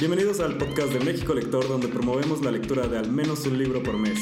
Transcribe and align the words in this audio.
Bienvenidos 0.00 0.38
al 0.38 0.56
podcast 0.56 0.92
de 0.92 1.00
México 1.00 1.34
Lector, 1.34 1.66
donde 1.66 1.88
promovemos 1.88 2.40
la 2.44 2.52
lectura 2.52 2.86
de 2.86 2.98
al 2.98 3.10
menos 3.10 3.44
un 3.46 3.58
libro 3.58 3.82
por 3.82 3.98
mes. 3.98 4.20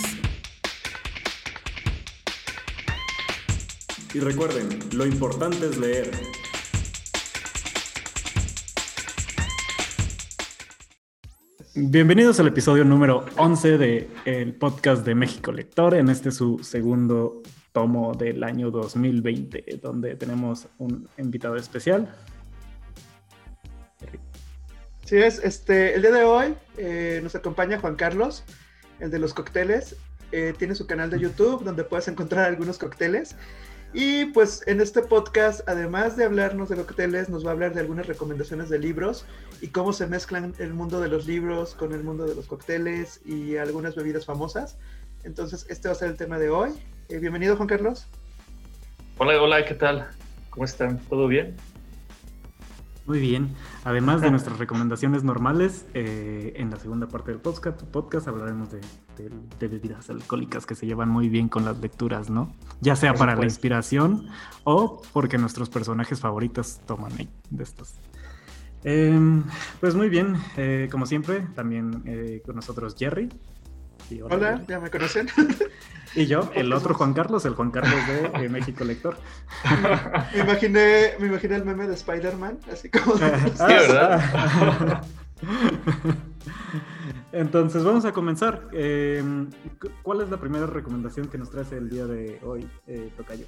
Y 4.15 4.21
recuerden, 4.21 4.71
lo 4.95 5.05
importante 5.05 5.67
es 5.67 5.77
leer. 5.77 6.11
Bienvenidos 11.75 12.41
al 12.41 12.47
episodio 12.47 12.83
número 12.83 13.27
11 13.37 13.77
del 13.77 14.55
podcast 14.55 15.05
de 15.05 15.15
México 15.15 15.53
Lector, 15.53 15.93
en 15.93 16.09
este 16.09 16.31
su 16.31 16.59
segundo 16.61 17.43
tomo 17.73 18.15
del 18.15 18.43
año 18.45 18.71
2020, 18.71 19.79
donde 19.83 20.17
tenemos 20.17 20.69
un 20.79 21.07
invitado 21.19 21.57
especial. 21.57 22.17
Sí, 25.07 25.19
es, 25.19 25.39
este, 25.39 25.95
el 25.95 26.03
día 26.03 26.11
de 26.11 26.25
hoy 26.25 26.57
eh, 26.79 27.21
nos 27.23 27.37
acompaña 27.37 27.79
Juan 27.79 27.95
Carlos, 27.95 28.43
el 28.99 29.09
de 29.13 29.21
los 29.21 29.35
cócteles. 29.35 29.95
Eh, 30.33 30.53
tiene 30.59 30.75
su 30.75 30.89
canal 30.89 31.11
de 31.11 31.21
YouTube 31.21 31.63
donde 31.63 31.85
puedes 31.85 32.09
encontrar 32.09 32.47
algunos 32.47 32.77
cócteles. 32.77 33.37
Y 33.95 34.25
pues 34.27 34.65
en 34.67 34.81
este 34.81 35.03
podcast, 35.03 35.61
además 35.69 36.17
de 36.17 36.25
hablarnos 36.25 36.71
de 36.71 36.77
cócteles, 36.77 37.29
nos 37.29 37.47
va 37.47 37.51
a 37.51 37.53
hablar 37.53 37.73
de 37.73 37.83
algunas 37.83 38.09
recomendaciones 38.09 38.69
de 38.69 38.81
libros 38.81 39.27
y 39.61 39.69
cómo 39.69 39.93
se 39.93 40.09
mezclan 40.09 40.55
el 40.59 40.75
mundo 40.75 41.01
de 41.01 41.07
los 41.07 41.25
libros 41.25 41.77
con 41.77 41.93
el 41.93 42.03
mundo 42.03 42.27
de 42.27 42.35
los 42.35 42.47
cócteles 42.47 43.21
y 43.25 43.59
algunas 43.59 43.95
bebidas 43.95 44.27
famosas. 44.27 44.77
Entonces, 45.23 45.67
este 45.69 45.87
va 45.87 45.93
a 45.93 45.99
ser 45.99 46.09
el 46.09 46.17
tema 46.17 46.41
de 46.41 46.51
hoy. 46.51 46.71
Eh, 47.11 47.19
bienvenido, 47.19 47.55
Juan 47.55 47.69
Carlos. 47.69 48.09
Hola, 49.19 49.41
hola, 49.41 49.65
¿qué 49.65 49.75
tal? 49.75 50.09
¿Cómo 50.51 50.65
están? 50.65 50.99
¿Todo 51.09 51.29
bien? 51.29 51.55
Muy 53.07 53.21
bien. 53.21 53.55
Además 53.85 54.21
de 54.21 54.31
nuestras 54.33 54.59
recomendaciones 54.59 55.23
normales, 55.23 55.87
eh, 55.95 56.55
en 56.57 56.71
la 56.71 56.77
segunda 56.77 57.07
parte 57.09 57.31
del 57.31 57.41
podcast, 57.41 57.83
podcast 57.85 58.29
hablaremos 58.29 58.69
de, 58.71 58.81
bebidas 59.69 60.11
alcohólicas 60.11 60.67
que 60.67 60.75
se 60.75 60.87
llevan 60.87 61.09
muy 61.09 61.29
bien 61.29 61.49
con 61.49 61.65
las 61.65 61.79
lecturas, 61.79 62.31
¿no? 62.31 62.55
Ya 62.81 62.97
sea 62.97 63.15
para 63.15 63.37
la 63.37 63.45
inspiración 63.45 64.29
o 64.65 65.03
porque 65.13 65.39
nuestros 65.39 65.71
personajes 65.71 66.21
favoritos 66.21 66.81
toman 66.87 67.13
de 67.51 67.63
estos. 67.63 67.95
Em, 68.85 69.43
pues 69.81 69.95
muy 69.95 70.09
bien, 70.09 70.37
eh, 70.57 70.89
como 70.91 71.07
siempre, 71.07 71.47
también 71.55 72.03
eh, 72.05 72.43
con 72.45 72.57
nosotros 72.57 72.95
Jerry. 72.99 73.29
hola, 74.23 74.63
¿ya 74.69 74.79
me 74.81 74.91
conocen? 74.91 75.29
Y 76.17 76.25
yo, 76.27 76.51
el 76.55 76.73
otro 76.73 76.95
Juan 76.95 77.13
Carlos, 77.13 77.45
el 77.45 77.55
Juan 77.55 77.71
Carlos 77.71 78.01
de 78.41 78.49
México 78.49 78.85
Lector. 78.85 79.19
me, 80.35 80.41
imaginé, 80.41 81.13
me 81.21 81.27
imaginé 81.27 81.57
el 81.57 81.65
meme 81.67 81.87
de 81.87 81.95
Spider-Man, 81.95 82.59
así 82.73 82.89
como... 82.89 83.17
sí, 83.19 83.23
¿verdad? 83.59 85.05
Entonces, 87.33 87.85
vamos 87.85 88.07
a 88.07 88.13
comenzar. 88.13 88.69
Em, 88.73 89.51
¿Cuál 90.03 90.23
es 90.23 90.31
la 90.31 90.39
primera 90.39 90.67
recomendación 90.67 91.29
que 91.29 91.37
nos 91.37 91.51
traes 91.51 91.71
el 91.73 91.91
día 91.91 92.07
de 92.07 92.41
hoy, 92.43 92.67
eh, 92.87 93.11
Tocayo? 93.15 93.45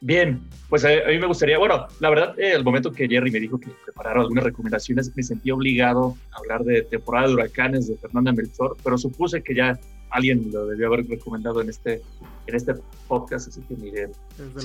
Bien, 0.00 0.42
pues 0.68 0.84
a, 0.84 0.88
mí 1.08 1.18
me 1.18 1.26
gustaría, 1.26 1.58
bueno, 1.58 1.86
la 1.98 2.10
verdad, 2.10 2.38
eh, 2.38 2.52
el 2.54 2.64
momento 2.64 2.92
que 2.92 3.08
Jerry 3.08 3.30
me 3.30 3.40
dijo 3.40 3.58
que 3.58 3.70
preparara 3.84 4.20
algunas 4.20 4.44
recomendaciones, 4.44 5.12
me 5.16 5.22
sentí 5.22 5.50
obligado 5.50 6.16
a 6.32 6.38
hablar 6.38 6.64
de 6.64 6.82
temporada 6.82 7.28
de 7.28 7.34
huracanes 7.34 7.88
de 7.88 7.96
Fernanda 7.96 8.32
Melchor, 8.32 8.76
pero 8.82 8.98
supuse 8.98 9.42
que 9.42 9.54
ya 9.54 9.78
alguien 10.12 10.50
lo 10.52 10.66
debió 10.66 10.86
haber 10.88 11.06
recomendado 11.06 11.60
en 11.60 11.68
este, 11.68 12.02
en 12.46 12.54
este 12.54 12.74
podcast, 13.08 13.48
así 13.48 13.60
que 13.62 13.74
miren, 13.76 14.12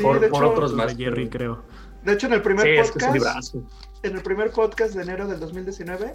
por, 0.02 0.44
otros 0.44 0.74
más. 0.74 0.98
De 0.98 1.04
Jerry, 1.04 1.30
creo. 1.30 1.64
De 2.04 2.14
hecho, 2.14 2.28
en 2.28 2.34
el 2.34 2.42
primer 2.42 2.84
podcast, 2.84 3.56
en 4.04 4.16
el 4.16 4.22
primer 4.22 4.52
podcast 4.52 4.94
de 4.94 5.04
enero 5.04 5.28
del 5.28 5.40
2019, 5.40 6.14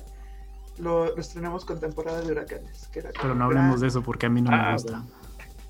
lo, 0.78 1.16
estrenamos 1.16 1.64
con 1.64 1.80
temporada 1.80 2.20
de 2.20 2.32
huracanes. 2.32 2.88
Pero 2.92 3.34
no 3.34 3.44
hablemos 3.44 3.80
de 3.80 3.88
eso 3.88 4.02
porque 4.02 4.26
a 4.26 4.28
mí 4.28 4.40
no 4.42 4.50
me 4.50 4.56
ah, 4.56 4.72
gusta. 4.72 5.04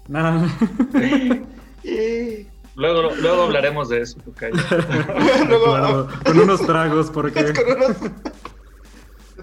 Nada. 0.08 0.46
Luego, 2.74 3.14
luego 3.16 3.42
hablaremos 3.42 3.90
de 3.90 4.00
eso, 4.00 4.18
luego, 5.48 6.08
con 6.24 6.40
unos 6.40 6.62
tragos, 6.62 7.10
porque... 7.10 7.52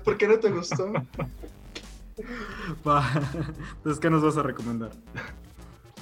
¿Por 0.03 0.17
qué 0.17 0.27
no 0.27 0.39
te 0.39 0.49
gustó? 0.49 0.91
Entonces, 3.77 3.99
¿qué 3.99 4.09
nos 4.09 4.23
vas 4.23 4.37
a 4.37 4.43
recomendar? 4.43 4.91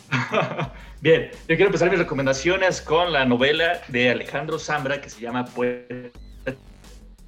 Bien, 1.02 1.30
yo 1.32 1.56
quiero 1.56 1.66
empezar 1.66 1.90
mis 1.90 2.00
recomendaciones 2.00 2.82
con 2.82 3.12
la 3.12 3.26
novela 3.26 3.82
de 3.88 4.10
Alejandro 4.10 4.60
Zambra 4.60 5.02
que 5.02 5.10
se 5.10 5.22
llama 5.22 5.46
Poeta 5.46 6.10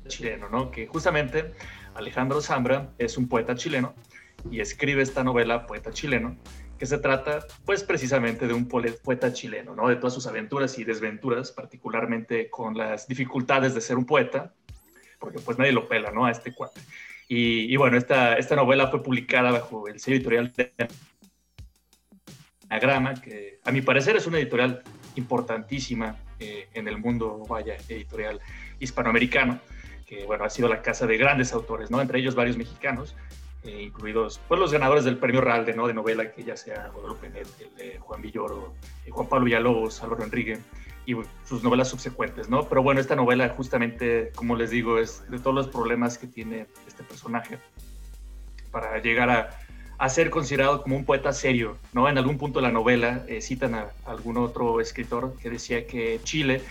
chileno, 0.08 0.50
¿no? 0.50 0.72
Que 0.72 0.88
justamente 0.88 1.54
Alejandro 1.96 2.42
Zambra 2.42 2.90
es 2.98 3.18
un 3.18 3.28
poeta 3.28 3.56
chileno 3.56 3.94
y 4.50 4.60
escribe 4.60 5.02
esta 5.02 5.24
novela 5.24 5.68
Poeta 5.68 5.92
chileno 5.92 6.38
que 6.80 6.86
se 6.86 6.98
trata 6.98 7.46
pues 7.66 7.84
precisamente 7.84 8.48
de 8.48 8.54
un 8.54 8.68
poeta 8.68 9.34
chileno, 9.34 9.76
¿no? 9.76 9.90
De 9.90 9.98
todas 9.98 10.14
sus 10.14 10.26
aventuras 10.28 10.80
y 10.80 10.86
desventuras, 10.86 11.52
particularmente 11.52 12.50
con 12.50 12.78
las 12.78 13.06
dificultades 13.06 13.76
de 13.76 13.82
ser 13.82 13.98
un 13.98 14.06
poeta, 14.06 14.54
porque 15.20 15.40
pues 15.40 15.58
nadie 15.58 15.74
lo 15.74 15.90
pela, 15.90 16.12
¿no? 16.12 16.26
A 16.26 16.32
este 16.32 16.54
cuate. 16.54 16.80
Y, 17.32 17.76
bueno, 17.78 17.96
esta, 17.96 18.38
esta 18.38 18.56
novela 18.56 18.88
fue 18.88 19.04
publicada 19.04 19.52
bajo 19.52 19.88
el 19.88 20.00
sello 20.00 20.18
editorial 20.18 20.52
de 20.52 20.74
Anagrama, 22.68 23.14
que 23.22 23.60
a 23.64 23.72
mi 23.72 23.84
parecer 23.84 24.18
es 24.18 24.26
una 24.26 24.40
editorial 24.40 24.82
importantísima 25.16 26.18
eh, 26.40 26.70
en 26.74 26.88
el 26.88 26.98
mundo, 26.98 27.46
vaya, 27.48 27.78
editorial 27.88 28.40
hispanoamericano, 28.80 29.60
que 30.08 30.26
bueno, 30.26 30.44
ha 30.44 30.50
sido 30.50 30.70
la 30.70 30.82
casa 30.82 31.06
de 31.06 31.18
grandes 31.18 31.54
autores, 31.54 31.92
¿no? 31.92 32.02
Entre 32.02 32.18
ellos 32.18 32.34
varios 32.34 32.58
mexicanos, 32.58 33.16
eh, 33.64 33.80
incluidos 33.84 34.42
pues, 34.48 34.60
los 34.60 34.74
ganadores 34.74 35.04
del 35.04 35.18
premio 35.20 35.42
Ralde, 35.42 35.76
¿no? 35.76 35.86
De 35.86 35.94
novela, 35.94 36.32
que 36.32 36.44
ya 36.44 36.58
sea 36.58 36.88
Guadalupe 36.88 37.30
Net, 37.30 37.48
Juan 38.00 38.24
Villoro, 38.24 38.74
eh, 39.06 39.12
Juan 39.12 39.30
Pablo 39.30 39.46
Villalobos, 39.46 40.02
Álvaro 40.02 40.24
Enrique, 40.24 40.58
y 41.06 41.16
sus 41.44 41.64
novelas 41.64 41.90
subsecuentes, 41.90 42.50
¿no? 42.50 42.68
Pero 42.68 42.84
bueno, 42.84 43.00
esta 43.02 43.16
novela 43.16 43.50
justamente, 43.50 44.32
como 44.36 44.56
les 44.56 44.70
digo, 44.70 45.00
es 45.00 45.30
de 45.30 45.40
todos 45.40 45.56
los 45.56 45.68
problemas 45.68 46.18
que 46.18 46.28
tiene 46.28 46.68
este 47.00 47.04
personaje 47.04 47.58
para 48.72 49.02
llegar 49.02 49.30
a, 49.30 49.50
a 49.98 50.10
ser 50.10 50.30
considerado 50.30 50.84
como 50.84 50.96
un 50.96 51.06
poeta 51.06 51.32
serio, 51.34 51.78
¿no? 51.94 52.10
En 52.10 52.18
algún 52.18 52.38
punto 52.38 52.60
de 52.60 52.64
la 52.68 52.72
novela 52.72 53.24
eh, 53.28 53.42
citan 53.42 53.76
a, 53.76 53.88
algún 54.06 54.38
otro 54.38 54.82
escritor 54.82 55.36
que 55.42 55.50
decía 55.50 55.88
que 55.88 56.20
Chile 56.24 56.62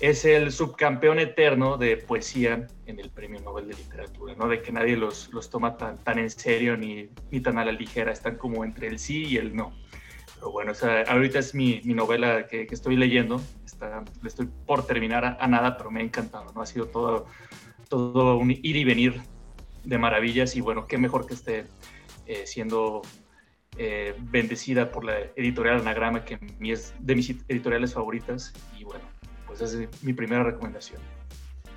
es 0.00 0.24
el 0.24 0.50
subcampeón 0.50 1.18
eterno 1.18 1.76
de 1.76 1.96
poesía 1.96 2.66
en 2.86 2.98
el 2.98 3.10
Premio 3.10 3.40
Nobel 3.40 3.68
de 3.68 3.74
Literatura, 3.74 4.34
¿no? 4.36 4.48
De 4.48 4.62
que 4.62 4.72
nadie 4.72 4.96
los, 4.96 5.32
los 5.32 5.50
toma 5.50 5.76
tan, 5.76 5.98
tan 5.98 6.18
en 6.18 6.30
serio 6.30 6.76
ni, 6.76 7.08
ni 7.30 7.40
tan 7.40 7.58
a 7.58 7.64
la 7.64 7.72
ligera, 7.72 8.12
están 8.12 8.36
como 8.36 8.64
entre 8.64 8.88
el 8.88 8.98
sí 8.98 9.24
y 9.24 9.36
el 9.36 9.54
no. 9.54 9.72
Pero 10.34 10.50
bueno, 10.50 10.72
ahorita 11.08 11.38
es 11.38 11.54
mi, 11.54 11.80
mi 11.84 11.94
novela 11.94 12.48
que, 12.48 12.66
que, 12.66 12.74
estoy 12.74 12.96
leyendo. 12.96 13.40
Está, 13.64 14.02
estoy 14.24 14.48
por 14.66 14.84
terminar 14.86 15.36
a, 15.38 15.46
nada, 15.46 15.76
pero 15.76 15.92
me 15.92 16.00
ha 16.00 16.02
encantado. 16.02 16.52
¿no? 16.52 16.62
Ha 16.62 16.66
sido 16.66 16.86
todo, 16.86 17.26
todo 17.88 18.38
un 18.38 18.50
ir 18.50 18.76
y 18.76 18.82
venir 18.82 19.22
de 19.84 19.98
maravillas. 19.98 20.56
Y 20.56 20.60
bueno, 20.60 20.86
qué 20.86 20.98
mejor 20.98 21.26
que 21.26 21.34
esté 21.34 21.66
eh, 22.26 22.42
siendo 22.46 23.02
eh, 23.78 24.14
bendecida 24.18 24.90
por 24.90 25.04
la 25.04 25.18
editorial 25.36 25.80
Anagrama, 25.80 26.24
que 26.24 26.38
es 26.60 26.94
de 27.00 27.14
mis 27.14 27.30
editoriales 27.48 27.94
favoritas. 27.94 28.52
Y 28.78 28.84
bueno, 28.84 29.04
pues 29.46 29.60
esa 29.60 29.82
es 29.82 30.02
mi 30.02 30.12
primera 30.12 30.42
recomendación. 30.42 31.00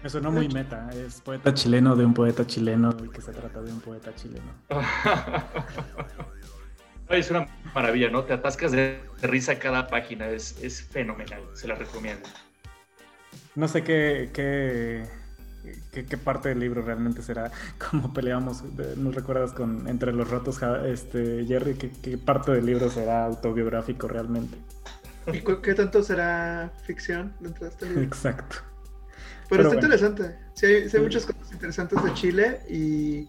Me 0.03 0.09
suena 0.09 0.29
muy 0.29 0.47
meta, 0.49 0.87
es 0.93 1.19
poeta 1.21 1.51
chileno 1.53 1.95
de 1.95 2.05
un 2.05 2.13
poeta 2.13 2.45
chileno 2.45 2.95
y 3.03 3.09
que 3.09 3.21
se 3.21 3.31
trata 3.31 3.61
de 3.61 3.71
un 3.71 3.81
poeta 3.81 4.13
chileno. 4.13 4.53
Es 7.09 7.29
una 7.29 7.47
maravilla, 7.75 8.09
¿no? 8.09 8.23
Te 8.23 8.33
atascas 8.33 8.71
de, 8.71 8.99
risa 9.21 9.59
cada 9.59 9.87
página, 9.87 10.27
es, 10.27 10.57
es, 10.63 10.81
fenomenal, 10.81 11.41
se 11.53 11.67
la 11.67 11.75
recomiendo. 11.75 12.27
No 13.53 13.67
sé 13.67 13.83
qué, 13.83 14.31
qué, 14.33 15.05
qué, 15.91 16.17
parte 16.17 16.49
del 16.49 16.59
libro 16.59 16.81
realmente 16.81 17.21
será, 17.21 17.51
como 17.91 18.13
peleamos, 18.13 18.63
nos 18.97 19.15
recuerdas 19.15 19.51
con 19.51 19.87
Entre 19.87 20.11
los 20.13 20.29
Ratos, 20.29 20.59
este, 20.85 21.45
Jerry, 21.45 21.75
¿qué, 21.75 22.17
parte 22.17 22.51
del 22.51 22.65
libro 22.65 22.89
será 22.89 23.25
autobiográfico 23.25 24.07
realmente. 24.07 24.57
¿Y 25.33 25.41
qué 25.41 25.73
tanto 25.73 26.03
será 26.03 26.71
ficción 26.83 27.33
dentro 27.39 27.65
de 27.65 27.71
este 27.71 27.85
libro? 27.87 28.03
Exacto. 28.03 28.57
Pero, 29.49 29.63
está 29.63 29.75
interesante, 29.75 30.35
sí 30.53 30.65
hay, 30.65 30.89
sí 30.89 30.97
hay 30.97 31.03
muchas 31.03 31.25
cosas 31.25 31.51
interesantes 31.51 32.03
de 32.03 32.13
Chile 32.13 32.61
y 32.67 33.27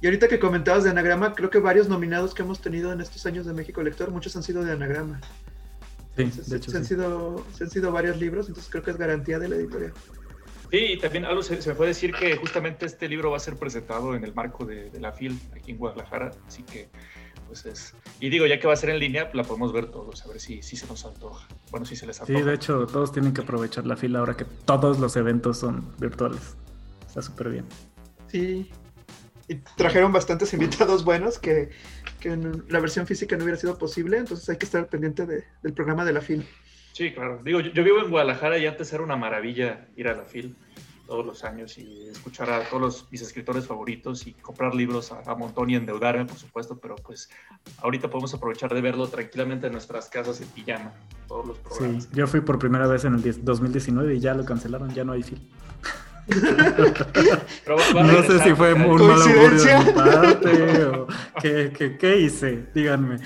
y 0.00 0.06
ahorita 0.06 0.28
que 0.28 0.38
comentabas 0.38 0.84
de 0.84 0.90
anagrama, 0.90 1.34
creo 1.34 1.48
que 1.48 1.58
varios 1.58 1.88
nominados 1.88 2.34
que 2.34 2.42
hemos 2.42 2.60
tenido 2.60 2.92
en 2.92 3.00
estos 3.00 3.24
años 3.24 3.46
de 3.46 3.54
México 3.54 3.82
Lector, 3.82 4.10
muchos 4.10 4.36
han 4.36 4.42
sido 4.42 4.62
de 4.62 4.72
anagrama. 4.72 5.20
Sí, 6.16 6.30
de 6.46 6.56
hecho. 6.56 6.70
Se, 6.70 6.76
Han 6.76 6.84
sido, 6.84 7.44
se 7.54 7.64
han 7.64 7.70
sido 7.70 7.92
varios 7.92 8.18
libros, 8.18 8.48
entonces 8.48 8.70
creo 8.70 8.84
que 8.84 8.90
es 8.90 8.98
garantía 8.98 9.38
de 9.38 9.48
la 9.48 9.56
editorial. 9.56 9.92
Sí, 10.70 10.78
y 10.78 10.98
también 10.98 11.24
algo 11.24 11.42
se, 11.42 11.56
me 11.56 11.74
puede 11.74 11.88
decir 11.88 12.12
que 12.12 12.36
justamente 12.36 12.86
este 12.86 13.08
libro 13.08 13.30
va 13.30 13.36
a 13.36 13.40
ser 13.40 13.56
presentado 13.56 14.14
en 14.14 14.24
el 14.24 14.34
marco 14.34 14.64
de, 14.64 14.90
la 15.00 15.12
FIL 15.12 15.38
aquí 15.54 15.72
en 15.72 15.78
Guadalajara, 15.78 16.32
así 16.46 16.62
que 16.62 16.88
pues 17.46 17.64
es... 17.66 17.94
Y 18.18 18.28
digo, 18.28 18.46
ya 18.46 18.58
que 18.58 18.66
va 18.66 18.72
a 18.72 18.76
ser 18.76 18.90
en 18.90 18.98
línea, 18.98 19.30
la 19.32 19.44
podemos 19.44 19.72
ver 19.72 19.86
todos, 19.86 20.24
a 20.24 20.28
ver 20.28 20.40
si, 20.40 20.62
si 20.62 20.76
se 20.76 20.86
nos 20.86 21.04
antoja. 21.04 21.46
Bueno, 21.70 21.86
si 21.86 21.94
se 21.94 22.06
les 22.06 22.20
antoja. 22.20 22.38
Sí, 22.38 22.44
de 22.44 22.54
hecho, 22.54 22.86
todos 22.86 23.12
tienen 23.12 23.32
que 23.32 23.42
aprovechar 23.42 23.86
la 23.86 23.96
fila 23.96 24.18
ahora 24.18 24.36
que 24.36 24.44
todos 24.44 24.98
los 24.98 25.14
eventos 25.16 25.58
son 25.58 25.94
virtuales. 25.98 26.56
Está 27.06 27.22
súper 27.22 27.50
bien. 27.50 27.66
Sí. 28.28 28.70
Y 29.48 29.54
trajeron 29.76 30.12
bastantes 30.12 30.52
invitados 30.54 31.04
buenos 31.04 31.38
que, 31.38 31.70
que 32.18 32.30
en 32.30 32.64
la 32.68 32.80
versión 32.80 33.06
física 33.06 33.36
no 33.36 33.44
hubiera 33.44 33.60
sido 33.60 33.78
posible, 33.78 34.18
entonces 34.18 34.48
hay 34.48 34.56
que 34.56 34.64
estar 34.64 34.88
pendiente 34.88 35.24
de, 35.24 35.44
del 35.62 35.72
programa 35.72 36.04
de 36.04 36.12
la 36.12 36.20
FIL. 36.20 36.44
Sí, 36.96 37.12
claro. 37.12 37.42
Digo, 37.44 37.60
yo, 37.60 37.72
yo, 37.72 37.84
vivo 37.84 37.98
en 37.98 38.08
Guadalajara 38.08 38.56
y 38.56 38.64
antes 38.64 38.90
era 38.90 39.02
una 39.02 39.16
maravilla 39.16 39.86
ir 39.96 40.08
a 40.08 40.14
la 40.14 40.22
FIL 40.22 40.56
todos 41.06 41.26
los 41.26 41.44
años 41.44 41.76
y 41.76 42.08
escuchar 42.08 42.48
a 42.48 42.66
todos 42.70 42.80
los, 42.80 43.12
mis 43.12 43.20
escritores 43.20 43.66
favoritos 43.66 44.26
y 44.26 44.32
comprar 44.32 44.74
libros 44.74 45.12
a, 45.12 45.20
a, 45.30 45.34
montón 45.34 45.68
y 45.68 45.74
endeudarme, 45.74 46.24
por 46.24 46.38
supuesto, 46.38 46.78
pero 46.78 46.96
pues 46.96 47.28
ahorita 47.82 48.08
podemos 48.08 48.32
aprovechar 48.32 48.72
de 48.72 48.80
verlo 48.80 49.08
tranquilamente 49.08 49.66
en 49.66 49.74
nuestras 49.74 50.08
casas 50.08 50.40
en 50.40 50.48
pijama, 50.48 50.94
todos 51.28 51.46
los 51.46 51.58
programas. 51.58 52.04
Sí, 52.04 52.08
yo 52.14 52.26
fui 52.26 52.40
por 52.40 52.58
primera 52.58 52.86
vez 52.86 53.04
en 53.04 53.12
el 53.12 53.44
2019 53.44 54.14
y 54.14 54.20
ya 54.20 54.32
lo 54.32 54.46
cancelaron, 54.46 54.94
ya 54.94 55.04
no 55.04 55.12
hay 55.12 55.22
film. 55.22 55.42
No 57.94 58.22
sé 58.24 58.38
si 58.42 58.54
fue 58.54 58.74
un 58.74 59.06
mal 59.06 59.22
augurio 59.22 59.62
de 59.62 59.78
mi 59.78 59.92
parte 59.92 60.84
o 60.84 61.06
qué, 61.40 61.72
qué, 61.76 61.96
qué 61.96 62.20
hice, 62.20 62.66
díganme. 62.74 63.18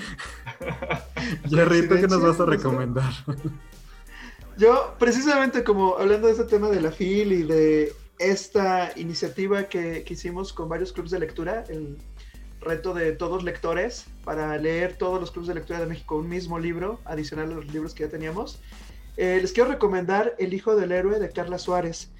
Jerry, 1.49 1.87
¿tú 1.87 1.95
qué 1.95 2.07
nos 2.07 2.21
vas 2.21 2.39
a 2.39 2.45
recomendar? 2.45 3.11
Yo, 4.57 4.95
precisamente 4.99 5.63
como 5.63 5.97
hablando 5.97 6.27
de 6.27 6.33
este 6.33 6.45
tema 6.45 6.69
de 6.69 6.81
la 6.81 6.91
FIL 6.91 7.31
y 7.31 7.43
de 7.43 7.93
esta 8.19 8.91
iniciativa 8.95 9.63
que, 9.63 10.03
que, 10.03 10.13
hicimos 10.13 10.53
con 10.53 10.69
varios 10.69 10.93
clubes 10.93 11.09
de 11.11 11.19
lectura, 11.19 11.63
el 11.69 11.97
reto 12.59 12.93
de 12.93 13.13
todos 13.13 13.43
lectores, 13.43 14.05
para 14.23 14.55
leer 14.57 14.97
todos 14.97 15.19
los 15.19 15.31
clubes 15.31 15.47
de 15.47 15.55
lectura 15.55 15.79
de 15.79 15.87
México 15.87 16.17
un 16.17 16.29
mismo 16.29 16.59
libro, 16.59 16.99
adicional 17.05 17.51
a 17.51 17.55
los 17.55 17.73
libros 17.73 17.95
que 17.95 18.03
ya 18.03 18.09
teníamos, 18.09 18.61
eh, 19.17 19.39
les 19.41 19.51
quiero 19.51 19.69
recomendar 19.69 20.35
El 20.39 20.53
hijo 20.53 20.75
del 20.75 20.91
héroe 20.91 21.19
de 21.19 21.29
Carla 21.29 21.57
Suárez. 21.57 22.11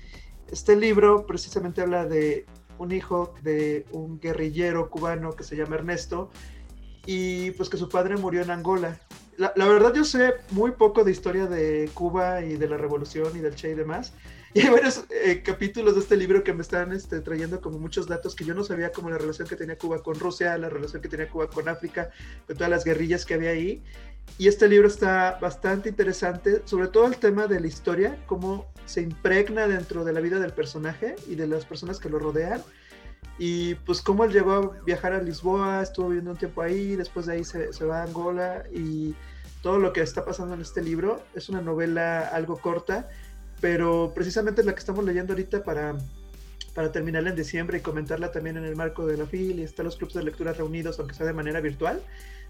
Este 0.50 0.76
libro 0.76 1.26
precisamente 1.26 1.82
habla 1.82 2.06
de 2.06 2.46
un 2.78 2.92
hijo 2.92 3.34
de 3.44 3.86
un 3.92 4.20
guerrillero 4.20 4.90
cubano 4.90 5.32
que 5.32 5.44
se 5.44 5.56
llama 5.56 5.76
Ernesto 5.76 6.30
y 7.06 7.52
pues 7.52 7.70
que 7.70 7.78
su 7.78 7.90
padre 7.90 8.18
murió 8.18 8.42
en 8.42 8.52
Angola 8.52 9.00
la, 9.38 9.54
la, 9.56 9.68
verdad 9.68 9.94
yo 9.94 10.04
sé 10.04 10.36
muy 10.52 10.72
poco 10.72 11.04
de 11.04 11.12
historia 11.12 11.48
de 11.48 11.90
Cuba 11.94 12.42
y 12.42 12.58
de 12.58 12.68
la 12.68 12.78
revolución 12.78 13.36
y 13.36 13.40
del 13.40 13.56
Che 13.56 13.72
y 13.72 13.74
demás. 13.74 14.14
Y 14.54 14.60
hay 14.60 14.70
varios 14.70 15.06
eh, 15.10 15.42
capítulos 15.44 15.96
de 15.96 16.02
este 16.02 16.18
libro 16.18 16.44
que 16.44 16.52
me 16.54 16.62
están 16.62 16.92
este, 16.92 17.22
trayendo 17.22 17.62
como 17.62 17.80
muchos 17.80 18.08
datos 18.08 18.36
que 18.36 18.44
yo 18.44 18.54
no 18.54 18.66
sabía, 18.66 18.92
como 18.92 19.10
la 19.10 19.18
relación 19.18 19.48
que 19.48 19.56
tenía 19.56 19.78
Cuba 19.78 20.04
con 20.04 20.20
Rusia, 20.20 20.58
la 20.58 20.68
relación 20.68 21.02
que 21.02 21.08
tenía 21.08 21.30
Cuba 21.30 21.50
con 21.50 21.70
África, 21.70 22.10
con 22.48 22.58
todas 22.58 22.70
las 22.70 22.84
guerrillas 22.84 23.26
que 23.26 23.36
había 23.36 23.52
ahí. 23.52 23.82
Y 24.38 24.48
este 24.48 24.68
libro 24.68 24.88
está 24.88 25.38
bastante 25.42 25.90
interesante, 25.90 26.62
sobre 26.66 26.88
todo 26.88 27.08
el 27.08 27.18
tema 27.18 27.48
de 27.48 27.60
la 27.60 27.68
historia, 27.68 28.18
cómo 28.28 28.70
se 28.86 29.02
impregna 29.02 29.68
dentro 29.68 30.04
de 30.04 30.14
la 30.14 30.20
vida 30.20 30.40
del 30.40 30.52
personaje 30.52 31.16
y 31.28 31.36
de 31.36 31.48
las 31.48 31.66
personas 31.66 32.00
que 32.00 32.10
lo 32.10 32.20
rodean. 32.20 32.62
Y 33.38 33.76
pues 33.76 34.02
cómo 34.02 34.26
él 34.26 34.34
llegó 34.34 34.52
a 34.52 34.84
viajar 34.84 35.14
a 35.14 35.22
Lisboa, 35.22 35.82
estuvo 35.82 36.08
viviendo 36.08 36.32
un 36.32 36.38
tiempo 36.38 36.62
ahí, 36.62 36.96
después 36.98 37.26
de 37.26 37.34
ahí 37.34 37.44
se, 37.46 37.72
se, 37.72 37.86
va 37.86 38.02
a 38.02 38.04
Angola 38.04 38.64
y 38.74 39.16
todo 39.62 39.80
lo 39.80 39.94
que 39.94 40.02
está 40.02 40.26
pasando 40.26 40.56
en 40.56 40.62
este 40.62 40.82
libro. 40.82 41.24
Es 41.36 41.48
una 41.48 41.62
novela 41.62 42.28
algo 42.28 42.58
corta, 42.58 43.10
pero 43.62 44.12
precisamente 44.14 44.62
es 44.62 44.68
la 44.68 44.74
que 44.74 44.80
estamos 44.80 45.06
leyendo 45.06 45.34
ahorita 45.34 45.64
para, 45.64 45.96
para 46.74 46.92
terminarla 46.92 47.30
en 47.30 47.36
diciembre 47.36 47.78
y 47.78 47.82
comentarla 47.82 48.32
también 48.32 48.58
en 48.58 48.66
el 48.66 48.76
marco 48.76 49.06
de 49.06 49.16
la 49.16 49.28
FIL 49.28 49.60
y 49.60 49.64
están 49.64 49.86
los 49.86 49.96
clubes 49.96 50.16
de 50.16 50.24
lectura 50.24 50.52
reunidos, 50.52 51.00
aunque 51.00 51.14
sea 51.14 51.28
de 51.28 51.34
manera 51.34 51.62
virtual. 51.62 52.02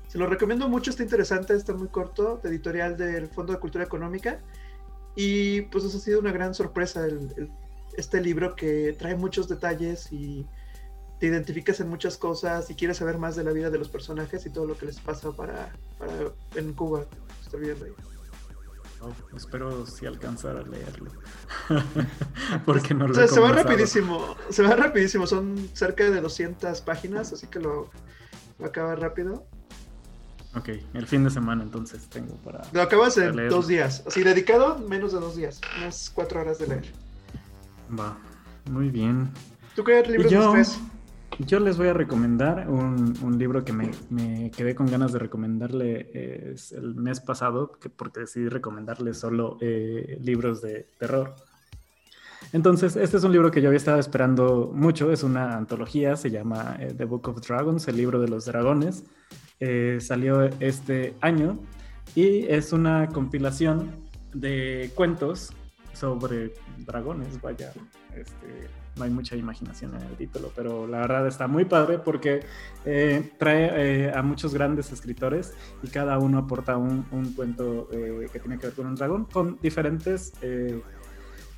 Se 0.08 0.18
lo 0.18 0.26
recomiendo 0.26 0.68
mucho, 0.68 0.90
está 0.90 1.04
interesante, 1.04 1.54
está 1.54 1.74
muy 1.74 1.90
corto, 1.90 2.40
de 2.42 2.50
editorial 2.50 2.98
del 2.98 3.28
Fondo 3.28 3.54
de 3.54 3.60
Cultura 3.60 3.84
Económica. 3.84 4.40
Y 5.16 5.62
pues 5.64 5.84
eso 5.84 5.98
ha 5.98 6.02
sido 6.02 6.20
una 6.20 6.32
gran 6.32 6.56
sorpresa 6.56 7.06
el, 7.06 7.30
el, 7.36 7.50
este 7.98 8.22
libro 8.22 8.56
que 8.56 8.96
trae 8.98 9.16
muchos 9.16 9.50
detalles 9.50 10.12
y 10.12 10.46
te 11.20 11.28
identificas 11.28 11.80
en 11.82 11.90
muchas 11.90 12.18
cosas 12.18 12.70
y 12.70 12.76
quieres 12.76 12.98
saber 12.98 13.18
más 13.18 13.36
de 13.36 13.44
la 13.44 13.52
vida 13.52 13.70
de 13.70 13.78
los 13.78 13.90
personajes 13.90 14.46
y 14.46 14.50
todo 14.50 14.66
lo 14.66 14.78
que 14.78 14.88
les 14.88 15.00
pasa 15.00 15.32
para, 15.32 15.72
para 16.00 16.14
en 16.56 16.74
Cuba. 16.74 17.06
Estoy 17.44 17.62
viendo 17.62 17.86
ahí. 17.86 18.21
Oh, 19.04 19.36
espero 19.36 19.86
si 19.88 20.06
alcanzar 20.06 20.58
a 20.58 20.62
leerlo. 20.62 21.12
Porque 22.66 22.94
no 22.94 23.08
lo 23.08 23.14
o 23.14 23.16
sea, 23.16 23.28
se 23.28 23.40
va 23.40 23.52
rapidísimo. 23.52 24.36
Se 24.50 24.62
va 24.62 24.76
rapidísimo. 24.76 25.26
Son 25.26 25.70
cerca 25.74 26.04
de 26.10 26.22
200 26.22 26.82
páginas, 26.82 27.34
así 27.34 27.48
que 27.48 27.60
lo, 27.60 27.90
lo 28.60 28.66
acaba 28.66 28.96
rápido. 28.96 29.46
Ok, 30.56 30.70
el 30.94 31.08
fin 31.08 31.24
de 31.24 31.30
semana 31.30 31.64
entonces 31.64 32.08
tengo 32.10 32.36
para. 32.38 32.62
Lo 32.74 32.82
acabas 32.82 33.18
en 33.18 33.50
dos 33.50 33.68
días. 33.68 34.04
Así, 34.06 34.22
dedicado, 34.22 34.78
menos 34.80 35.14
de 35.14 35.20
dos 35.20 35.36
días. 35.36 35.62
Unas 35.78 36.12
cuatro 36.14 36.42
horas 36.42 36.60
de 36.60 36.68
leer. 36.68 36.94
Va, 37.98 38.18
muy 38.70 38.90
bien. 38.90 39.32
¿Tú 39.76 39.84
qué 39.84 40.04
libros 40.04 40.32
yo... 40.32 40.54
Yo 41.40 41.60
les 41.60 41.78
voy 41.78 41.88
a 41.88 41.94
recomendar 41.94 42.70
un, 42.70 43.38
libro 43.38 43.64
que 43.64 43.74
me, 43.74 44.52
quedé 44.52 44.76
con 44.76 44.88
ganas 44.88 45.12
de 45.14 45.20
recomendarle 45.20 46.10
eh, 46.14 46.56
el 46.72 46.96
mes 46.96 47.20
pasado, 47.20 47.72
que, 47.72 47.90
porque 47.90 48.22
decidí 48.22 48.50
recomendarle 48.50 49.14
solo 49.14 49.58
eh, 49.62 50.20
libros 50.22 50.62
de 50.62 50.88
terror. 51.00 51.36
Entonces, 52.54 52.96
este 52.96 53.18
es 53.18 53.24
un 53.24 53.32
libro 53.32 53.50
que 53.50 53.62
yo 53.62 53.70
había 53.70 53.78
estado 53.78 54.00
esperando 54.00 54.72
mucho, 54.74 55.12
es 55.12 55.24
una 55.24 55.58
antología, 55.58 56.16
se 56.16 56.30
llama 56.30 56.76
eh, 56.80 56.94
The 56.96 57.06
Book 57.06 57.30
of 57.30 57.42
Dragons, 57.48 57.88
el 57.88 57.98
libro 57.98 58.20
de 58.20 58.28
los 58.28 58.46
dragones. 58.46 59.04
Salió 60.00 60.50
este 60.60 61.14
año 61.22 61.60
y 62.16 62.48
es 62.48 62.74
una 62.74 63.08
compilación 63.10 63.92
de 64.34 64.92
cuentos 64.96 65.54
sobre 65.94 66.54
dragones, 66.80 67.40
vaya, 67.40 67.72
este, 68.16 68.68
no 68.96 69.04
hay 69.04 69.10
mucha 69.10 69.36
imaginación 69.36 69.96
en 69.96 70.02
el 70.02 70.16
título, 70.16 70.52
pero 70.56 70.88
la 70.88 71.00
verdad 71.00 71.28
está 71.28 71.48
muy 71.48 71.66
padre 71.66 72.00
porque 72.00 72.42
eh, 72.86 73.32
trae 73.38 74.06
eh, 74.08 74.12
a 74.14 74.22
muchos 74.22 74.54
grandes 74.54 74.92
escritores 74.92 75.54
y 75.82 75.88
cada 75.88 76.20
uno 76.20 76.40
aporta 76.40 76.78
un, 76.78 77.04
cuento 77.36 77.88
eh, 77.92 78.28
que 78.32 78.40
tiene 78.40 78.58
que 78.58 78.68
ver 78.68 78.76
con 78.76 78.88
un 78.88 78.96
dragón 78.96 79.26
con 79.26 79.60
diferentes 79.62 80.34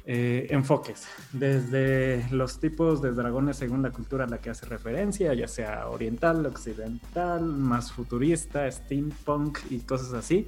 enfoques, 0.06 1.07
desde 1.31 2.27
los 2.31 2.59
tipos 2.59 3.01
de 3.01 3.13
dragones 3.13 3.56
según 3.56 3.81
la 3.81 3.91
cultura 3.91 4.25
a 4.25 4.27
la 4.27 4.39
que 4.39 4.50
hace 4.50 4.65
referencia, 4.65 5.33
ya 5.33 5.47
sea 5.47 5.88
oriental, 5.88 6.45
occidental, 6.45 7.41
más 7.41 7.94
futurista, 7.94 8.69
steampunk 8.69 9.59
y 9.69 9.80
cosas 9.80 10.13
así 10.13 10.47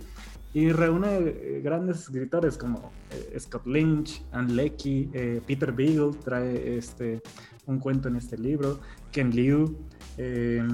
y 0.55 0.71
reúne 0.71 1.17
eh, 1.17 1.61
grandes 1.61 1.99
escritores 1.99 2.57
como 2.57 2.93
eh, 3.11 3.37
Scott 3.37 3.67
Lynch, 3.67 4.23
Anne 4.31 4.53
Leckie, 4.53 5.09
eh, 5.13 5.41
Peter 5.45 5.73
Beagle 5.73 6.11
trae 6.23 6.77
este, 6.77 7.21
un 7.65 7.77
cuento 7.77 8.07
en 8.07 8.15
este 8.15 8.37
libro, 8.37 8.79
Ken 9.11 9.31
Liu, 9.31 9.77
eh, 10.17 10.65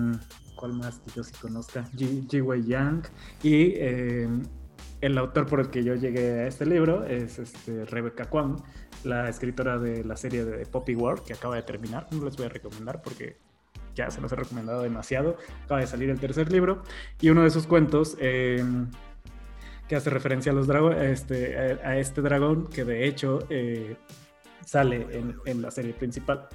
¿cuál 0.55 0.73
más 0.73 0.99
que 0.99 1.09
yo 1.15 1.23
sí 1.23 1.33
conozca? 1.41 1.89
Ji 1.97 2.41
Wei 2.41 2.63
Yang 2.63 3.07
y 3.41 3.73
em, 3.77 4.43
el 5.01 5.17
autor 5.17 5.47
por 5.47 5.59
el 5.59 5.71
que 5.71 5.83
yo 5.83 5.95
llegué 5.95 6.41
a 6.41 6.47
este 6.47 6.67
libro 6.67 7.03
es 7.03 7.39
este, 7.39 7.83
Rebecca 7.85 8.25
Kwan, 8.25 8.57
la 9.03 9.29
escritora 9.29 9.79
de 9.79 10.03
la 10.03 10.15
serie 10.15 10.45
de 10.45 10.63
Poppy 10.67 10.93
War 10.93 11.23
que 11.23 11.33
acaba 11.33 11.55
de 11.55 11.63
terminar, 11.63 12.05
no 12.11 12.23
les 12.23 12.37
voy 12.37 12.45
a 12.45 12.49
recomendar 12.49 13.01
porque 13.01 13.37
ya 13.95 14.11
se 14.11 14.21
los 14.21 14.31
he 14.31 14.35
recomendado 14.35 14.83
demasiado, 14.83 15.37
acaba 15.65 15.79
de 15.79 15.87
salir 15.87 16.11
el 16.11 16.19
tercer 16.19 16.51
libro 16.51 16.83
y 17.19 17.29
uno 17.29 17.41
de 17.41 17.49
sus 17.49 17.65
cuentos 17.65 18.15
eh, 18.19 18.63
que 19.91 19.97
hace 19.97 20.09
referencia 20.09 20.53
a 20.53 20.55
los 20.55 20.67
dragones, 20.67 20.99
este, 21.01 21.57
a, 21.57 21.97
este 21.97 22.21
dragón 22.21 22.67
que 22.67 22.85
de 22.85 23.09
hecho 23.09 23.39
eh, 23.49 23.97
sale 24.65 25.05
en, 25.45 25.61
la 25.61 25.69
serie 25.69 25.91
principal. 25.91 26.47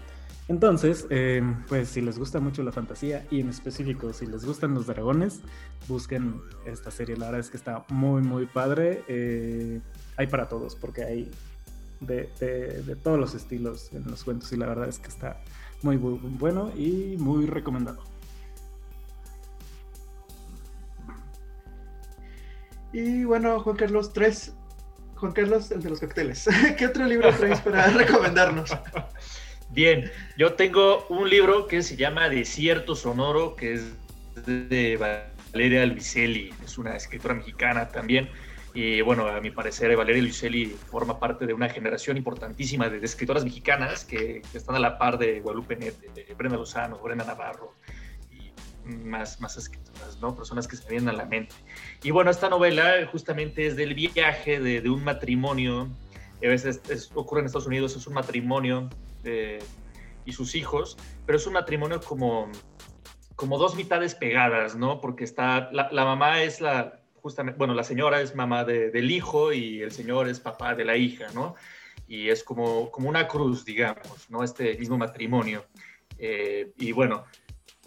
Entonces, 0.48 1.06
eh, 1.10 1.42
pues 1.68 1.90
si 1.90 2.00
les 2.00 2.18
gusta 2.18 2.40
mucho 2.40 2.62
la 2.62 2.72
fantasía 2.72 3.26
y 3.30 3.40
en 3.40 3.50
específico 3.50 4.14
si 4.14 4.24
les 4.24 4.46
gustan 4.46 4.72
los 4.72 4.86
dragones, 4.86 5.42
busquen 5.86 6.40
esta 6.64 6.90
serie. 6.90 7.14
La 7.18 7.26
verdad 7.26 7.40
es 7.40 7.50
que 7.50 7.58
está 7.58 7.84
muy, 7.90 8.22
muy 8.22 8.46
padre. 8.46 9.04
Eh, 9.06 9.82
hay 10.16 10.28
para 10.28 10.48
todos 10.48 10.74
porque 10.74 11.04
hay 11.04 11.30
de, 12.00 12.96
todos 13.04 13.20
los 13.20 13.34
estilos 13.34 13.92
en 13.92 14.04
los 14.10 14.24
cuentos 14.24 14.50
y 14.54 14.56
la 14.56 14.64
verdad 14.64 14.88
es 14.88 14.98
que 14.98 15.08
está 15.08 15.42
muy 15.82 15.98
bueno 15.98 16.72
y 16.74 17.18
muy 17.18 17.44
recomendado. 17.44 18.15
Y 22.96 23.24
bueno, 23.24 23.60
Juan 23.60 23.76
Carlos, 23.76 24.14
tres. 24.14 24.54
Juan 25.16 25.32
Carlos, 25.32 25.70
el 25.70 25.82
de 25.82 25.90
los 25.90 26.00
cócteles. 26.00 26.48
¿Qué 26.78 26.86
otro 26.86 27.04
libro 27.04 27.30
traes 27.36 27.60
para 27.60 27.86
recomendarnos? 27.90 28.70
Bien, 29.68 30.10
yo 30.38 30.54
tengo 30.54 31.06
un 31.10 31.28
libro 31.28 31.66
que 31.66 31.82
se 31.82 31.96
llama 31.96 32.30
Desierto 32.30 32.96
Sonoro, 32.96 33.54
que 33.54 33.74
es 33.74 33.92
de 34.46 34.96
Valeria 35.52 35.84
Luiselli, 35.84 36.54
es 36.64 36.78
una 36.78 36.96
escritora 36.96 37.34
mexicana 37.34 37.86
también. 37.88 38.30
Y 38.72 39.02
bueno, 39.02 39.26
a 39.26 39.42
mi 39.42 39.50
parecer, 39.50 39.94
Valeria 39.94 40.22
Luiselli 40.22 40.64
forma 40.64 41.20
parte 41.20 41.44
de 41.44 41.52
una 41.52 41.68
generación 41.68 42.16
importantísima 42.16 42.88
de, 42.88 43.04
escritoras 43.04 43.44
mexicanas 43.44 44.06
que, 44.06 44.40
que, 44.50 44.56
están 44.56 44.74
a 44.74 44.78
la 44.78 44.96
par 44.96 45.18
de 45.18 45.40
Guadalupe 45.40 45.76
Net, 45.76 45.96
de 46.14 46.32
Brenda 46.32 46.56
Lozano, 46.56 46.96
Brenda 47.00 47.26
Navarro, 47.26 47.74
más, 48.86 49.40
más 49.40 49.56
escritoras, 49.56 50.18
¿no? 50.20 50.34
Personas 50.34 50.68
que 50.68 50.76
se 50.76 50.88
vienen 50.88 51.08
a 51.08 51.12
la 51.12 51.26
mente. 51.26 51.54
Y 52.02 52.10
bueno, 52.10 52.30
esta 52.30 52.48
novela 52.48 53.06
justamente 53.10 53.66
es 53.66 53.76
del 53.76 53.94
viaje 53.94 54.60
de, 54.60 54.80
de 54.80 54.90
un 54.90 55.04
matrimonio, 55.04 55.88
a 56.44 56.48
veces 56.48 56.80
es, 56.88 57.10
ocurre 57.14 57.40
en 57.40 57.46
Estados 57.46 57.66
Unidos, 57.66 57.96
es 57.96 58.06
un 58.06 58.14
matrimonio 58.14 58.88
eh, 59.24 59.58
y 60.24 60.32
sus 60.32 60.54
hijos, 60.54 60.96
pero 61.24 61.38
es 61.38 61.46
un 61.46 61.54
matrimonio 61.54 62.00
como, 62.00 62.50
como 63.34 63.58
dos 63.58 63.74
mitades 63.74 64.14
pegadas, 64.14 64.76
¿no? 64.76 65.00
Porque 65.00 65.24
está, 65.24 65.70
la, 65.72 65.88
la 65.90 66.04
mamá 66.04 66.42
es 66.42 66.60
la, 66.60 67.00
justamente, 67.26 67.58
bueno, 67.58 67.74
la 67.74 67.84
señora 67.84 68.20
es 68.20 68.34
mamá 68.34 68.64
del 68.64 69.10
hijo 69.10 69.52
y 69.52 69.82
el 69.82 69.90
señor 69.90 70.28
es 70.28 70.40
papá 70.40 70.74
de 70.74 70.84
la 70.84 70.96
hija, 70.96 71.26
¿no? 71.34 71.54
Y 72.06 72.28
es 72.28 72.44
como, 72.44 72.90
como 72.92 73.08
una 73.08 73.26
cruz, 73.26 73.64
digamos, 73.64 74.30
¿no? 74.30 74.44
Este 74.44 74.78
mismo 74.78 74.96
matrimonio. 74.96 75.64
Eh, 76.18 76.72
y 76.78 76.92
bueno, 76.92 77.24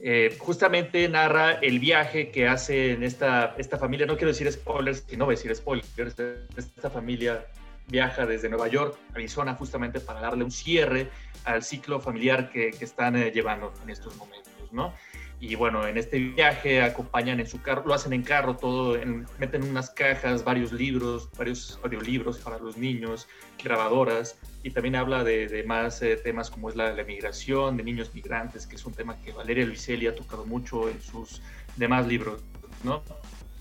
eh, 0.01 0.35
justamente 0.39 1.07
narra 1.09 1.53
el 1.53 1.79
viaje 1.79 2.29
que 2.31 2.47
hace 2.47 2.93
en 2.93 3.03
esta, 3.03 3.55
esta 3.57 3.77
familia, 3.77 4.05
no 4.05 4.15
quiero 4.15 4.29
decir 4.29 4.51
spoilers, 4.51 5.05
a 5.11 5.25
decir 5.25 5.53
spoilers, 5.55 6.15
esta 6.55 6.89
familia 6.89 7.45
viaja 7.87 8.25
desde 8.25 8.49
Nueva 8.49 8.67
York, 8.67 8.97
Arizona, 9.13 9.55
justamente 9.55 9.99
para 9.99 10.21
darle 10.21 10.43
un 10.43 10.51
cierre 10.51 11.09
al 11.43 11.63
ciclo 11.63 11.99
familiar 11.99 12.49
que, 12.49 12.71
que 12.71 12.85
están 12.85 13.15
eh, 13.15 13.31
llevando 13.31 13.73
en 13.83 13.89
estos 13.89 14.15
momentos, 14.15 14.53
¿no? 14.71 14.93
Y 15.41 15.55
bueno, 15.55 15.88
en 15.88 15.98
este 15.98 16.19
viaje 16.19 16.81
acompañan 16.81 17.39
en 17.39 17.48
su 17.48 17.62
carro, 17.62 17.84
lo 17.86 17.93
hacen 17.93 18.12
en 18.12 18.24
carro, 18.24 18.58
todo, 18.58 18.98
en, 18.98 19.25
meten 19.38 19.63
unas 19.63 19.89
cajas, 19.89 20.43
varios 20.43 20.74
libros, 20.74 21.29
varios 21.38 21.79
audiolibros 21.81 22.39
para 22.39 22.58
los 22.58 22.75
niños, 22.75 23.25
grabadoras, 23.63 24.38
y 24.63 24.72
también 24.72 24.98
habla 24.98 25.24
de, 25.24 25.63
más 25.65 26.01
eh, 26.01 26.17
temas 26.17 26.50
como 26.50 26.69
es 26.69 26.75
la, 26.75 26.91
la, 26.91 27.03
migración, 27.05 27.77
de 27.77 27.84
niños 27.84 28.13
migrantes, 28.13 28.67
que 28.67 28.75
es 28.75 28.86
un 28.86 28.93
tema 28.93 29.17
que 29.22 29.31
Valeria 29.31 29.65
Luiselli 29.65 30.08
ha 30.08 30.15
tocado 30.15 30.46
mucho 30.46 30.89
en 30.89 31.01
sus 31.01 31.41
demás 31.77 32.05
libros, 32.05 32.43
¿no? 32.84 33.01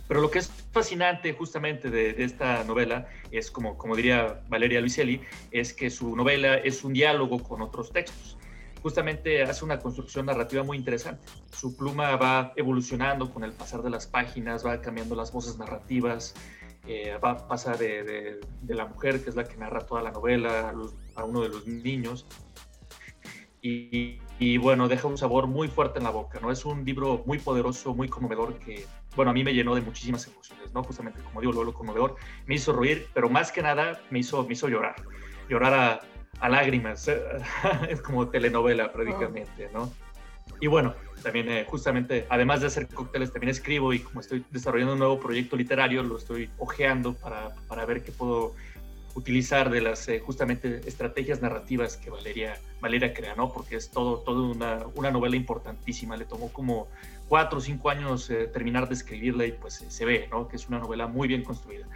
Pero 0.08 0.20
lo 0.20 0.30
que 0.32 0.40
es 0.40 0.50
fascinante 0.72 1.32
justamente 1.32 1.90
de, 1.90 2.12
de, 2.14 2.24
esta 2.24 2.64
novela 2.64 3.08
es, 3.30 3.52
como, 3.52 3.78
como 3.78 3.94
diría 3.94 4.40
Valeria 4.48 4.80
Luiselli, 4.80 5.20
es 5.52 5.72
que 5.72 5.90
su 5.90 6.16
novela 6.16 6.56
es 6.56 6.82
un 6.82 6.94
diálogo 6.94 7.40
con 7.40 7.62
otros 7.62 7.92
textos 7.92 8.37
justamente 8.82 9.42
hace 9.42 9.64
una 9.64 9.78
construcción 9.78 10.26
narrativa 10.26 10.62
muy 10.62 10.76
interesante. 10.76 11.26
Su 11.52 11.76
pluma 11.76 12.16
va 12.16 12.52
evolucionando 12.56 13.32
con 13.32 13.44
el 13.44 13.52
pasar 13.52 13.82
de 13.82 13.90
las 13.90 14.06
páginas, 14.06 14.64
va 14.64 14.80
cambiando 14.80 15.14
las 15.14 15.32
voces 15.32 15.58
narrativas, 15.58 16.34
eh, 16.86 17.18
va, 17.22 17.48
pasa 17.48 17.74
de, 17.74 18.40
la 18.66 18.86
mujer, 18.86 19.22
que 19.22 19.30
es 19.30 19.36
la 19.36 19.44
que 19.44 19.56
narra 19.56 19.80
toda 19.80 20.02
la 20.02 20.10
novela, 20.10 20.74
a, 21.16 21.24
uno 21.24 21.42
de 21.42 21.48
los 21.48 21.66
niños. 21.66 22.26
Y, 23.60 24.20
y, 24.38 24.56
bueno, 24.56 24.86
deja 24.86 25.08
un 25.08 25.18
sabor 25.18 25.48
muy 25.48 25.68
fuerte 25.68 25.98
en 25.98 26.04
la 26.04 26.10
boca, 26.10 26.38
¿no? 26.40 26.52
Es 26.52 26.64
un 26.64 26.84
libro 26.84 27.24
muy 27.26 27.38
poderoso, 27.38 27.92
muy 27.92 28.08
conmovedor, 28.08 28.58
que, 28.60 28.86
bueno, 29.16 29.32
a 29.32 29.34
mí 29.34 29.42
me 29.42 29.52
llenó 29.52 29.74
de 29.74 29.80
muchísimas 29.80 30.26
emociones, 30.28 30.72
¿no? 30.72 30.84
Justamente, 30.84 31.20
como 31.22 31.40
digo, 31.40 31.52
lo, 31.52 31.64
lo 31.64 31.74
conmovedor, 31.74 32.14
me 32.46 32.54
hizo 32.54 32.72
reír, 32.72 33.08
pero 33.12 33.28
más 33.28 33.50
que 33.50 33.62
nada 33.62 34.00
me 34.10 34.20
hizo, 34.20 34.44
me 34.44 34.52
hizo 34.52 34.68
llorar. 34.68 34.94
Llorar 35.48 35.74
a, 35.74 36.00
a 36.40 36.48
lágrimas. 36.48 37.08
es 37.88 38.00
como 38.00 38.28
telenovela 38.28 38.92
prácticamente, 38.92 39.68
¿no? 39.72 39.92
Y 40.60 40.66
bueno, 40.66 40.94
también 41.22 41.48
eh, 41.50 41.64
justamente, 41.68 42.26
además 42.28 42.60
de 42.60 42.66
hacer 42.66 42.88
cócteles, 42.88 43.32
también 43.32 43.50
escribo 43.50 43.92
y 43.92 44.00
como 44.00 44.20
estoy 44.20 44.44
desarrollando 44.50 44.94
un 44.94 44.98
nuevo 44.98 45.20
proyecto 45.20 45.56
literario, 45.56 46.02
lo 46.02 46.16
estoy 46.16 46.50
ojeando 46.58 47.14
para, 47.14 47.54
para 47.68 47.84
ver 47.84 48.02
qué 48.02 48.12
puedo 48.12 48.54
utilizar 49.14 49.70
de 49.70 49.80
las 49.80 50.08
eh, 50.08 50.20
justamente 50.20 50.80
estrategias 50.86 51.42
narrativas 51.42 51.96
que 51.96 52.10
Valeria, 52.10 52.58
Valeria 52.80 53.12
crea, 53.12 53.34
¿no? 53.34 53.52
Porque 53.52 53.76
es 53.76 53.90
todo, 53.90 54.18
todo 54.18 54.50
una, 54.50 54.86
una 54.94 55.10
novela 55.10 55.36
importantísima. 55.36 56.16
Le 56.16 56.24
tomó 56.24 56.52
como 56.52 56.88
cuatro 57.28 57.58
o 57.58 57.60
cinco 57.60 57.90
años 57.90 58.30
eh, 58.30 58.46
terminar 58.46 58.88
de 58.88 58.94
escribirla 58.94 59.46
y 59.46 59.52
pues 59.52 59.84
se 59.86 60.04
ve, 60.04 60.28
¿no? 60.30 60.48
Que 60.48 60.56
es 60.56 60.68
una 60.68 60.78
novela 60.78 61.06
muy 61.06 61.28
bien 61.28 61.42
construida. 61.42 61.86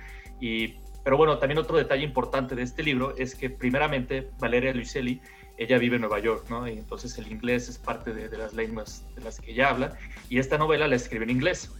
Y 0.40 0.76
pero 1.04 1.16
bueno, 1.16 1.38
también 1.38 1.58
otro 1.58 1.76
detalle 1.76 2.04
importante 2.04 2.54
de 2.54 2.62
este 2.62 2.82
libro 2.82 3.14
es 3.16 3.34
que 3.34 3.50
primeramente 3.50 4.30
Valeria 4.38 4.72
Luiselli, 4.72 5.20
ella 5.58 5.78
vive 5.78 5.96
en 5.96 6.02
Nueva 6.02 6.18
York, 6.18 6.46
¿no? 6.48 6.66
Y 6.66 6.72
entonces 6.72 7.16
el 7.18 7.30
inglés 7.30 7.68
es 7.68 7.78
parte 7.78 8.12
de, 8.12 8.28
de 8.28 8.38
las 8.38 8.54
lenguas 8.54 9.06
de 9.14 9.22
las 9.22 9.40
que 9.40 9.52
ella 9.52 9.70
habla, 9.70 9.98
y 10.28 10.38
esta 10.38 10.58
novela 10.58 10.88
la 10.88 10.96
escribe 10.96 11.24
en 11.24 11.30
inglés. 11.30 11.70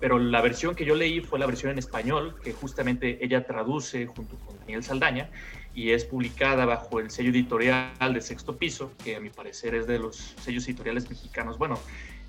Pero 0.00 0.18
la 0.18 0.42
versión 0.42 0.74
que 0.74 0.84
yo 0.84 0.94
leí 0.94 1.20
fue 1.20 1.38
la 1.38 1.46
versión 1.46 1.72
en 1.72 1.78
español, 1.78 2.36
que 2.42 2.52
justamente 2.52 3.24
ella 3.24 3.46
traduce 3.46 4.06
junto 4.06 4.36
con 4.36 4.58
Daniel 4.58 4.82
Saldaña, 4.82 5.30
y 5.74 5.90
es 5.90 6.04
publicada 6.04 6.66
bajo 6.66 7.00
el 7.00 7.10
sello 7.10 7.30
editorial 7.30 8.12
de 8.12 8.20
Sexto 8.20 8.56
Piso, 8.56 8.92
que 9.02 9.16
a 9.16 9.20
mi 9.20 9.30
parecer 9.30 9.74
es 9.74 9.86
de 9.86 9.98
los 9.98 10.34
sellos 10.40 10.66
editoriales 10.68 11.08
mexicanos, 11.08 11.58
bueno, 11.58 11.78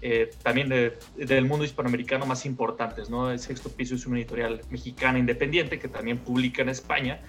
eh, 0.08 0.30
también 0.44 0.70
de, 0.70 1.00
del 1.16 1.46
mundo 1.46 1.66
hispanoamericano 1.66 2.28
más 2.28 2.46
importantes. 2.46 3.10
¿no? 3.10 3.32
El 3.32 3.40
Sexto 3.40 3.70
Piso 3.72 3.96
es 3.96 4.06
una 4.06 4.20
editorial 4.20 4.62
mexicana 4.70 5.18
independiente 5.18 5.80
que 5.80 5.88
también 5.88 6.20
publica 6.20 6.62
en 6.62 6.70
España 6.70 7.22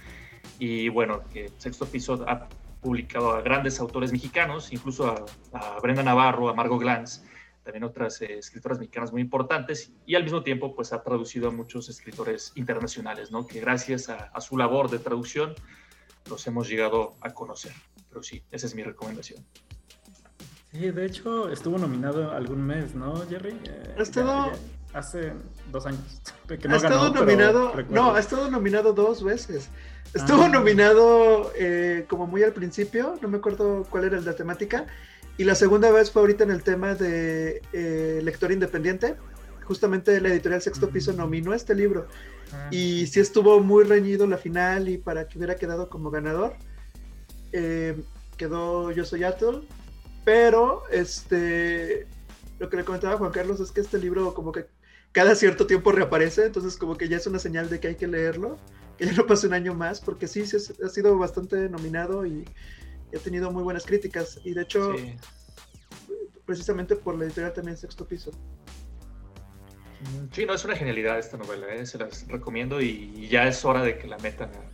y 0.58 0.90
bueno, 0.90 1.22
que 1.32 1.50
Sexto 1.56 1.86
Piso 1.86 2.22
ha 2.28 2.50
publicado 2.82 3.30
a 3.30 3.40
grandes 3.40 3.80
autores 3.80 4.12
mexicanos, 4.12 4.74
incluso 4.74 5.06
a, 5.54 5.80
Brenda 5.80 6.02
Navarro, 6.02 6.50
a 6.50 6.54
Margot 6.54 6.78
Glantz, 6.78 7.22
también 7.64 7.82
otras 7.82 8.20
eh, 8.20 8.36
escritoras 8.36 8.78
mexicanas 8.78 9.10
muy 9.10 9.22
importantes 9.22 9.94
y 10.04 10.14
al 10.14 10.24
mismo 10.24 10.42
tiempo 10.42 10.74
pues 10.74 10.92
ha 10.92 11.02
traducido 11.02 11.48
a 11.48 11.52
muchos 11.52 11.88
escritores 11.88 12.52
internacionales, 12.56 13.30
¿no? 13.30 13.46
que 13.46 13.58
gracias 13.58 14.10
a 14.10 14.38
su 14.42 14.58
labor 14.58 14.90
de 14.90 14.98
traducción 14.98 15.54
los 16.28 16.46
hemos 16.46 16.68
llegado 16.68 17.16
a 17.22 17.30
conocer. 17.30 17.72
Pero 18.10 18.22
sí, 18.22 18.42
esa 18.50 18.66
es 18.66 18.74
mi 18.74 18.82
recomendación. 18.82 19.42
Sí, 20.78 20.90
de 20.90 21.06
hecho 21.06 21.48
estuvo 21.48 21.78
nominado 21.78 22.32
algún 22.32 22.62
mes, 22.66 22.94
¿no, 22.94 23.26
Jerry? 23.28 23.58
Eh, 23.64 23.94
ha 23.98 24.02
estado... 24.02 24.46
Ya, 24.46 24.52
ya 24.52 24.76
hace 24.96 25.32
dos 25.70 25.86
años. 25.86 26.00
Que 26.46 26.68
no 26.68 26.74
ha 26.74 26.76
estado 26.76 27.12
ganó, 27.12 27.20
nominado, 27.20 27.72
no, 27.90 28.14
ha 28.14 28.20
estado 28.20 28.50
nominado 28.50 28.92
dos 28.92 29.22
veces. 29.22 29.68
Estuvo 30.14 30.42
ah. 30.42 30.48
nominado 30.48 31.52
eh, 31.56 32.04
como 32.08 32.26
muy 32.26 32.42
al 32.44 32.52
principio, 32.52 33.18
no 33.20 33.28
me 33.28 33.38
acuerdo 33.38 33.84
cuál 33.90 34.04
era 34.04 34.20
la 34.20 34.34
temática, 34.34 34.86
y 35.38 35.44
la 35.44 35.56
segunda 35.56 35.90
vez 35.90 36.10
fue 36.12 36.22
ahorita 36.22 36.44
en 36.44 36.52
el 36.52 36.62
tema 36.62 36.94
de 36.94 37.62
eh, 37.72 38.20
lector 38.22 38.52
independiente. 38.52 39.16
Justamente 39.64 40.20
la 40.20 40.28
editorial 40.28 40.62
Sexto 40.62 40.88
Piso 40.88 41.12
mm. 41.12 41.16
nominó 41.16 41.52
este 41.52 41.74
libro. 41.74 42.06
Ah. 42.52 42.68
Y 42.70 43.08
sí 43.08 43.18
estuvo 43.18 43.60
muy 43.60 43.82
reñido 43.84 44.26
la 44.28 44.38
final 44.38 44.88
y 44.88 44.98
para 44.98 45.26
que 45.26 45.36
hubiera 45.36 45.56
quedado 45.56 45.90
como 45.90 46.10
ganador. 46.10 46.54
Eh, 47.52 48.00
quedó 48.36 48.92
Yo 48.92 49.04
Soy 49.04 49.24
Atul, 49.24 49.66
pero, 50.26 50.82
este, 50.90 52.04
lo 52.58 52.68
que 52.68 52.78
le 52.78 52.84
comentaba 52.84 53.14
a 53.14 53.16
Juan 53.16 53.30
Carlos 53.30 53.60
es 53.60 53.70
que 53.70 53.80
este 53.80 53.96
libro 53.96 54.34
como 54.34 54.50
que 54.50 54.66
cada 55.12 55.36
cierto 55.36 55.68
tiempo 55.68 55.92
reaparece, 55.92 56.46
entonces 56.46 56.76
como 56.76 56.96
que 56.96 57.08
ya 57.08 57.18
es 57.18 57.28
una 57.28 57.38
señal 57.38 57.70
de 57.70 57.78
que 57.78 57.86
hay 57.86 57.94
que 57.94 58.08
leerlo, 58.08 58.58
que 58.98 59.06
ya 59.06 59.12
no 59.12 59.24
pase 59.24 59.46
un 59.46 59.54
año 59.54 59.72
más, 59.72 60.00
porque 60.00 60.26
sí, 60.26 60.44
sí 60.44 60.56
ha 60.84 60.88
sido 60.88 61.16
bastante 61.16 61.68
nominado 61.68 62.26
y 62.26 62.44
ha 63.14 63.20
tenido 63.20 63.52
muy 63.52 63.62
buenas 63.62 63.86
críticas. 63.86 64.40
Y 64.42 64.52
de 64.54 64.62
hecho, 64.62 64.96
sí. 64.98 65.14
precisamente 66.44 66.96
por 66.96 67.16
la 67.16 67.26
editorial 67.26 67.52
también 67.52 67.76
Sexto 67.76 68.04
Piso. 68.04 68.32
Sí, 70.32 70.44
no, 70.44 70.54
es 70.54 70.64
una 70.64 70.74
genialidad 70.74 71.20
esta 71.20 71.36
novela, 71.36 71.72
¿eh? 71.72 71.86
se 71.86 71.98
las 71.98 72.26
recomiendo 72.26 72.80
y 72.80 73.28
ya 73.28 73.46
es 73.46 73.64
hora 73.64 73.80
de 73.84 73.96
que 73.96 74.08
la 74.08 74.18
metan 74.18 74.50
a, 74.50 74.65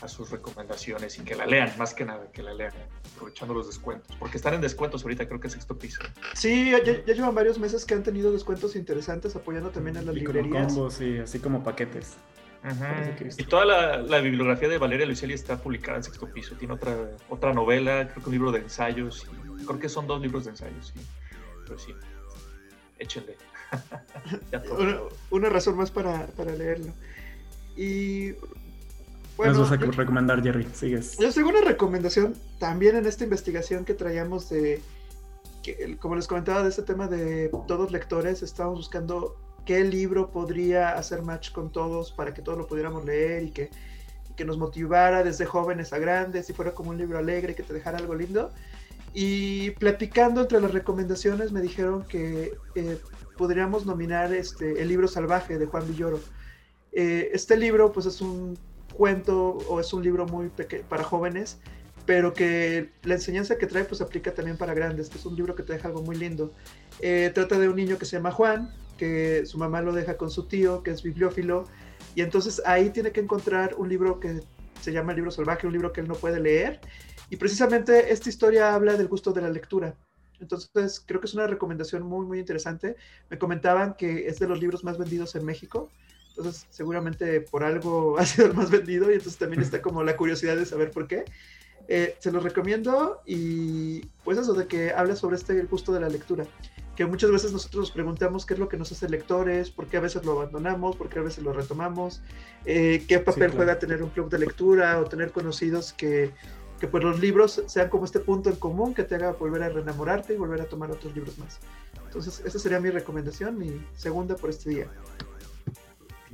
a 0.00 0.08
sus 0.08 0.30
recomendaciones 0.30 1.18
y 1.18 1.22
que 1.22 1.34
la 1.34 1.46
lean, 1.46 1.72
más 1.78 1.94
que 1.94 2.04
nada, 2.04 2.30
que 2.32 2.42
la 2.42 2.54
lean, 2.54 2.72
aprovechando 3.14 3.54
los 3.54 3.66
descuentos, 3.66 4.16
porque 4.18 4.36
están 4.36 4.54
en 4.54 4.60
descuentos 4.60 5.02
ahorita, 5.02 5.26
creo 5.26 5.40
que 5.40 5.48
es 5.48 5.52
sexto 5.54 5.76
piso. 5.76 6.02
Sí, 6.34 6.70
ya, 6.70 6.82
ya 6.82 7.14
llevan 7.14 7.34
varios 7.34 7.58
meses 7.58 7.84
que 7.84 7.94
han 7.94 8.02
tenido 8.02 8.32
descuentos 8.32 8.76
interesantes 8.76 9.34
apoyando 9.34 9.70
también 9.70 9.96
a 9.96 10.02
las 10.02 10.14
y 10.14 10.20
librerías. 10.20 10.66
Como 10.66 10.74
combos, 10.74 10.94
sí, 10.94 11.18
así 11.18 11.38
como 11.40 11.64
paquetes. 11.64 12.16
Ajá. 12.62 13.16
Y 13.36 13.44
toda 13.44 13.64
la, 13.64 13.96
la, 13.98 14.18
bibliografía 14.20 14.68
de 14.68 14.78
Valeria 14.78 15.06
Luiselli 15.06 15.32
está 15.32 15.58
publicada 15.58 15.98
en 15.98 16.04
sexto 16.04 16.26
piso. 16.26 16.56
Tiene 16.56 16.74
otra, 16.74 17.10
otra 17.28 17.52
novela, 17.52 18.08
creo 18.08 18.22
que 18.22 18.28
un 18.28 18.32
libro 18.32 18.52
de 18.52 18.58
ensayos. 18.58 19.26
Y 19.60 19.64
creo 19.64 19.78
que 19.78 19.88
son 19.88 20.06
dos 20.06 20.20
libros 20.20 20.44
de 20.44 20.50
ensayos, 20.50 20.92
sí. 20.92 21.00
Pero 21.64 21.78
sí, 21.78 21.94
échenle. 22.98 23.36
una, 24.78 25.00
una, 25.30 25.48
razón 25.50 25.76
más 25.76 25.90
para, 25.90 26.26
para 26.28 26.54
leerlo. 26.54 26.92
Y 27.76 28.32
bueno, 29.38 29.52
nos 29.54 29.70
vas 29.70 29.80
a 29.80 29.84
recomendar, 29.92 30.42
Jerry? 30.42 30.66
Sigues. 30.74 31.16
Yo 31.16 31.32
tengo 31.32 31.48
una 31.48 31.60
recomendación 31.60 32.34
también 32.58 32.96
en 32.96 33.06
esta 33.06 33.24
investigación 33.24 33.84
que 33.84 33.94
traíamos 33.94 34.50
de, 34.50 34.82
que, 35.62 35.96
como 35.98 36.16
les 36.16 36.26
comentaba, 36.26 36.64
de 36.64 36.70
este 36.70 36.82
tema 36.82 37.06
de 37.06 37.48
todos 37.68 37.92
lectores, 37.92 38.42
estábamos 38.42 38.80
buscando 38.80 39.36
qué 39.64 39.84
libro 39.84 40.30
podría 40.30 40.90
hacer 40.90 41.22
match 41.22 41.52
con 41.52 41.70
todos 41.70 42.10
para 42.10 42.34
que 42.34 42.42
todos 42.42 42.58
lo 42.58 42.66
pudiéramos 42.66 43.04
leer 43.04 43.44
y 43.44 43.50
que, 43.50 43.70
y 44.28 44.34
que 44.34 44.44
nos 44.44 44.58
motivara 44.58 45.22
desde 45.22 45.46
jóvenes 45.46 45.92
a 45.92 45.98
grandes 45.98 46.50
y 46.50 46.52
fuera 46.52 46.72
como 46.72 46.90
un 46.90 46.98
libro 46.98 47.16
alegre 47.18 47.54
que 47.54 47.62
te 47.62 47.72
dejara 47.72 47.98
algo 47.98 48.16
lindo. 48.16 48.50
Y 49.14 49.70
platicando 49.72 50.42
entre 50.42 50.60
las 50.60 50.72
recomendaciones 50.72 51.52
me 51.52 51.60
dijeron 51.60 52.04
que 52.04 52.54
eh, 52.74 52.98
podríamos 53.36 53.86
nominar 53.86 54.34
este, 54.34 54.82
El 54.82 54.88
libro 54.88 55.06
salvaje 55.06 55.58
de 55.58 55.66
Juan 55.66 55.86
Villoro. 55.86 56.20
Eh, 56.92 57.30
este 57.32 57.56
libro 57.56 57.92
pues 57.92 58.06
es 58.06 58.20
un 58.20 58.58
cuento 58.98 59.58
o 59.68 59.78
es 59.78 59.92
un 59.92 60.02
libro 60.02 60.26
muy 60.26 60.48
pequeño 60.48 60.82
para 60.88 61.04
jóvenes, 61.04 61.58
pero 62.04 62.34
que 62.34 62.90
la 63.04 63.14
enseñanza 63.14 63.56
que 63.56 63.68
trae 63.68 63.84
pues 63.84 64.00
aplica 64.00 64.34
también 64.34 64.56
para 64.56 64.74
grandes, 64.74 65.08
que 65.08 65.18
es 65.18 65.24
un 65.24 65.36
libro 65.36 65.54
que 65.54 65.62
te 65.62 65.72
deja 65.72 65.86
algo 65.86 66.02
muy 66.02 66.16
lindo. 66.16 66.52
Eh, 67.00 67.30
trata 67.32 67.58
de 67.60 67.68
un 67.68 67.76
niño 67.76 67.96
que 67.96 68.06
se 68.06 68.16
llama 68.16 68.32
Juan, 68.32 68.74
que 68.96 69.46
su 69.46 69.56
mamá 69.56 69.82
lo 69.82 69.92
deja 69.92 70.16
con 70.16 70.30
su 70.30 70.48
tío, 70.48 70.82
que 70.82 70.90
es 70.90 71.04
bibliófilo, 71.04 71.66
y 72.16 72.22
entonces 72.22 72.60
ahí 72.66 72.90
tiene 72.90 73.12
que 73.12 73.20
encontrar 73.20 73.76
un 73.78 73.88
libro 73.88 74.18
que 74.18 74.40
se 74.80 74.92
llama 74.92 75.12
El 75.12 75.16
libro 75.16 75.30
salvaje, 75.30 75.68
un 75.68 75.72
libro 75.72 75.92
que 75.92 76.00
él 76.00 76.08
no 76.08 76.14
puede 76.14 76.40
leer. 76.40 76.80
Y 77.30 77.36
precisamente 77.36 78.12
esta 78.12 78.28
historia 78.28 78.74
habla 78.74 78.96
del 78.96 79.06
gusto 79.06 79.32
de 79.32 79.42
la 79.42 79.50
lectura. 79.50 79.94
Entonces, 80.40 81.02
creo 81.04 81.20
que 81.20 81.26
es 81.26 81.34
una 81.34 81.46
recomendación 81.46 82.02
muy, 82.02 82.26
muy 82.26 82.38
interesante. 82.38 82.96
Me 83.28 83.38
comentaban 83.38 83.94
que 83.94 84.26
es 84.26 84.38
de 84.38 84.48
los 84.48 84.58
libros 84.60 84.82
más 84.82 84.98
vendidos 84.98 85.34
en 85.34 85.44
México. 85.44 85.90
Entonces, 86.38 86.66
seguramente 86.70 87.40
por 87.40 87.64
algo 87.64 88.16
ha 88.18 88.24
sido 88.24 88.46
el 88.46 88.54
más 88.54 88.70
vendido 88.70 89.10
y 89.10 89.14
entonces 89.14 89.38
también 89.38 89.60
está 89.62 89.82
como 89.82 90.02
la 90.02 90.16
curiosidad 90.16 90.56
de 90.56 90.64
saber 90.64 90.90
por 90.90 91.06
qué. 91.06 91.24
Eh, 91.90 92.16
se 92.18 92.30
los 92.30 92.42
recomiendo 92.42 93.22
y 93.24 94.04
pues 94.22 94.36
eso 94.36 94.52
de 94.52 94.66
que 94.66 94.92
habla 94.92 95.16
sobre 95.16 95.36
este 95.36 95.62
gusto 95.62 95.90
de 95.90 96.00
la 96.00 96.10
lectura, 96.10 96.44
que 96.94 97.06
muchas 97.06 97.30
veces 97.30 97.50
nosotros 97.50 97.80
nos 97.80 97.90
preguntamos 97.92 98.44
qué 98.44 98.52
es 98.52 98.60
lo 98.60 98.68
que 98.68 98.76
nos 98.76 98.92
hace 98.92 99.08
lectores, 99.08 99.70
por 99.70 99.86
qué 99.86 99.96
a 99.96 100.00
veces 100.00 100.22
lo 100.26 100.32
abandonamos, 100.32 100.96
por 100.96 101.08
qué 101.08 101.20
a 101.20 101.22
veces 101.22 101.42
lo 101.42 101.54
retomamos, 101.54 102.20
eh, 102.66 103.04
qué 103.08 103.20
papel 103.20 103.52
juega 103.52 103.78
tener 103.78 104.02
un 104.02 104.10
club 104.10 104.28
de 104.28 104.38
lectura 104.38 105.00
o 105.00 105.04
tener 105.04 105.32
conocidos 105.32 105.94
que, 105.94 106.32
que 106.78 106.88
pues 106.88 107.02
los 107.02 107.18
libros 107.20 107.62
sean 107.66 107.88
como 107.88 108.04
este 108.04 108.20
punto 108.20 108.50
en 108.50 108.56
común 108.56 108.92
que 108.92 109.04
te 109.04 109.14
haga 109.14 109.32
volver 109.32 109.62
a 109.62 109.70
reenamorarte 109.70 110.34
y 110.34 110.36
volver 110.36 110.60
a 110.60 110.66
tomar 110.66 110.90
otros 110.90 111.14
libros 111.14 111.38
más. 111.38 111.58
Entonces, 112.04 112.42
esa 112.44 112.58
sería 112.58 112.80
mi 112.80 112.90
recomendación, 112.90 113.58
mi 113.58 113.82
segunda 113.96 114.36
por 114.36 114.50
este 114.50 114.70
día. 114.70 114.90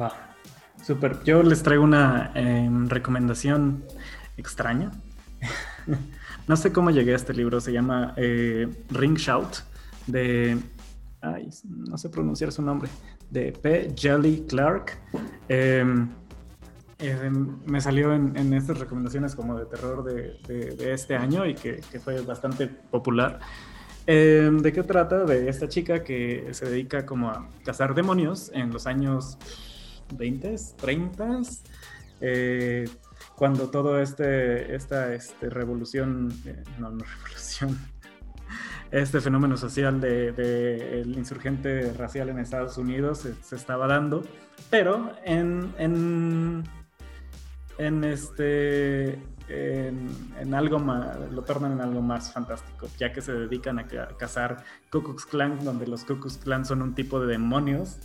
Va, 0.00 0.12
súper. 0.82 1.22
Yo 1.24 1.42
les 1.42 1.62
traigo 1.62 1.84
una 1.84 2.32
em, 2.34 2.88
recomendación 2.88 3.84
extraña. 4.36 4.90
no 6.48 6.56
sé 6.56 6.72
cómo 6.72 6.90
llegué 6.90 7.12
a 7.12 7.16
este 7.16 7.32
libro, 7.34 7.60
se 7.60 7.72
llama 7.72 8.14
eh, 8.16 8.68
Ring 8.90 9.16
Shout 9.16 9.58
de, 10.06 10.58
ay, 11.20 11.48
no 11.64 11.96
sé 11.96 12.08
pronunciar 12.08 12.52
su 12.52 12.62
nombre, 12.62 12.88
de 13.30 13.52
P. 13.52 13.94
Jelly 13.96 14.44
Clark. 14.48 14.98
Em, 15.48 16.08
em, 16.98 17.56
me 17.66 17.80
salió 17.80 18.12
en, 18.12 18.52
estas 18.52 18.78
recomendaciones 18.78 19.34
como 19.34 19.58
de 19.58 19.66
terror 19.66 20.04
de, 20.04 20.92
este 20.92 21.16
año 21.16 21.46
y 21.46 21.54
que, 21.54 21.80
fue 22.02 22.20
bastante 22.22 22.66
popular. 22.66 23.38
¿De 24.06 24.72
qué 24.74 24.82
trata? 24.82 25.24
De 25.24 25.48
esta 25.48 25.66
chica 25.66 26.04
que 26.04 26.48
se 26.52 26.66
dedica 26.66 27.06
como 27.06 27.30
a 27.30 27.48
cazar 27.64 27.94
demonios 27.94 28.50
en 28.52 28.70
los 28.70 28.86
años 28.86 29.38
20, 30.12 30.56
30 30.76 31.40
cuando 33.36 33.68
todo 33.68 34.00
este, 34.00 34.74
esta 34.74 35.14
este, 35.14 35.50
revolución, 35.50 36.32
eh, 36.46 36.62
no, 36.78 36.90
no 36.90 37.04
revolución, 37.24 37.78
este 38.90 39.20
fenómeno 39.20 39.56
social 39.56 40.00
del 40.00 40.36
de, 40.36 41.00
el 41.00 41.18
insurgente 41.18 41.92
racial 41.94 42.28
en 42.28 42.38
Estados 42.38 42.78
Unidos 42.78 43.26
se, 43.42 43.56
estaba 43.56 43.88
dando, 43.88 44.22
pero 44.70 45.12
en, 45.24 45.74
en, 45.78 46.62
en 47.78 48.04
este, 48.04 49.18
en, 49.48 50.54
algo 50.54 50.78
más, 50.78 51.18
lo 51.32 51.42
tornan 51.42 51.72
en 51.72 51.80
algo 51.80 52.02
más 52.02 52.32
fantástico, 52.32 52.88
ya 52.98 53.12
que 53.12 53.20
se 53.20 53.32
dedican 53.32 53.80
a, 53.80 53.86
cazar 54.16 54.62
Ku 54.92 55.02
Klux 55.02 55.26
Klan, 55.26 55.64
donde 55.64 55.88
los 55.88 56.04
Ku 56.04 56.20
Klux 56.20 56.38
Klan 56.38 56.64
son 56.64 56.82
un 56.82 56.94
tipo 56.94 57.18
de 57.18 57.26
demonios 57.26 57.98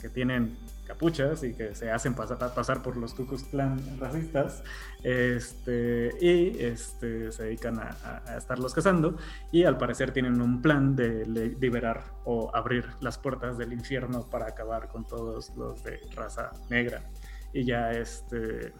que 0.00 0.08
tienen 0.08 0.56
capuchas 0.92 1.42
y 1.42 1.54
que 1.54 1.74
se 1.74 1.90
hacen 1.90 2.14
pasar, 2.14 2.38
pasar 2.54 2.82
por 2.82 2.96
los 2.96 3.14
cucus 3.14 3.44
clan 3.44 3.80
racistas 3.98 4.62
este, 5.02 6.10
y 6.20 6.62
este, 6.62 7.32
se 7.32 7.44
dedican 7.44 7.78
a, 7.80 8.22
estarlos 8.36 8.74
cazando 8.74 9.16
y 9.50 9.64
al 9.64 9.78
parecer 9.78 10.12
tienen 10.12 10.40
un 10.40 10.60
plan 10.60 10.94
de 10.94 11.24
liberar 11.26 12.04
o 12.24 12.54
abrir 12.54 12.86
las 13.00 13.16
puertas 13.16 13.56
del 13.56 13.72
infierno 13.72 14.28
para 14.28 14.46
acabar 14.46 14.88
con 14.88 15.04
todos 15.04 15.50
los 15.56 15.82
de 15.82 16.00
raza 16.14 16.52
negra. 16.68 17.02
Y 17.54 17.64
ya 17.64 17.90
este 17.92 18.72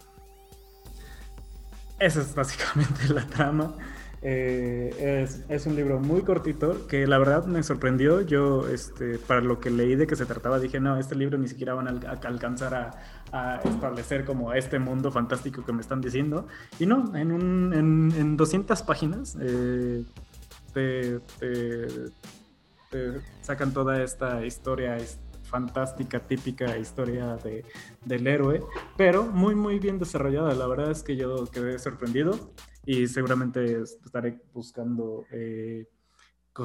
esa 1.99 2.21
es 2.21 2.35
básicamente 2.35 3.07
la 3.13 3.25
trama 3.25 3.75
eh, 4.25 5.27
es, 5.49 5.65
un 5.65 5.75
libro 5.75 5.99
muy 5.99 6.21
cortito 6.21 6.87
que 6.87 7.05
la 7.05 7.17
verdad 7.17 7.45
me 7.45 7.61
sorprendió. 7.61 8.21
Yo, 8.21 8.69
este, 8.69 9.17
para 9.17 9.41
lo 9.41 9.59
que 9.59 9.69
leí 9.69 9.95
de 9.95 10.07
que 10.07 10.15
se 10.15 10.25
trataba, 10.25 10.59
dije, 10.59 10.79
no, 10.79 10.97
este 10.97 11.15
libro 11.15 11.37
ni 11.37 11.49
siquiera 11.49 11.73
van 11.73 11.89
a, 11.89 12.11
alcanzar 12.23 12.73
a, 12.73 13.59
establecer 13.65 14.23
como 14.25 14.53
este 14.53 14.79
mundo 14.79 15.11
fantástico 15.11 15.65
que 15.65 15.73
me 15.73 15.81
están 15.81 15.99
diciendo. 15.99 16.47
Y 16.79 16.85
no, 16.85 17.13
en, 17.17 17.33
un, 17.33 18.13
en, 18.15 18.37
200 18.37 18.81
páginas 18.83 19.37
eh, 19.41 20.05
te, 20.73 21.19
sacan 23.41 23.73
toda 23.73 24.01
esta 24.03 24.45
historia 24.45 24.97
fantástica, 25.43 26.19
típica 26.21 26.77
historia 26.77 27.35
de, 27.43 27.65
del 28.05 28.25
héroe, 28.25 28.61
pero 28.95 29.23
muy, 29.25 29.53
muy 29.53 29.79
bien 29.79 29.99
desarrollada. 29.99 30.53
La 30.53 30.67
verdad 30.67 30.91
es 30.91 31.03
que 31.03 31.17
yo 31.17 31.45
quedé 31.51 31.77
sorprendido 31.77 32.39
y 32.85 33.07
seguramente 33.07 33.81
estaré 33.81 34.41
buscando 34.53 35.25
eh, 35.31 35.87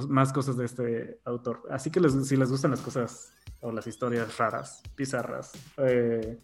más 0.08 0.32
cosas 0.32 0.56
de 0.56 0.64
este 0.64 1.20
autor. 1.24 1.62
Así 1.70 1.90
que 1.90 2.00
si 2.08 2.36
les 2.36 2.50
gustan 2.50 2.72
las 2.72 2.80
cosas 2.80 3.32
o 3.60 3.72
las 3.72 3.86
historias 3.86 4.36
raras, 4.38 4.82
pizarras, 4.94 5.52
eh, 5.78 6.38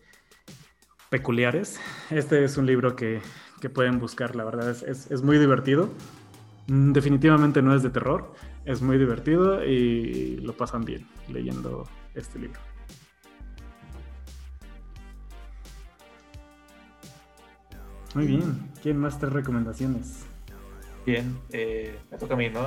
peculiares, 1.10 1.78
este 2.10 2.44
es 2.44 2.56
un 2.56 2.66
libro 2.66 2.96
que, 2.96 3.20
que 3.60 3.70
pueden 3.70 3.98
buscar, 3.98 4.34
la 4.36 4.44
verdad 4.44 4.70
es, 4.70 5.10
es, 5.10 5.22
muy 5.22 5.38
divertido. 5.38 5.90
Mm, 6.68 6.92
definitivamente 6.92 7.62
no 7.62 7.74
es 7.74 7.82
de 7.82 7.90
terror, 7.90 8.32
es 8.64 8.80
muy 8.80 8.98
divertido 8.98 9.64
y 9.64 10.36
lo 10.38 10.56
pasan 10.56 10.84
bien 10.84 11.06
leyendo 11.28 11.88
este 12.14 12.38
libro. 12.38 12.73
Muy 18.14 18.26
bien. 18.26 18.70
¿Quién 18.82 18.98
más 18.98 19.18
tres 19.18 19.32
recomendaciones? 19.32 20.24
Bien, 21.04 21.38
eh, 21.52 21.98
me 22.10 22.16
toca 22.16 22.34
a 22.34 22.36
mí, 22.36 22.48
¿no? 22.48 22.66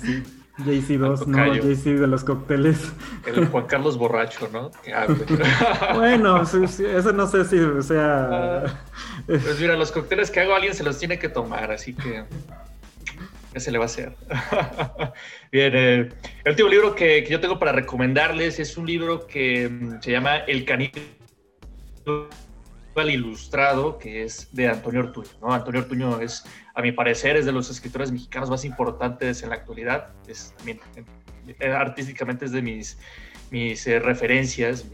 sí, 0.00 0.22
JC2, 0.58 1.26
no, 1.26 1.54
JC 1.54 2.00
de 2.00 2.06
los 2.06 2.24
cócteles. 2.24 2.92
El 3.26 3.46
Juan 3.46 3.66
Carlos 3.66 3.98
borracho, 3.98 4.48
¿no? 4.50 4.70
bueno, 5.94 6.42
eso 6.42 7.12
no 7.12 7.26
sé 7.26 7.44
si 7.44 7.58
o 7.58 7.82
sea. 7.82 8.28
Ah, 8.30 8.80
pues 9.26 9.60
mira, 9.60 9.76
los 9.76 9.92
cócteles 9.92 10.30
que 10.30 10.40
hago 10.40 10.54
alguien 10.54 10.74
se 10.74 10.82
los 10.82 10.98
tiene 10.98 11.18
que 11.18 11.28
tomar, 11.28 11.70
así 11.70 11.94
que. 11.94 12.24
¿Qué 13.52 13.60
se 13.60 13.70
le 13.70 13.78
va 13.78 13.84
a 13.84 13.86
hacer? 13.86 14.14
Bien, 15.52 15.72
eh, 15.74 16.08
el 16.44 16.50
último 16.50 16.68
libro 16.68 16.94
que, 16.94 17.24
que, 17.24 17.30
yo 17.30 17.40
tengo 17.40 17.58
para 17.58 17.72
recomendarles 17.72 18.58
es 18.58 18.76
un 18.76 18.86
libro 18.86 19.26
que 19.26 19.68
mm, 19.68 20.02
se 20.02 20.10
llama 20.10 20.36
El 20.36 20.66
Canito 22.96 23.26
ilustrado 23.26 23.98
que 23.98 24.24
es 24.24 24.48
de 24.52 24.68
Antonio 24.68 25.00
Ortuño. 25.00 25.28
¿no? 25.40 25.52
Antonio 25.52 25.80
Ortuño 25.82 26.20
es, 26.20 26.44
a 26.74 26.80
mi 26.80 26.92
parecer, 26.92 27.36
es 27.36 27.44
de 27.44 27.52
los 27.52 27.70
escritores 27.70 28.10
mexicanos 28.10 28.48
más 28.48 28.64
importantes 28.64 29.42
en 29.42 29.50
la 29.50 29.56
actualidad. 29.56 30.08
Es, 30.26 30.54
también, 30.56 30.80
eh, 31.60 31.68
artísticamente 31.68 32.46
es 32.46 32.52
de 32.52 32.62
mis, 32.62 32.98
mis 33.50 33.86
eh, 33.86 33.98
referencias, 33.98 34.86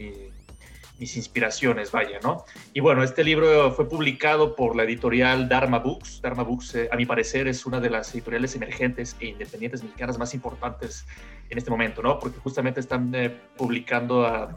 mis 0.99 1.17
inspiraciones, 1.17 1.91
vaya, 1.91 2.19
¿no? 2.21 2.45
Y 2.73 2.81
bueno, 2.81 3.03
este 3.03 3.23
libro 3.23 3.71
fue 3.71 3.87
publicado 3.87 4.55
por 4.55 4.75
la 4.75 4.83
editorial 4.83 5.47
Dharma 5.47 5.79
Books. 5.79 6.21
Dharma 6.21 6.43
Books, 6.43 6.75
eh, 6.75 6.89
a 6.91 6.97
mi 6.97 7.05
parecer, 7.05 7.47
es 7.47 7.65
una 7.65 7.79
de 7.79 7.89
las 7.89 8.13
editoriales 8.13 8.53
emergentes 8.55 9.15
e 9.21 9.27
independientes 9.27 9.81
mexicanas 9.81 10.17
más 10.17 10.33
importantes 10.33 11.05
en 11.49 11.57
este 11.57 11.71
momento, 11.71 12.01
¿no? 12.01 12.19
Porque 12.19 12.39
justamente 12.39 12.81
están 12.81 13.13
publicando 13.55 14.25
a, 14.25 14.55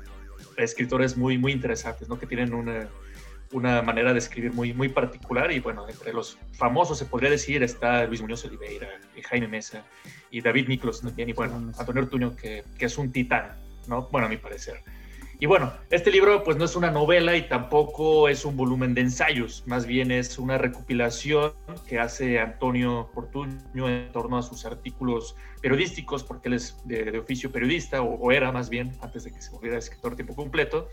escritores 0.57 1.17
muy, 1.17 1.37
muy 1.37 1.53
interesantes, 1.53 2.09
¿no? 2.09 2.19
Que 2.19 2.27
tienen 2.27 2.55
una 2.55 2.89
una 3.53 3.83
manera 3.83 4.13
de 4.13 4.19
escribir 4.19 4.53
muy, 4.53 4.73
muy 4.73 4.89
particular 4.89 5.51
y 5.53 5.61
bueno, 5.61 5.89
entre 5.89 6.13
los 6.13 6.39
famosos 6.53 6.99
se 6.99 7.07
podría 7.07 7.31
decir 7.31 7.63
está 7.63 8.05
Luis 8.05 8.21
Muñoz 8.21 8.45
Oliveira, 8.45 8.89
y 9.17 9.23
Jaime 9.23 9.49
Mesa 9.49 9.85
y 10.31 10.41
David 10.41 10.69
Miklos 10.69 11.03
también 11.03 11.29
y 11.29 11.33
bueno, 11.33 11.73
Antonio 11.79 12.03
Ortuño 12.03 12.37
que, 12.37 12.65
que, 12.79 12.87
es 12.87 12.99
un 12.99 13.13
titán, 13.13 13.57
¿no? 13.87 14.09
Bueno, 14.11 14.27
a 14.27 14.31
mi 14.31 14.37
parecer. 14.37 14.83
Y 15.39 15.45
bueno, 15.45 15.71
este 15.91 16.11
libro 16.11 16.43
pues 16.43 16.57
no 16.57 16.65
es 16.65 16.77
una 16.77 16.91
novela 16.91 17.37
y 17.37 17.47
tampoco 17.47 18.29
es 18.29 18.47
un 18.47 18.57
volumen 18.57 18.95
de 18.95 19.03
ensayos, 19.03 19.63
más 19.67 19.85
bien 19.85 20.11
es 20.11 20.39
una 20.39 20.57
recopilación 20.57 21.53
que 21.87 21.99
hace 21.99 22.41
Antonio 22.41 23.11
Ortuño 23.15 23.89
en 23.89 24.11
torno 24.13 24.39
a 24.39 24.43
sus 24.43 24.65
artículos 24.65 25.37
periodísticos, 25.61 26.25
porque 26.25 26.49
él 26.49 26.55
es 26.55 26.81
de, 26.85 27.19
oficio 27.19 27.53
periodista, 27.53 28.01
o, 28.01 28.15
o, 28.15 28.33
era 28.33 28.51
más 28.51 28.71
bien, 28.71 28.93
antes 29.03 29.25
de 29.25 29.33
que 29.33 29.43
se 29.43 29.51
volviera 29.51 29.77
escritor 29.77 30.17
tiempo 30.17 30.35
completo. 30.35 30.89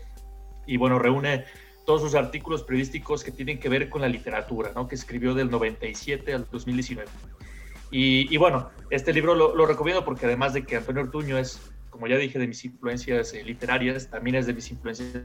Y 0.66 0.76
bueno, 0.76 0.98
reúne 0.98 1.44
todos 1.84 2.00
sus 2.00 2.14
artículos 2.14 2.62
periodísticos 2.62 3.22
que 3.24 3.30
tienen 3.30 3.58
que 3.58 3.68
ver 3.68 3.88
con 3.88 4.00
la 4.00 4.08
literatura, 4.08 4.72
¿no? 4.74 4.88
que 4.88 4.94
escribió 4.94 5.34
del 5.34 5.50
97 5.50 6.32
al 6.32 6.46
2019. 6.50 7.10
Y, 7.96 8.36
bueno, 8.38 8.70
este 8.90 9.12
libro 9.12 9.36
lo, 9.36 9.66
recomiendo 9.66 10.04
porque 10.04 10.26
además 10.26 10.52
de 10.52 10.64
que 10.64 10.74
Antonio 10.74 11.02
Ortuño 11.02 11.38
es, 11.38 11.60
como 11.90 12.08
ya 12.08 12.16
dije, 12.16 12.40
de 12.40 12.48
mis 12.48 12.64
influencias 12.64 13.32
eh, 13.34 13.44
literarias, 13.44 14.10
también 14.10 14.34
es 14.34 14.46
de 14.46 14.52
mis 14.52 14.68
influencias 14.72 15.22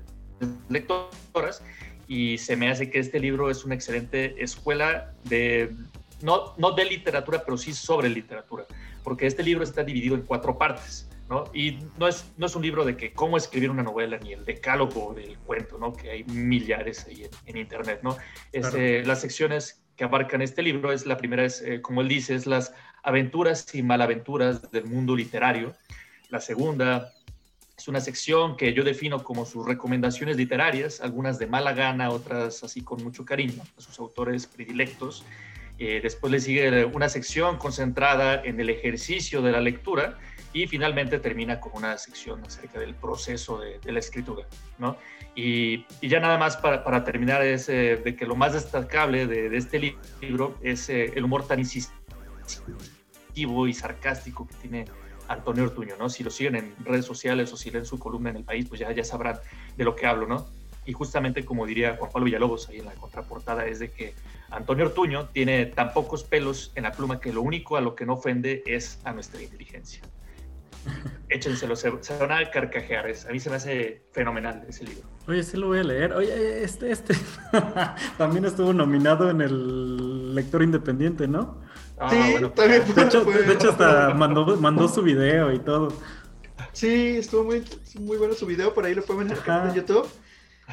lectoras, 0.69 1.63
y 2.07 2.37
se 2.37 2.55
me 2.55 2.69
hace 2.69 2.91
que 2.91 2.99
este 2.99 3.19
libro 3.19 3.49
es 3.49 3.65
una 3.65 3.73
excelente 3.73 4.35
escuela 4.43 5.15
de, 5.23 5.75
no, 6.21 6.53
no 6.57 6.73
de 6.73 6.85
literatura, 6.85 7.41
pero 7.43 7.57
sí 7.57 7.73
sobre 7.73 8.07
literatura, 8.07 8.67
porque 9.03 9.25
este 9.25 9.41
libro 9.41 9.63
está 9.63 9.83
dividido 9.83 10.13
en 10.13 10.21
cuatro 10.21 10.55
partes. 10.55 11.09
¿No? 11.29 11.45
Y 11.53 11.77
no 11.97 12.07
es, 12.07 12.31
no 12.37 12.47
es 12.47 12.55
un 12.55 12.63
libro 12.63 12.83
de 12.83 12.97
que 12.97 13.13
cómo 13.13 13.37
escribir 13.37 13.69
una 13.69 13.83
novela, 13.83 14.17
ni 14.17 14.33
el 14.33 14.43
decálogo 14.43 15.13
del 15.13 15.37
cuento, 15.37 15.77
¿no? 15.77 15.93
Que 15.93 16.09
hay 16.09 16.23
millares 16.23 17.05
ahí 17.05 17.29
en, 17.45 17.57
internet, 17.57 17.99
¿no? 18.01 18.17
Este, 18.51 19.05
Las 19.05 19.21
secciones 19.21 19.83
que 19.95 20.03
abarcan 20.05 20.41
este 20.41 20.63
libro 20.63 20.91
es 20.91 21.05
la 21.05 21.17
primera, 21.17 21.45
es, 21.45 21.61
eh, 21.61 21.81
como 21.81 22.01
él 22.01 22.07
dice, 22.07 22.33
es 22.33 22.47
las 22.47 22.73
aventuras 23.03 23.73
y 23.75 23.83
malaventuras 23.83 24.71
del 24.71 24.85
mundo 24.85 25.15
literario. 25.15 25.75
La 26.29 26.39
segunda 26.39 27.11
es 27.77 27.87
una 27.87 28.01
sección 28.01 28.57
que 28.57 28.73
yo 28.73 28.83
defino 28.83 29.23
como 29.23 29.45
sus 29.45 29.65
recomendaciones 29.65 30.35
literarias, 30.35 30.99
algunas 30.99 31.37
de 31.37 31.47
mala 31.47 31.73
gana, 31.73 32.09
otras 32.09 32.63
así 32.63 32.81
con 32.81 33.03
mucho 33.03 33.23
cariño, 33.23 33.61
a 33.77 33.81
sus 33.81 33.99
autores 33.99 34.47
predilectos. 34.47 35.23
Eh, 35.77 35.99
después 36.01 36.31
le 36.31 36.39
sigue 36.39 36.85
una 36.85 37.07
sección 37.07 37.57
concentrada 37.57 38.41
en 38.43 38.59
el 38.59 38.69
ejercicio 38.69 39.41
de 39.41 39.51
la 39.51 39.61
lectura 39.61 40.17
y 40.53 40.67
finalmente 40.67 41.19
termina 41.19 41.59
con 41.59 41.73
una 41.75 41.97
sección 41.97 42.43
acerca 42.43 42.79
del 42.79 42.95
proceso 42.95 43.59
de, 43.59 43.79
la 43.91 43.99
escritura. 43.99 44.45
¿no? 44.77 44.97
Y, 45.35 45.85
ya 46.01 46.19
nada 46.19 46.37
más 46.37 46.57
para, 46.57 46.83
para 46.83 47.03
terminar 47.03 47.43
es 47.43 47.69
eh, 47.69 47.97
de 48.03 48.15
que 48.15 48.25
lo 48.25 48.35
más 48.35 48.53
destacable 48.53 49.27
de, 49.27 49.55
este 49.55 49.95
libro 50.21 50.57
es 50.61 50.89
eh, 50.89 51.13
el 51.15 51.23
humor 51.23 51.47
tan 51.47 51.59
incisivo 51.59 51.97
y 53.67 53.73
sarcástico 53.73 54.47
que 54.47 54.55
tiene 54.55 54.85
Antonio 55.27 55.63
Ortuño, 55.63 55.95
¿no? 55.97 56.09
Si 56.09 56.23
lo 56.23 56.31
siguen 56.31 56.55
en 56.55 56.75
redes 56.83 57.05
sociales 57.05 57.53
o 57.53 57.57
si 57.57 57.69
leen 57.69 57.85
su 57.85 57.99
columna 57.99 58.31
en 58.31 58.37
el 58.37 58.43
país, 58.43 58.65
pues 58.67 58.81
ya, 58.81 58.91
ya 58.91 59.03
sabrán 59.03 59.39
de 59.77 59.83
lo 59.83 59.95
que 59.95 60.07
hablo, 60.07 60.25
¿no? 60.27 60.47
Y 60.85 60.93
justamente 60.93 61.45
como 61.45 61.67
diría 61.67 61.95
Juan 61.97 62.11
Pablo 62.11 62.25
Villalobos 62.25 62.67
ahí 62.69 62.79
en 62.79 62.85
la 62.85 62.93
contraportada, 62.93 63.67
es 63.67 63.77
de 63.77 63.91
que 63.91 64.15
Antonio 64.49 64.85
Ortuño 64.85 65.29
tiene 65.29 65.67
tan 65.67 65.93
pocos 65.93 66.23
pelos 66.23 66.71
en 66.73 66.83
la 66.83 66.91
pluma 66.91 67.19
que 67.19 67.31
lo 67.31 67.43
único 67.43 67.77
a 67.77 67.81
lo 67.81 67.93
que 67.93 68.07
no 68.07 68.13
ofende 68.13 68.63
es 68.65 68.99
a 69.03 69.13
nuestra 69.13 69.41
inteligencia. 69.41 70.01
Échenselo, 71.29 71.75
se, 71.75 71.91
se 72.01 72.17
van 72.17 72.31
a 72.31 72.49
carcajear. 72.49 73.05
a 73.05 73.31
mí 73.31 73.39
se 73.39 73.49
me 73.49 73.55
hace 73.57 74.03
fenomenal 74.11 74.65
ese 74.67 74.83
libro. 74.85 75.07
Oye, 75.27 75.43
sí 75.43 75.57
lo 75.57 75.67
voy 75.67 75.79
a 75.79 75.83
leer. 75.83 76.13
Oye, 76.13 76.63
este, 76.63 76.91
este 76.91 77.15
también 78.17 78.45
estuvo 78.45 78.73
nominado 78.73 79.29
en 79.29 79.41
el 79.41 80.33
lector 80.33 80.63
independiente, 80.63 81.27
¿no? 81.27 81.61
Ah, 81.99 82.09
sí, 82.09 82.35
también 82.55 82.83
de, 82.95 83.01
hecho, 83.03 83.23
de 83.25 83.53
hecho, 83.53 83.69
hasta 83.71 84.13
mandó, 84.13 84.57
mandó 84.57 84.87
su 84.87 85.03
video 85.03 85.53
y 85.53 85.59
todo. 85.59 85.89
Sí, 86.71 87.17
estuvo 87.17 87.43
muy, 87.43 87.63
muy 87.99 88.17
bueno 88.17 88.33
su 88.33 88.45
video, 88.45 88.73
por 88.73 88.85
ahí 88.85 88.95
lo 88.95 89.03
pueden 89.03 89.27
ver 89.27 89.37
en 89.67 89.73
YouTube. 89.73 90.07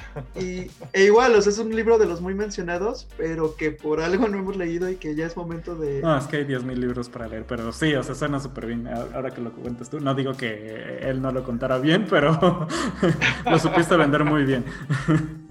Y, 0.35 0.71
e 0.93 1.05
igual, 1.05 1.35
o 1.35 1.41
sea, 1.41 1.53
es 1.53 1.59
un 1.59 1.75
libro 1.75 1.99
de 1.99 2.07
los 2.07 2.21
muy 2.21 2.35
mencionados, 2.35 3.07
pero 3.17 3.57
que 3.57 3.71
por 3.71 4.01
algo 4.01 4.29
no 4.29 4.39
hemos 4.39 4.57
leído 4.57 4.89
y 4.91 4.97
que 4.97 5.15
ya 5.15 5.27
es 5.27 5.37
momento 5.37 5.75
de... 5.75 6.01
No, 6.03 6.17
es 6.17 6.27
que 6.27 6.39
hay 6.39 6.45
10.000 6.45 6.75
libros 6.75 7.09
para 7.09 7.29
leer, 7.29 7.45
pero 7.47 7.73
sí, 7.73 7.95
o 7.95 8.03
sea, 8.03 8.15
suena 8.15 8.41
súper 8.41 8.67
bien 8.67 8.87
ahora 8.89 9.31
que 9.31 9.41
lo 9.41 9.53
cuentas 9.53 9.91
tú. 9.91 10.01
No 10.01 10.15
digo 10.15 10.35
que 10.35 10.99
él 11.03 11.21
no 11.23 11.33
lo 11.33 11.43
contara 11.45 11.79
bien, 11.79 12.07
pero 12.09 12.67
lo 13.51 13.59
supiste 13.59 13.97
vender 13.97 14.25
muy 14.25 14.45
bien. 14.45 14.65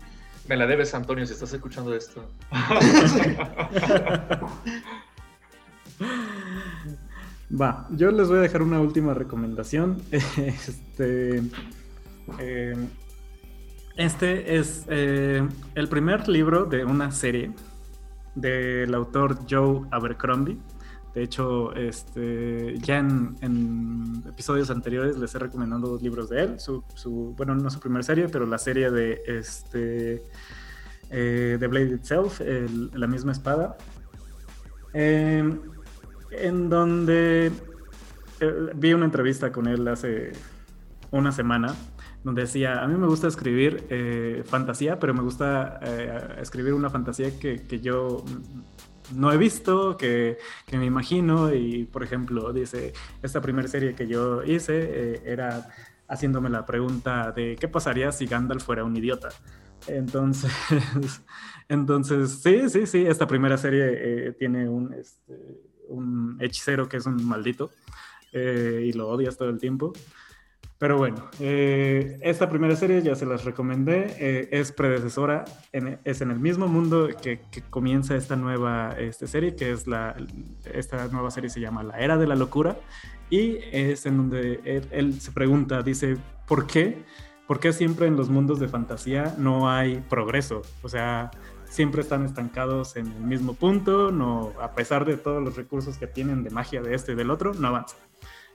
Me 0.47 0.55
la 0.55 0.67
debes, 0.67 0.93
Antonio, 0.93 1.25
si 1.25 1.33
estás 1.33 1.51
escuchando 1.53 1.95
esto. 1.95 2.23
Va, 7.59 7.87
yo 7.89 8.11
les 8.11 8.27
voy 8.27 8.37
a 8.37 8.41
dejar 8.41 8.61
una 8.61 8.79
última 8.79 9.15
recomendación. 9.15 10.03
Este, 10.11 11.41
eh, 12.39 12.75
este 13.97 14.57
es 14.57 14.85
eh, 14.89 15.47
el 15.75 15.87
primer 15.87 16.27
libro 16.27 16.65
de 16.65 16.85
una 16.85 17.11
serie 17.11 17.51
del 18.35 18.93
autor 18.93 19.39
Joe 19.49 19.81
Abercrombie. 19.91 20.57
De 21.13 21.23
hecho, 21.23 21.73
este, 21.75 22.77
ya 22.79 22.97
en, 22.97 24.21
episodios 24.27 24.69
anteriores 24.69 25.17
les 25.17 25.33
he 25.33 25.39
recomendado 25.39 25.87
dos 25.87 26.01
libros 26.01 26.29
de 26.29 26.43
él. 26.43 26.59
Su, 26.59 26.83
bueno, 27.37 27.55
no 27.55 27.69
su 27.69 27.79
primera 27.79 28.03
serie, 28.03 28.27
pero 28.27 28.45
la 28.45 28.57
serie 28.57 28.91
de 28.91 29.21
este, 29.25 30.23
eh, 31.09 31.55
The 31.57 31.67
Blade 31.67 31.95
Itself, 31.95 32.41
la 32.93 33.07
misma 33.07 33.31
espada. 33.31 33.77
Eh, 34.97 35.43
en 36.31 36.69
donde 36.69 37.51
eh, 38.39 38.71
vi 38.75 38.93
una 38.93 39.05
entrevista 39.05 39.51
con 39.51 39.67
él 39.67 39.87
hace 39.87 40.31
una 41.11 41.31
semana, 41.31 41.75
donde 42.25 42.41
decía, 42.41 42.83
a 42.83 42.87
mí 42.87 42.95
me 42.95 43.07
gusta 43.07 43.27
escribir 43.27 43.85
eh, 43.89 44.43
fantasía, 44.45 44.99
pero 44.99 45.13
me 45.13 45.21
gusta 45.21 45.79
eh, 45.81 46.35
escribir 46.41 46.73
una 46.73 46.89
fantasía 46.89 47.39
que, 47.39 47.63
que, 47.63 47.79
yo 47.79 48.25
no 49.13 49.31
he 49.31 49.37
visto, 49.37 49.95
que, 49.95 50.37
que, 50.65 50.77
me 50.77 50.85
imagino, 50.85 51.53
y 51.53 51.85
por 51.85 52.03
ejemplo, 52.03 52.51
dice, 52.51 52.93
esta 53.21 53.39
primera 53.41 53.67
serie 53.67 53.95
que 53.95 54.07
yo 54.07 54.43
hice 54.43 55.21
era 55.23 55.69
haciéndome 56.07 56.49
la 56.49 56.65
pregunta 56.65 57.31
de 57.31 57.55
qué 57.57 57.67
pasaría 57.67 58.11
si 58.11 58.25
Gandalf 58.25 58.63
fuera 58.63 58.83
un 58.83 58.97
idiota. 58.97 59.29
Entonces, 59.87 60.51
entonces 61.69 62.41
sí, 62.41 62.69
sí, 62.69 62.87
sí, 62.87 63.05
esta 63.05 63.27
primera 63.27 63.57
serie 63.57 64.33
tiene 64.33 64.67
un... 64.67 64.93
Este, 64.93 65.35
un 65.87 66.37
hechicero 66.39 66.87
que 66.89 66.97
es 66.97 67.05
un 67.05 67.23
maldito 67.25 67.71
eh, 68.31 68.83
y 68.85 68.93
lo 68.93 69.09
odias 69.09 69.37
todo 69.37 69.49
el 69.49 69.59
tiempo. 69.59 69.93
Pero 70.77 70.97
bueno, 70.97 71.29
eh, 71.39 72.19
esta 72.21 72.49
primera 72.49 72.75
serie 72.75 73.01
ya 73.01 73.15
se 73.15 73.25
las 73.25 73.45
recomendé, 73.45 74.13
eh, 74.19 74.49
es 74.51 74.73
predecesora, 74.73 75.45
es 75.71 76.19
en 76.19 76.31
el 76.31 76.39
mismo 76.39 76.67
mundo 76.67 77.07
que, 77.21 77.39
comienza 77.69 78.15
esta 78.15 78.35
nueva 78.35 78.93
este, 78.99 79.27
serie, 79.27 79.55
que 79.55 79.71
es 79.71 79.87
la, 79.87 80.17
esta 80.65 81.07
nueva 81.07 81.31
serie 81.31 81.49
se 81.49 81.61
llama 81.61 81.83
La 81.83 81.97
Era 81.99 82.17
de 82.17 82.27
la 82.27 82.35
Locura, 82.35 82.77
y 83.29 83.57
es 83.71 84.05
en 84.05 84.17
donde 84.17 84.83
él, 84.91 85.21
se 85.21 85.31
pregunta, 85.31 85.81
dice, 85.81 86.17
¿por 86.45 86.67
qué? 86.67 87.05
¿Por 87.47 87.61
qué 87.61 87.71
siempre 87.71 88.07
en 88.07 88.17
los 88.17 88.29
mundos 88.29 88.59
de 88.59 88.67
fantasía 88.67 89.33
no 89.37 89.69
hay 89.69 90.01
progreso? 90.09 90.61
O 90.81 90.89
sea, 90.89 91.31
siempre 91.69 92.01
están 92.01 92.25
estancados 92.25 92.97
en 92.97 93.07
el 93.07 93.23
mismo 93.23 93.53
punto, 93.53 94.11
no, 94.11 94.51
a 94.61 94.73
pesar 94.73 95.05
de 95.05 95.15
todos 95.15 95.41
los 95.41 95.55
recursos 95.55 95.97
que 95.97 96.07
tienen 96.07 96.43
de 96.43 96.49
magia 96.49 96.81
de 96.81 96.95
este 96.95 97.13
y 97.13 97.15
del 97.15 97.31
otro, 97.31 97.53
no 97.53 97.69
avanzan. 97.69 98.04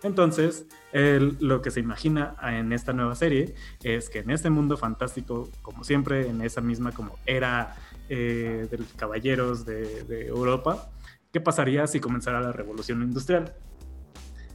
Entonces, 0.02 0.66
lo 0.92 1.60
que 1.60 1.70
se 1.70 1.80
imagina 1.80 2.34
en 2.42 2.72
esta 2.72 2.92
nueva 2.92 3.14
serie 3.14 3.54
es 3.82 4.08
que 4.08 4.20
en 4.20 4.30
este 4.30 4.48
mundo 4.48 4.76
fantástico, 4.76 5.48
como 5.62 5.84
siempre, 5.84 6.28
en 6.28 6.40
esa 6.40 6.60
misma 6.60 6.92
como 6.92 7.18
era 7.26 7.76
eh, 8.12 8.66
de 8.68 8.78
los 8.78 8.92
caballeros 8.94 9.64
de, 9.64 10.26
Europa, 10.26 10.90
¿qué 11.32 11.40
pasaría 11.40 11.86
si 11.86 12.00
comenzara 12.00 12.40
la 12.40 12.50
revolución 12.50 13.02
industrial? 13.02 13.54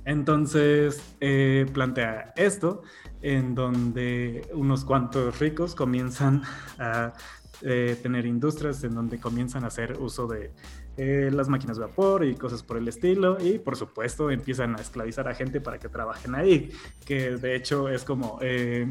Entonces, 0.04 1.02
eh, 1.22 1.66
plantea 1.74 2.34
esto 2.36 2.84
en 3.22 3.56
donde 3.56 4.50
unos 4.54 4.84
cuantos 4.84 5.40
ricos 5.40 5.74
comienzan 5.74 6.44
a 6.78 7.14
eh, 7.62 7.98
tener 8.04 8.26
industrias 8.26 8.84
en 8.84 8.94
donde 8.94 9.22
comienzan 9.22 9.64
a 9.64 9.68
hacer 9.68 9.98
uso 10.02 10.28
de 10.28 10.52
eh, 10.98 11.30
las 11.32 11.50
máquinas 11.50 11.78
de 11.78 11.86
vapor 11.86 12.26
y 12.26 12.36
cosas 12.36 12.64
por 12.64 12.78
el 12.78 12.88
estilo 12.88 13.38
y 13.40 13.60
por 13.60 13.76
supuesto 13.76 14.30
empiezan 14.32 14.76
a 14.76 14.82
esclavizar 14.82 15.28
a 15.28 15.34
gente 15.34 15.62
para 15.62 15.78
que 15.78 15.90
trabajen 15.90 16.36
ahí, 16.36 16.72
que 17.06 17.38
de 17.38 17.56
hecho 17.56 17.90
es 17.90 18.04
como 18.04 18.40
eh, 18.42 18.90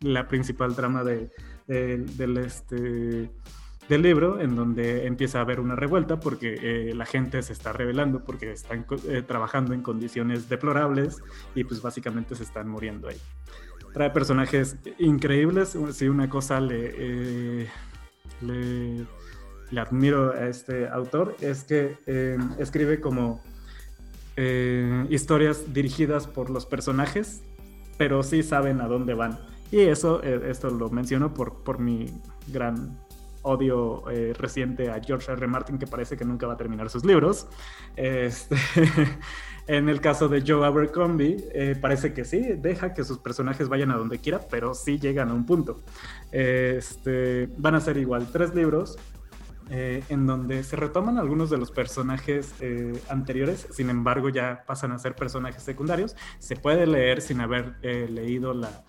la 0.00 0.28
principal 0.28 0.74
trama 0.74 1.04
de, 1.04 1.30
del, 1.66 2.36
este, 2.38 3.30
del 3.88 4.02
libro, 4.02 4.40
en 4.40 4.56
donde 4.56 5.06
empieza 5.06 5.38
a 5.38 5.42
haber 5.42 5.60
una 5.60 5.76
revuelta 5.76 6.20
porque 6.20 6.92
la 6.94 7.06
gente 7.06 7.42
se 7.42 7.52
está 7.52 7.72
rebelando 7.72 8.24
porque 8.24 8.52
están 8.52 8.86
trabajando 9.26 9.72
en 9.74 9.82
condiciones 9.82 10.48
deplorables 10.48 11.22
y 11.54 11.64
pues 11.64 11.82
básicamente 11.82 12.34
se 12.34 12.42
están 12.42 12.68
muriendo 12.68 13.08
ahí 13.08 13.16
trae 13.96 14.10
personajes 14.10 14.76
increíbles. 14.98 15.74
Si 15.92 16.06
una 16.06 16.28
cosa 16.28 16.60
le, 16.60 17.66
admiro 19.76 20.32
a 20.32 20.46
este 20.48 20.88
autor 20.88 21.36
es 21.40 21.64
que 21.64 21.96
eh, 22.06 22.38
escribe 22.58 23.00
como 23.00 23.40
eh, 24.36 25.06
historias 25.10 25.72
dirigidas 25.72 26.26
por 26.26 26.50
los 26.50 26.66
personajes, 26.66 27.42
pero 27.98 28.22
sí 28.22 28.42
saben 28.42 28.80
a 28.80 28.88
dónde 28.88 29.14
van. 29.14 29.38
Y 29.70 29.80
eso, 29.80 30.22
eh, 30.22 30.50
esto 30.50 30.70
lo 30.70 30.90
menciono 30.90 31.34
por, 31.34 31.64
por 31.64 31.78
mi 31.78 32.06
gran 32.46 32.98
odio 33.42 34.02
reciente 34.36 34.90
a 34.90 35.00
George 35.00 35.30
R. 35.30 35.46
Martin, 35.46 35.78
que 35.78 35.86
parece 35.86 36.16
que 36.16 36.24
nunca 36.24 36.48
va 36.48 36.54
a 36.54 36.56
terminar 36.56 36.90
sus 36.90 37.04
libros. 37.04 37.46
Este, 37.94 38.56
en 39.68 39.88
el 39.88 40.00
caso 40.00 40.26
de 40.26 40.42
Joe 40.44 40.66
Abercrombie, 40.66 41.76
parece 41.80 42.12
que 42.12 42.24
sí, 42.24 42.40
deja 42.40 42.92
que 42.92 43.04
sus 43.04 43.18
personajes 43.18 43.68
vayan 43.68 43.92
a 43.92 43.96
donde 43.96 44.18
quiera, 44.18 44.40
pero 44.50 44.74
sí 44.74 44.98
llegan 44.98 45.30
a 45.30 45.34
un 45.34 45.46
punto. 45.46 45.80
Este, 46.32 47.48
van 47.56 47.76
a 47.76 47.80
ser 47.80 47.98
igual 47.98 48.26
tres 48.32 48.52
libros 48.52 48.98
eh, 49.68 50.04
en 50.10 50.26
donde 50.26 50.62
se 50.62 50.76
retoman 50.76 51.18
algunos 51.18 51.50
de 51.50 51.58
los 51.58 51.72
personajes 51.72 52.54
eh, 52.60 52.92
anteriores, 53.08 53.66
sin 53.72 53.90
embargo 53.90 54.28
ya 54.28 54.62
pasan 54.64 54.92
a 54.92 54.98
ser 54.98 55.16
personajes 55.16 55.62
secundarios. 55.62 56.14
Se 56.38 56.54
puede 56.54 56.86
leer 56.86 57.20
sin 57.20 57.40
haber 57.40 57.74
eh, 57.82 58.06
leído 58.08 58.54
la, 58.54 58.84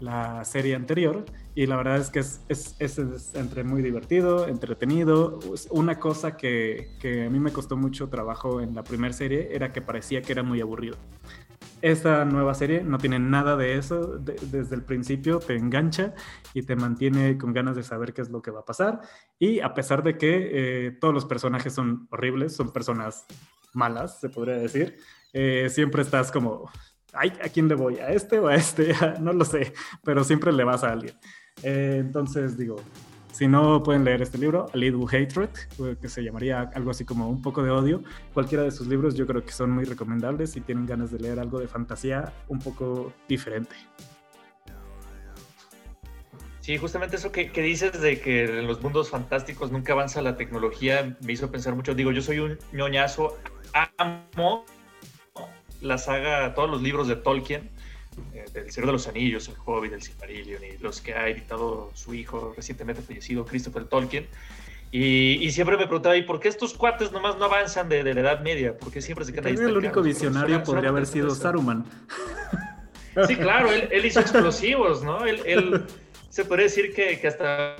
la, 0.00 0.42
serie 0.46 0.76
anterior 0.76 1.26
y 1.54 1.66
la 1.66 1.76
verdad 1.76 1.98
es 1.98 2.08
que 2.08 2.20
es, 2.20 2.40
es, 2.48 2.74
es, 2.78 3.34
entre 3.34 3.64
muy 3.64 3.82
divertido, 3.82 4.48
entretenido. 4.48 5.40
Una 5.70 5.98
cosa 5.98 6.38
que, 6.38 6.96
que, 7.00 7.26
a 7.26 7.30
mí 7.30 7.38
me 7.38 7.52
costó 7.52 7.76
mucho 7.76 8.08
trabajo 8.08 8.62
en 8.62 8.74
la 8.74 8.82
primera 8.82 9.12
serie 9.12 9.50
era 9.52 9.74
que 9.74 9.82
parecía 9.82 10.22
que 10.22 10.32
era 10.32 10.42
muy 10.42 10.60
aburrido. 10.62 10.96
Esta 11.90 12.24
nueva 12.24 12.54
serie 12.54 12.82
no 12.82 12.98
tiene 12.98 13.18
nada 13.18 13.56
de 13.56 13.76
eso. 13.76 14.18
desde 14.18 14.74
el 14.74 14.82
principio 14.82 15.38
te 15.38 15.54
engancha 15.54 16.14
y 16.54 16.62
te 16.62 16.76
mantiene 16.76 17.36
con 17.36 17.52
ganas 17.52 17.76
de 17.76 17.82
saber 17.82 18.14
qué 18.14 18.22
es 18.22 18.30
lo 18.30 18.40
que 18.40 18.50
va 18.50 18.60
a 18.60 18.64
pasar. 18.64 19.00
Y 19.38 19.60
a 19.60 19.74
pesar 19.74 20.02
de 20.02 20.16
que 20.16 20.86
eh, 20.86 20.90
todos 20.92 21.12
los 21.12 21.26
personajes 21.26 21.74
son 21.74 22.08
horribles, 22.10 22.56
son 22.56 22.72
personas 22.72 23.26
malas, 23.74 24.18
se 24.18 24.30
podría 24.30 24.56
decir, 24.56 24.96
eh, 25.32 25.68
siempre 25.68 26.02
estás 26.02 26.32
como, 26.32 26.70
Ay, 27.12 27.32
¿a 27.42 27.48
quién 27.48 27.68
le 27.68 27.74
voy? 27.74 27.98
¿A 27.98 28.08
este 28.08 28.38
o 28.38 28.48
a 28.48 28.54
este? 28.54 28.92
no 29.20 29.32
lo 29.32 29.44
sé, 29.44 29.72
pero 30.02 30.24
siempre 30.24 30.52
le 30.52 30.64
vas 30.64 30.82
a 30.84 30.92
alguien. 30.92 31.14
Eh, 31.62 31.98
entonces 32.00 32.56
digo, 32.56 32.76
si 33.34 33.48
no 33.48 33.82
pueden 33.82 34.04
leer 34.04 34.22
este 34.22 34.38
libro, 34.38 34.68
A 34.72 34.76
Little 34.76 35.06
Hatred, 35.08 35.48
que 36.00 36.08
se 36.08 36.22
llamaría 36.22 36.70
algo 36.72 36.92
así 36.92 37.04
como 37.04 37.28
Un 37.28 37.42
poco 37.42 37.64
de 37.64 37.70
odio, 37.70 38.00
cualquiera 38.32 38.62
de 38.62 38.70
sus 38.70 38.86
libros 38.86 39.16
yo 39.16 39.26
creo 39.26 39.44
que 39.44 39.50
son 39.50 39.72
muy 39.72 39.84
recomendables 39.84 40.52
si 40.52 40.60
tienen 40.60 40.86
ganas 40.86 41.10
de 41.10 41.18
leer 41.18 41.40
algo 41.40 41.58
de 41.58 41.66
fantasía 41.66 42.32
un 42.46 42.60
poco 42.60 43.12
diferente. 43.28 43.74
Sí, 46.60 46.78
justamente 46.78 47.16
eso 47.16 47.32
que, 47.32 47.50
dices 47.50 48.00
de 48.00 48.20
que 48.20 48.44
en 48.44 48.68
los 48.68 48.80
mundos 48.80 49.10
fantásticos 49.10 49.72
nunca 49.72 49.94
avanza 49.94 50.22
la 50.22 50.36
tecnología 50.36 51.16
me 51.20 51.32
hizo 51.32 51.50
pensar 51.50 51.74
mucho. 51.74 51.92
Digo, 51.96 52.12
yo 52.12 52.22
soy 52.22 52.38
un 52.38 52.56
ñoñazo, 52.72 53.36
amo 53.98 54.64
la 55.80 55.98
saga, 55.98 56.54
todos 56.54 56.70
los 56.70 56.82
libros 56.82 57.08
de 57.08 57.16
Tolkien, 57.16 57.68
eh, 58.32 58.44
del 58.52 58.70
Señor 58.70 58.86
de 58.86 58.92
los 58.92 59.08
Anillos, 59.08 59.48
El 59.48 59.54
Hobbit, 59.64 59.92
El 59.92 60.02
Silmarillion 60.02 60.62
y 60.64 60.78
los 60.78 61.00
que 61.00 61.14
ha 61.14 61.28
editado 61.28 61.90
su 61.94 62.14
hijo 62.14 62.52
recientemente 62.56 63.02
fallecido, 63.02 63.44
Christopher 63.44 63.84
Tolkien. 63.84 64.26
Y, 64.90 65.50
siempre 65.50 65.76
me 65.76 65.86
preguntaba, 65.86 66.16
¿y 66.16 66.22
por 66.22 66.38
qué 66.38 66.46
estos 66.46 66.72
cuates 66.72 67.10
nomás 67.10 67.36
no 67.36 67.46
avanzan 67.46 67.88
de, 67.88 68.04
la 68.04 68.20
Edad 68.20 68.40
Media? 68.42 68.78
¿Por 68.78 68.92
qué 68.92 69.02
siempre 69.02 69.24
se 69.24 69.32
quedan 69.32 69.46
ahí? 69.46 69.54
El 69.54 69.76
único 69.76 70.02
visionario 70.02 70.62
podría 70.62 70.90
haber 70.90 71.06
sido 71.06 71.34
Saruman. 71.34 71.84
Sí, 73.26 73.34
claro, 73.36 73.70
él, 73.72 74.04
hizo 74.04 74.20
explosivos, 74.20 75.02
¿no? 75.02 75.24
Él, 75.24 75.84
se 76.30 76.44
podría 76.44 76.64
decir 76.64 76.94
que, 76.94 77.18
que 77.18 77.26
hasta 77.26 77.76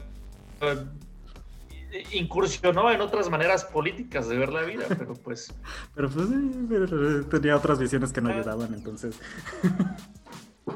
incursionó 2.12 2.90
en 2.90 3.00
otras 3.00 3.30
maneras 3.30 3.64
políticas 3.64 4.28
de 4.28 4.36
ver 4.36 4.52
la 4.52 4.62
vida, 4.62 4.84
pero 4.88 5.14
pues... 5.14 5.52
Pero 5.94 6.10
pues 6.10 6.28
tenía 7.30 7.56
otras 7.56 7.78
visiones 7.78 8.12
que 8.12 8.20
no 8.20 8.30
ah. 8.30 8.32
ayudaban, 8.34 8.74
entonces... 8.74 9.18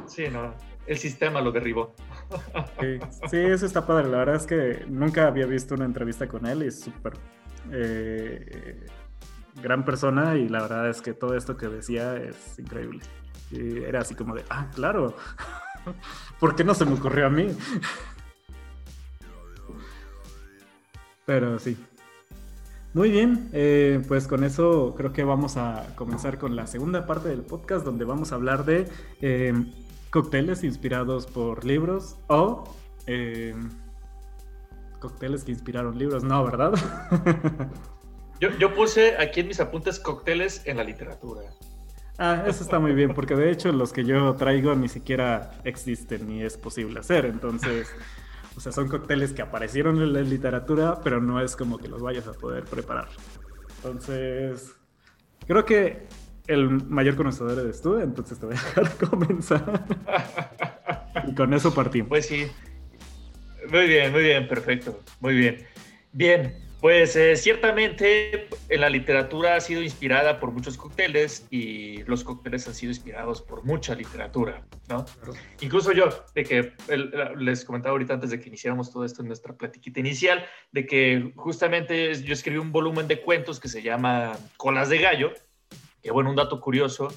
Sí, 0.06 0.24
no, 0.30 0.54
el 0.86 0.98
sistema 0.98 1.40
lo 1.40 1.52
derribó. 1.52 1.94
Sí, 3.30 3.36
eso 3.36 3.66
está 3.66 3.86
padre, 3.86 4.08
la 4.08 4.18
verdad 4.18 4.36
es 4.36 4.46
que 4.46 4.84
nunca 4.88 5.26
había 5.26 5.46
visto 5.46 5.74
una 5.74 5.84
entrevista 5.84 6.28
con 6.28 6.46
él 6.46 6.62
y 6.62 6.66
es 6.66 6.80
súper... 6.80 7.14
Eh, 7.70 8.86
gran 9.62 9.84
persona 9.84 10.36
y 10.36 10.48
la 10.48 10.62
verdad 10.62 10.88
es 10.88 11.02
que 11.02 11.12
todo 11.14 11.36
esto 11.36 11.56
que 11.56 11.68
decía 11.68 12.16
es 12.16 12.58
increíble. 12.58 13.00
Y 13.50 13.78
era 13.78 14.00
así 14.00 14.14
como 14.14 14.34
de, 14.34 14.44
ah, 14.50 14.70
claro, 14.74 15.16
¿por 16.40 16.54
qué 16.54 16.64
no 16.64 16.74
se 16.74 16.84
me 16.84 16.94
ocurrió 16.94 17.26
a 17.26 17.30
mí? 17.30 17.48
Pero 21.26 21.58
sí. 21.58 21.76
Muy 22.94 23.10
bien, 23.10 23.50
eh, 23.52 24.02
pues 24.08 24.26
con 24.26 24.44
eso 24.44 24.94
creo 24.96 25.12
que 25.12 25.22
vamos 25.22 25.58
a 25.58 25.94
comenzar 25.94 26.38
con 26.38 26.56
la 26.56 26.66
segunda 26.66 27.06
parte 27.06 27.28
del 27.28 27.42
podcast 27.42 27.84
donde 27.84 28.06
vamos 28.06 28.32
a 28.32 28.36
hablar 28.36 28.64
de 28.64 28.88
eh, 29.20 29.52
cócteles 30.08 30.64
inspirados 30.64 31.26
por 31.26 31.66
libros 31.66 32.16
o 32.28 32.64
eh, 33.06 33.54
cócteles 35.00 35.44
que 35.44 35.52
inspiraron 35.52 35.98
libros, 35.98 36.24
no, 36.24 36.42
¿verdad? 36.42 36.72
yo, 38.40 38.48
yo 38.58 38.74
puse 38.74 39.18
aquí 39.18 39.40
en 39.40 39.48
mis 39.48 39.60
apuntes 39.60 40.00
cócteles 40.00 40.62
en 40.64 40.78
la 40.78 40.84
literatura. 40.84 41.42
Ah, 42.16 42.44
eso 42.46 42.64
está 42.64 42.78
muy 42.78 42.94
bien, 42.94 43.12
porque 43.14 43.36
de 43.36 43.50
hecho 43.50 43.70
los 43.70 43.92
que 43.92 44.04
yo 44.04 44.34
traigo 44.34 44.74
ni 44.74 44.88
siquiera 44.88 45.52
existen 45.62 46.26
ni 46.26 46.42
es 46.42 46.56
posible 46.56 47.00
hacer, 47.00 47.26
entonces... 47.26 47.88
O 48.58 48.60
sea, 48.60 48.72
son 48.72 48.88
cócteles 48.88 49.32
que 49.32 49.40
aparecieron 49.40 50.02
en 50.02 50.12
la 50.12 50.20
literatura, 50.20 51.00
pero 51.04 51.20
no 51.20 51.40
es 51.40 51.54
como 51.54 51.78
que 51.78 51.86
los 51.86 52.02
vayas 52.02 52.26
a 52.26 52.32
poder 52.32 52.64
preparar. 52.64 53.06
Entonces, 53.76 54.74
creo 55.46 55.64
que 55.64 56.08
el 56.48 56.68
mayor 56.68 57.14
conocedor 57.14 57.56
eres 57.56 57.80
tú, 57.80 58.00
entonces 58.00 58.36
te 58.36 58.46
voy 58.46 58.56
a 58.56 58.58
dejar 58.58 58.96
comenzar. 59.10 59.86
y 61.28 61.36
con 61.36 61.54
eso 61.54 61.72
partimos. 61.72 62.08
Pues 62.08 62.26
sí. 62.26 62.48
Muy 63.70 63.86
bien, 63.86 64.10
muy 64.10 64.22
bien, 64.22 64.48
perfecto. 64.48 64.98
Muy 65.20 65.36
bien. 65.36 65.64
Bien, 66.10 66.67
pues 66.80 67.16
eh, 67.16 67.36
ciertamente 67.36 68.48
en 68.68 68.80
la 68.80 68.88
literatura 68.88 69.56
ha 69.56 69.60
sido 69.60 69.82
inspirada 69.82 70.38
por 70.38 70.52
muchos 70.52 70.76
cócteles 70.76 71.46
y 71.50 72.04
los 72.04 72.22
cócteles 72.22 72.68
han 72.68 72.74
sido 72.74 72.92
inspirados 72.92 73.42
por 73.42 73.64
mucha 73.64 73.94
literatura, 73.94 74.62
¿no? 74.88 75.04
Incluso 75.60 75.92
yo, 75.92 76.08
de 76.34 76.44
que 76.44 76.72
les 77.36 77.64
comentaba 77.64 77.92
ahorita 77.92 78.14
antes 78.14 78.30
de 78.30 78.38
que 78.38 78.48
iniciáramos 78.48 78.92
todo 78.92 79.04
esto 79.04 79.22
en 79.22 79.28
nuestra 79.28 79.54
platiquita 79.54 79.98
inicial, 79.98 80.44
de 80.70 80.86
que 80.86 81.32
justamente 81.34 82.14
yo 82.22 82.32
escribí 82.32 82.58
un 82.58 82.70
volumen 82.70 83.08
de 83.08 83.20
cuentos 83.20 83.58
que 83.58 83.68
se 83.68 83.82
llama 83.82 84.38
Colas 84.56 84.88
de 84.88 84.98
Gallo, 84.98 85.32
que 86.00 86.12
bueno, 86.12 86.30
un 86.30 86.36
dato 86.36 86.60
curioso 86.60 87.12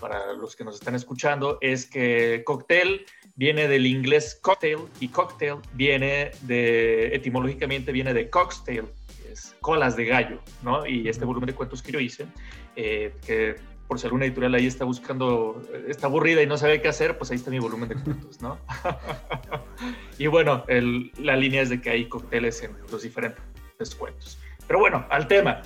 para 0.00 0.32
los 0.32 0.56
que 0.56 0.64
nos 0.64 0.74
están 0.74 0.96
escuchando 0.96 1.58
es 1.60 1.86
que 1.86 2.42
cóctel 2.44 3.06
viene 3.36 3.68
del 3.68 3.86
inglés 3.86 4.38
cocktail 4.42 4.78
y 4.98 5.08
cocktail 5.08 5.58
viene 5.74 6.32
de, 6.42 7.14
etimológicamente 7.14 7.92
viene 7.92 8.12
de 8.12 8.28
cocktail, 8.28 8.86
Colas 9.60 9.96
de 9.96 10.06
Gallo, 10.06 10.40
¿no? 10.62 10.86
Y 10.86 11.08
este 11.08 11.24
volumen 11.24 11.48
de 11.48 11.54
cuentos 11.54 11.82
que 11.82 11.92
yo 11.92 12.00
hice, 12.00 12.26
eh, 12.76 13.14
que 13.24 13.56
por 13.88 13.98
si 13.98 14.06
alguna 14.06 14.24
editorial 14.24 14.54
ahí 14.54 14.66
está 14.66 14.84
buscando, 14.84 15.62
está 15.86 16.06
aburrida 16.06 16.42
y 16.42 16.46
no 16.46 16.56
sabe 16.56 16.80
qué 16.80 16.88
hacer, 16.88 17.18
pues 17.18 17.30
ahí 17.30 17.36
está 17.36 17.50
mi 17.50 17.58
volumen 17.58 17.88
de 17.90 17.96
cuentos, 17.96 18.40
¿no? 18.40 18.58
y 20.18 20.26
bueno, 20.28 20.64
la 21.18 21.36
línea 21.36 21.62
es 21.62 21.68
de 21.68 21.80
que 21.80 21.90
hay 21.90 22.08
cócteles 22.08 22.62
en 22.62 22.76
los 22.90 23.02
diferentes 23.02 23.94
cuentos. 23.98 24.38
Pero 24.66 24.78
bueno, 24.78 25.04
al 25.10 25.26
tema. 25.26 25.62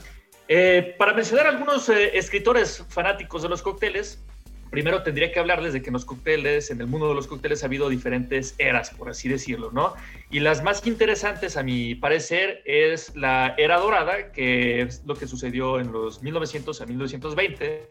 Eh, 0.48 0.94
para 0.98 1.12
mencionar 1.12 1.46
algunos 1.46 1.88
eh, 1.88 2.16
escritores 2.16 2.84
fanáticos 2.88 3.42
de 3.42 3.48
los 3.48 3.62
cócteles, 3.62 4.24
primero 4.70 5.02
tendría 5.02 5.32
que 5.32 5.38
hablarles 5.38 5.72
de 5.72 5.82
que 5.82 5.88
en 5.88 5.94
los 5.94 6.04
cócteles, 6.04 6.70
en 6.70 6.80
el 6.80 6.86
mundo 6.86 7.08
de 7.08 7.14
los 7.14 7.26
cócteles 7.26 7.62
ha 7.62 7.66
habido 7.66 7.88
diferentes 7.88 8.54
eras, 8.58 8.90
por 8.90 9.08
así 9.08 9.28
decirlo, 9.28 9.70
¿no? 9.72 9.94
Y 10.30 10.40
las 10.40 10.62
más 10.62 10.86
interesantes, 10.86 11.56
a 11.56 11.62
mi 11.62 11.94
parecer, 11.94 12.62
es 12.64 13.14
la 13.16 13.54
era 13.58 13.78
dorada, 13.78 14.32
que 14.32 14.82
es 14.82 15.02
lo 15.06 15.14
que 15.14 15.26
sucedió 15.26 15.80
en 15.80 15.92
los 15.92 16.22
1900 16.22 16.80
a 16.80 16.86
1920, 16.86 17.88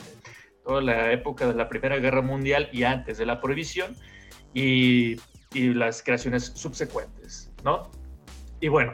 toda 0.64 0.82
la 0.82 1.12
época 1.12 1.48
de 1.48 1.54
la 1.54 1.70
Primera 1.70 1.98
Guerra 1.98 2.22
Mundial 2.22 2.70
y 2.72 2.84
antes 2.84 3.18
de 3.18 3.26
la 3.26 3.40
prohibición, 3.40 3.96
y, 4.54 5.18
y 5.54 5.74
las 5.74 6.02
creaciones 6.02 6.52
subsecuentes, 6.56 7.52
¿no? 7.64 7.92
Y 8.60 8.68
bueno, 8.68 8.94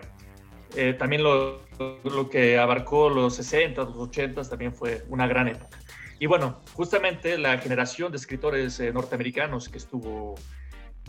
eh, 0.75 0.93
también 0.93 1.23
lo, 1.23 1.61
lo 2.03 2.29
que 2.29 2.57
abarcó 2.57 3.09
los 3.09 3.35
60, 3.35 3.83
los 3.83 3.95
80 3.95 4.43
también 4.43 4.73
fue 4.73 5.03
una 5.09 5.27
gran 5.27 5.47
época. 5.47 5.80
Y 6.21 6.27
bueno, 6.27 6.61
justamente 6.75 7.35
la 7.39 7.57
generación 7.57 8.11
de 8.11 8.19
escritores 8.19 8.79
eh, 8.79 8.93
norteamericanos 8.93 9.67
que 9.67 9.79
estuvo 9.79 10.35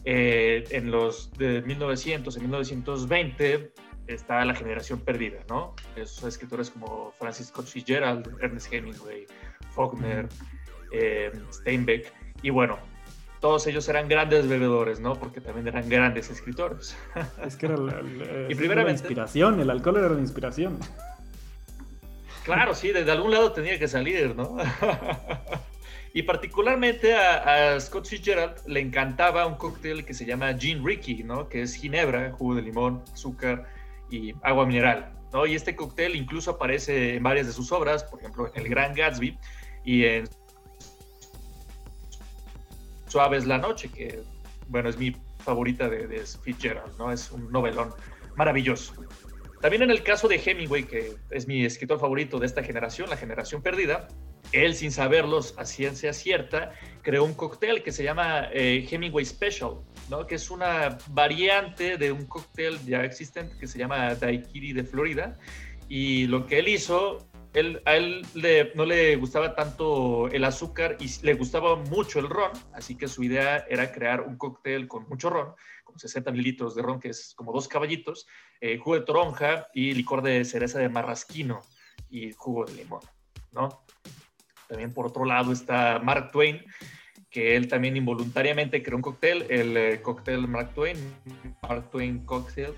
eh, 0.06 0.64
en 0.70 0.90
los 0.90 1.30
de 1.32 1.60
1900 1.60 2.34
y 2.34 2.40
1920 2.40 3.74
está 4.06 4.42
la 4.46 4.54
generación 4.54 5.00
perdida, 5.00 5.40
¿no? 5.50 5.74
Esos 5.96 6.24
escritores 6.24 6.70
como 6.70 7.12
Francis 7.18 7.48
Scott 7.48 7.66
Fitzgerald, 7.66 8.38
Ernest 8.40 8.72
Hemingway, 8.72 9.26
Faulkner, 9.74 10.30
eh, 10.92 11.30
Steinbeck, 11.52 12.10
y 12.40 12.48
bueno, 12.48 12.78
todos 13.40 13.66
ellos 13.66 13.86
eran 13.90 14.08
grandes 14.08 14.48
bebedores, 14.48 14.98
¿no? 14.98 15.16
Porque 15.16 15.42
también 15.42 15.68
eran 15.68 15.90
grandes 15.90 16.30
escritores. 16.30 16.96
Es 17.44 17.56
que 17.56 17.66
era 17.66 17.76
la, 17.76 18.00
y 18.48 18.54
primeramente, 18.54 18.84
la 18.84 18.92
inspiración, 18.92 19.60
el 19.60 19.68
alcohol 19.68 19.98
era 19.98 20.08
la 20.08 20.20
inspiración. 20.20 20.78
Claro, 22.44 22.74
sí, 22.74 22.90
desde 22.92 23.12
algún 23.12 23.30
lado 23.30 23.52
tenía 23.52 23.78
que 23.78 23.86
salir, 23.86 24.34
¿no? 24.34 24.56
y 26.14 26.22
particularmente 26.22 27.14
a, 27.14 27.78
Scott 27.80 28.06
Fitzgerald 28.06 28.56
le 28.66 28.80
encantaba 28.80 29.46
un 29.46 29.54
cóctel 29.54 30.04
que 30.04 30.12
se 30.12 30.24
llama 30.24 30.52
Gin 30.54 30.84
Ricky, 30.84 31.22
¿no? 31.22 31.48
Que 31.48 31.62
es 31.62 31.74
ginebra, 31.74 32.32
jugo 32.32 32.56
de 32.56 32.62
limón, 32.62 33.02
azúcar 33.12 33.68
y 34.10 34.34
agua 34.42 34.66
mineral, 34.66 35.12
¿no? 35.32 35.46
Y 35.46 35.54
este 35.54 35.76
cóctel 35.76 36.16
incluso 36.16 36.52
aparece 36.52 37.16
en 37.16 37.22
varias 37.22 37.46
de 37.46 37.52
sus 37.52 37.70
obras, 37.70 38.02
por 38.04 38.18
ejemplo, 38.20 38.50
en 38.52 38.62
El 38.62 38.68
Gran 38.68 38.94
Gatsby 38.94 39.38
y 39.84 40.04
en 40.04 40.28
Suaves 43.06 43.46
la 43.46 43.58
Noche, 43.58 43.88
que, 43.88 44.20
bueno, 44.68 44.88
es 44.88 44.96
mi 44.96 45.14
favorita 45.38 45.88
de, 45.88 46.08
de 46.08 46.24
Fitzgerald, 46.26 46.98
¿no? 46.98 47.12
Es 47.12 47.30
un 47.30 47.52
novelón 47.52 47.94
maravilloso. 48.34 48.94
También 49.62 49.84
en 49.84 49.92
el 49.92 50.02
caso 50.02 50.26
de 50.26 50.42
Hemingway, 50.44 50.82
que 50.82 51.14
es 51.30 51.46
mi 51.46 51.64
escritor 51.64 52.00
favorito 52.00 52.40
de 52.40 52.46
esta 52.46 52.64
generación, 52.64 53.08
la 53.08 53.16
generación 53.16 53.62
perdida, 53.62 54.08
él 54.50 54.74
sin 54.74 54.90
saberlos 54.90 55.54
a 55.56 55.64
ciencia 55.64 56.12
cierta, 56.12 56.72
creó 57.02 57.22
un 57.22 57.32
cóctel 57.32 57.84
que 57.84 57.92
se 57.92 58.02
llama 58.02 58.48
eh, 58.52 58.84
Hemingway 58.90 59.24
Special, 59.24 59.76
¿no? 60.10 60.26
que 60.26 60.34
es 60.34 60.50
una 60.50 60.98
variante 61.10 61.96
de 61.96 62.10
un 62.10 62.26
cóctel 62.26 62.76
ya 62.84 63.04
existente 63.04 63.56
que 63.56 63.68
se 63.68 63.78
llama 63.78 64.16
Daiquiri 64.16 64.72
de 64.72 64.82
Florida. 64.82 65.38
Y 65.88 66.26
lo 66.26 66.44
que 66.44 66.58
él 66.58 66.66
hizo 66.66 67.30
él, 67.54 67.82
a 67.84 67.96
él 67.96 68.26
no 68.74 68.84
le 68.84 69.14
gustaba 69.14 69.54
tanto 69.54 70.26
el 70.28 70.44
azúcar 70.44 70.96
y 70.98 71.06
le 71.24 71.34
gustaba 71.34 71.76
mucho 71.76 72.18
el 72.18 72.28
ron, 72.28 72.50
así 72.72 72.96
que 72.96 73.06
su 73.06 73.22
idea 73.22 73.64
era 73.68 73.92
crear 73.92 74.22
un 74.22 74.36
cóctel 74.36 74.88
con 74.88 75.08
mucho 75.08 75.30
ron, 75.30 75.54
con 75.92 76.00
60 76.00 76.32
mililitros 76.32 76.74
de 76.74 76.82
ron, 76.82 76.98
que 76.98 77.10
es 77.10 77.34
como 77.36 77.52
dos 77.52 77.68
caballitos, 77.68 78.26
eh, 78.60 78.78
jugo 78.78 78.96
de 78.96 79.04
toronja 79.04 79.68
y 79.74 79.92
licor 79.92 80.22
de 80.22 80.44
cereza 80.44 80.78
de 80.78 80.88
marrasquino 80.88 81.60
y 82.10 82.32
jugo 82.32 82.64
de 82.64 82.74
limón, 82.74 83.02
¿no? 83.52 83.84
También 84.68 84.94
por 84.94 85.06
otro 85.06 85.24
lado 85.24 85.52
está 85.52 86.00
Mark 86.02 86.30
Twain, 86.32 86.62
que 87.30 87.56
él 87.56 87.68
también 87.68 87.96
involuntariamente 87.96 88.82
creó 88.82 88.96
un 88.96 89.02
cóctel, 89.02 89.46
el 89.50 89.76
eh, 89.76 90.02
cóctel 90.02 90.48
Mark 90.48 90.74
Twain, 90.74 90.96
Mark 91.62 91.90
Twain 91.90 92.24
Cocktail, 92.24 92.72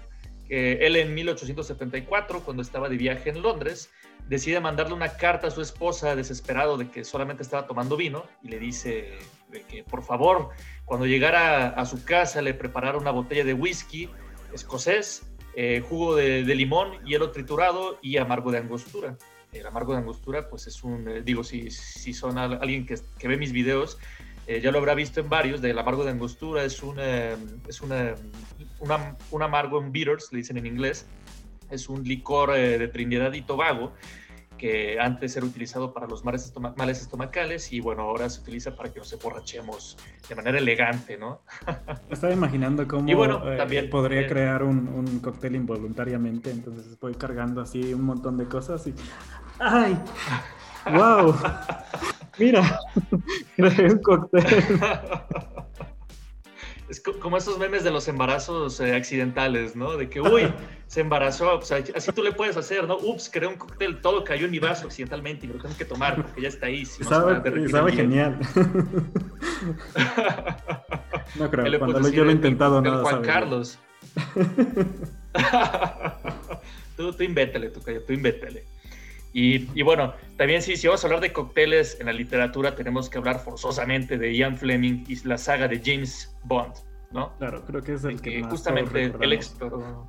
que 0.48 0.72
él 0.86 0.96
en 0.96 1.14
1874, 1.14 2.40
cuando 2.40 2.62
estaba 2.62 2.88
de 2.88 2.96
viaje 2.96 3.30
en 3.30 3.42
Londres, 3.42 3.90
decide 4.28 4.60
mandarle 4.60 4.94
una 4.94 5.16
carta 5.16 5.48
a 5.48 5.50
su 5.50 5.60
esposa 5.60 6.16
desesperado 6.16 6.76
de 6.76 6.90
que 6.90 7.04
solamente 7.04 7.42
estaba 7.42 7.66
tomando 7.66 7.96
vino 7.96 8.24
y 8.42 8.48
le 8.48 8.58
dice 8.58 9.18
de 9.54 9.62
que 9.62 9.82
por 9.82 10.02
favor 10.02 10.50
cuando 10.84 11.06
llegara 11.06 11.68
a 11.68 11.86
su 11.86 12.04
casa 12.04 12.42
le 12.42 12.52
preparara 12.52 12.98
una 12.98 13.10
botella 13.10 13.44
de 13.44 13.54
whisky 13.54 14.10
escocés, 14.52 15.26
eh, 15.56 15.82
jugo 15.88 16.16
de, 16.16 16.42
limón, 16.54 17.02
hielo 17.04 17.30
triturado 17.30 17.98
y 18.02 18.18
amargo 18.18 18.52
de 18.52 18.58
angostura. 18.58 19.16
El 19.52 19.66
amargo 19.66 19.92
de 19.92 20.00
angostura 20.00 20.48
pues 20.48 20.66
es 20.66 20.84
un, 20.84 21.08
eh, 21.08 21.22
digo, 21.22 21.42
si, 21.42 21.70
si 21.70 22.12
son 22.12 22.36
alguien 22.38 22.84
que, 22.84 22.96
que 23.18 23.28
ve 23.28 23.36
mis 23.36 23.52
videos, 23.52 23.98
eh, 24.46 24.60
ya 24.60 24.70
lo 24.70 24.78
habrá 24.78 24.94
visto 24.94 25.20
en 25.20 25.28
varios, 25.28 25.62
del 25.62 25.78
amargo 25.78 26.04
de 26.04 26.10
angostura, 26.10 26.64
es, 26.64 26.82
un, 26.82 26.98
es 27.00 27.80
una, 27.80 28.14
un 29.30 29.42
amargo 29.42 29.80
en 29.80 29.90
bitters, 29.90 30.32
le 30.32 30.38
dicen 30.38 30.58
en 30.58 30.66
inglés, 30.66 31.06
es 31.70 31.88
un 31.88 32.04
licor 32.04 32.56
eh, 32.56 32.78
de 32.78 32.88
Trinidad 32.88 33.32
y 33.32 33.42
Tobago 33.42 33.92
que 34.64 34.98
antes 34.98 35.36
era 35.36 35.44
utilizado 35.44 35.92
para 35.92 36.06
los 36.06 36.24
males, 36.24 36.50
estomacales 37.02 37.70
y 37.70 37.80
bueno, 37.80 38.04
ahora 38.04 38.30
se 38.30 38.40
utiliza 38.40 38.74
para 38.74 38.90
que 38.90 38.98
nos 38.98 39.12
emborrachemos 39.12 39.98
de 40.26 40.34
manera 40.34 40.56
elegante, 40.56 41.18
¿no? 41.18 41.42
Estaba 42.08 42.32
imaginando 42.32 42.88
cómo 42.88 43.06
eh, 43.06 43.58
también, 43.58 43.90
podría 43.90 44.26
crear 44.26 44.62
un, 44.62 44.88
un, 44.88 45.18
cóctel 45.18 45.56
involuntariamente, 45.56 46.50
entonces 46.50 46.86
estoy 46.86 47.12
cargando 47.12 47.60
así 47.60 47.92
un 47.92 48.04
montón 48.04 48.38
de 48.38 48.46
cosas 48.46 48.86
y... 48.86 48.94
¡Ay! 49.58 49.98
¡Wow! 50.94 51.34
Mira, 52.38 52.80
creé 53.56 53.92
un 53.92 53.98
cóctel. 53.98 54.46
Es 56.94 57.00
como 57.00 57.36
esos 57.36 57.58
memes 57.58 57.82
de 57.82 57.90
los 57.90 58.06
embarazos 58.06 58.78
eh, 58.78 58.94
accidentales, 58.94 59.74
¿no? 59.74 59.96
De 59.96 60.08
que, 60.08 60.20
uy, 60.20 60.52
se 60.86 61.00
embarazó, 61.00 61.58
así 61.58 62.12
tú 62.12 62.22
le 62.22 62.30
puedes 62.30 62.56
hacer, 62.56 62.86
¿no? 62.86 62.96
Ups, 62.96 63.28
creé 63.32 63.48
un 63.48 63.56
cóctel, 63.56 64.00
todo 64.00 64.22
cayó 64.22 64.44
en 64.44 64.52
mi 64.52 64.60
vaso 64.60 64.86
accidentalmente 64.86 65.46
y 65.46 65.48
me 65.48 65.56
lo 65.56 65.62
tengo 65.62 65.76
que 65.76 65.84
tomar 65.84 66.14
porque 66.14 66.42
ya 66.42 66.48
está 66.48 66.66
ahí. 66.66 66.86
sabe, 66.86 67.68
sabe 67.68 67.92
genial. 67.92 68.38
no 71.34 71.50
creo, 71.50 71.78
cuando 71.80 72.08
yo 72.10 72.22
lo 72.22 72.30
he 72.30 72.34
intentado, 72.34 72.80
no. 72.80 73.02
Juan 73.02 73.22
Carlos. 73.22 73.76
tú, 76.96 77.12
tú 77.12 77.22
invéntale, 77.24 77.70
tú, 77.70 77.80
tú 77.80 78.12
invéntale. 78.12 78.73
Y, 79.36 79.68
y, 79.78 79.82
bueno, 79.82 80.14
también 80.36 80.62
sí, 80.62 80.76
si 80.76 80.86
vamos 80.86 81.02
a 81.02 81.08
hablar 81.08 81.20
de 81.20 81.32
cócteles 81.32 81.98
en 81.98 82.06
la 82.06 82.12
literatura, 82.12 82.76
tenemos 82.76 83.10
que 83.10 83.18
hablar 83.18 83.40
forzosamente 83.40 84.16
de 84.16 84.32
Ian 84.32 84.56
Fleming 84.56 85.04
y 85.08 85.16
la 85.26 85.36
saga 85.38 85.66
de 85.66 85.82
James 85.84 86.32
Bond, 86.44 86.72
¿no? 87.10 87.36
Claro, 87.38 87.64
creo 87.66 87.82
que 87.82 87.94
es 87.94 88.04
el, 88.04 88.22
que, 88.22 88.44
justamente 88.44 89.12
el 89.20 89.32
exploró. 89.32 90.06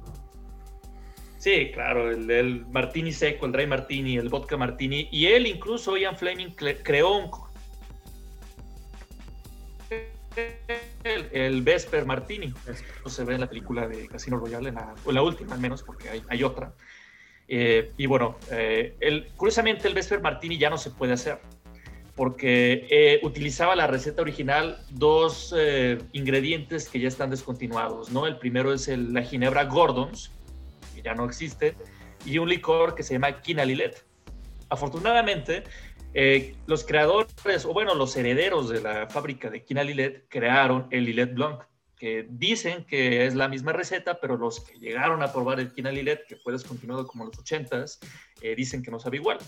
Sí, 1.39 1.71
claro, 1.73 2.11
el, 2.11 2.67
martini 2.67 3.11
seco, 3.11 3.47
el 3.47 3.51
dry 3.51 3.65
martini, 3.65 4.17
el 4.17 4.29
vodka 4.29 4.57
martini, 4.57 5.09
y 5.11 5.25
él 5.25 5.47
incluso, 5.47 5.97
Ian 5.97 6.15
Fleming, 6.15 6.51
creó 6.83 7.17
un... 7.17 7.31
El, 11.03 11.29
el, 11.31 11.61
Vesper 11.63 12.05
Martini. 12.05 12.53
Eso 12.67 13.09
se 13.09 13.23
ve 13.23 13.35
en 13.35 13.41
la 13.41 13.47
película 13.47 13.88
de 13.88 14.07
Casino 14.07 14.38
Royale, 14.38 14.69
en 14.69 14.75
la, 14.75 14.93
o 15.03 15.11
la 15.11 15.21
última 15.23 15.55
al 15.55 15.61
menos, 15.61 15.81
porque 15.81 16.09
hay, 16.09 16.23
hay 16.29 16.43
otra. 16.43 16.73
Eh, 17.47 17.91
y 17.97 18.05
bueno, 18.08 18.38
eh, 18.51 19.27
curiosamente 19.38 19.88
el 19.88 19.93
Vesper 19.93 20.21
Martini 20.21 20.58
ya 20.58 20.69
no 20.69 20.77
se 20.77 20.89
puede 20.89 21.13
hacer 21.13 21.39
porque 22.15 22.88
eh, 22.89 23.19
utilizaba 23.23 23.75
la 23.75 23.88
receta 23.88 24.21
original 24.21 24.79
dos 24.89 25.53
ingredientes 26.13 26.88
que 26.88 27.01
ya 27.01 27.10
están 27.10 27.29
descontinuados, 27.29 28.10
¿no? 28.10 28.25
El 28.25 28.38
primero 28.38 28.73
es 28.73 28.88
la 28.88 29.21
ginebra 29.21 29.65
Gordons, 29.65 30.31
que 30.95 31.01
ya 31.01 31.13
no 31.13 31.25
existe, 31.25 31.75
y 32.25 32.38
un 32.38 32.47
licor 32.47 32.95
que 32.95 33.03
se 33.03 33.15
llama 33.15 33.41
Quina 33.41 33.65
Lilet. 33.65 34.05
Afortunadamente, 34.69 35.65
los 36.67 36.86
creadores, 36.86 37.65
o 37.65 37.73
bueno, 37.73 37.95
los 37.95 38.15
herederos 38.15 38.69
de 38.69 38.79
la 38.79 39.08
fábrica 39.08 39.49
de 39.49 39.65
Quina 39.65 39.84
Lilet 39.84 40.23
crearon 40.29 40.88
el 40.91 41.03
Lilet 41.03 41.34
Blanc, 41.34 41.63
que 42.05 42.27
dicen 42.29 42.85
que 42.85 43.25
es 43.25 43.33
la 43.33 43.47
misma 43.47 43.73
receta, 43.73 44.19
pero 44.21 44.37
los 44.37 44.59
que 44.59 44.77
llegaron 44.77 45.23
a 45.23 45.33
probar 45.33 45.59
el 45.59 45.73
Quina 45.73 45.91
Lilet, 45.91 46.27
que 46.27 46.35
fue 46.35 46.53
descontinuado 46.53 47.07
como 47.07 47.23
en 47.23 47.31
los 47.31 47.39
80s, 47.43 47.97
eh, 48.43 48.53
dicen 48.55 48.83
que 48.83 48.91
no 48.91 48.99
sabe 48.99 49.17
igual. 49.17 49.39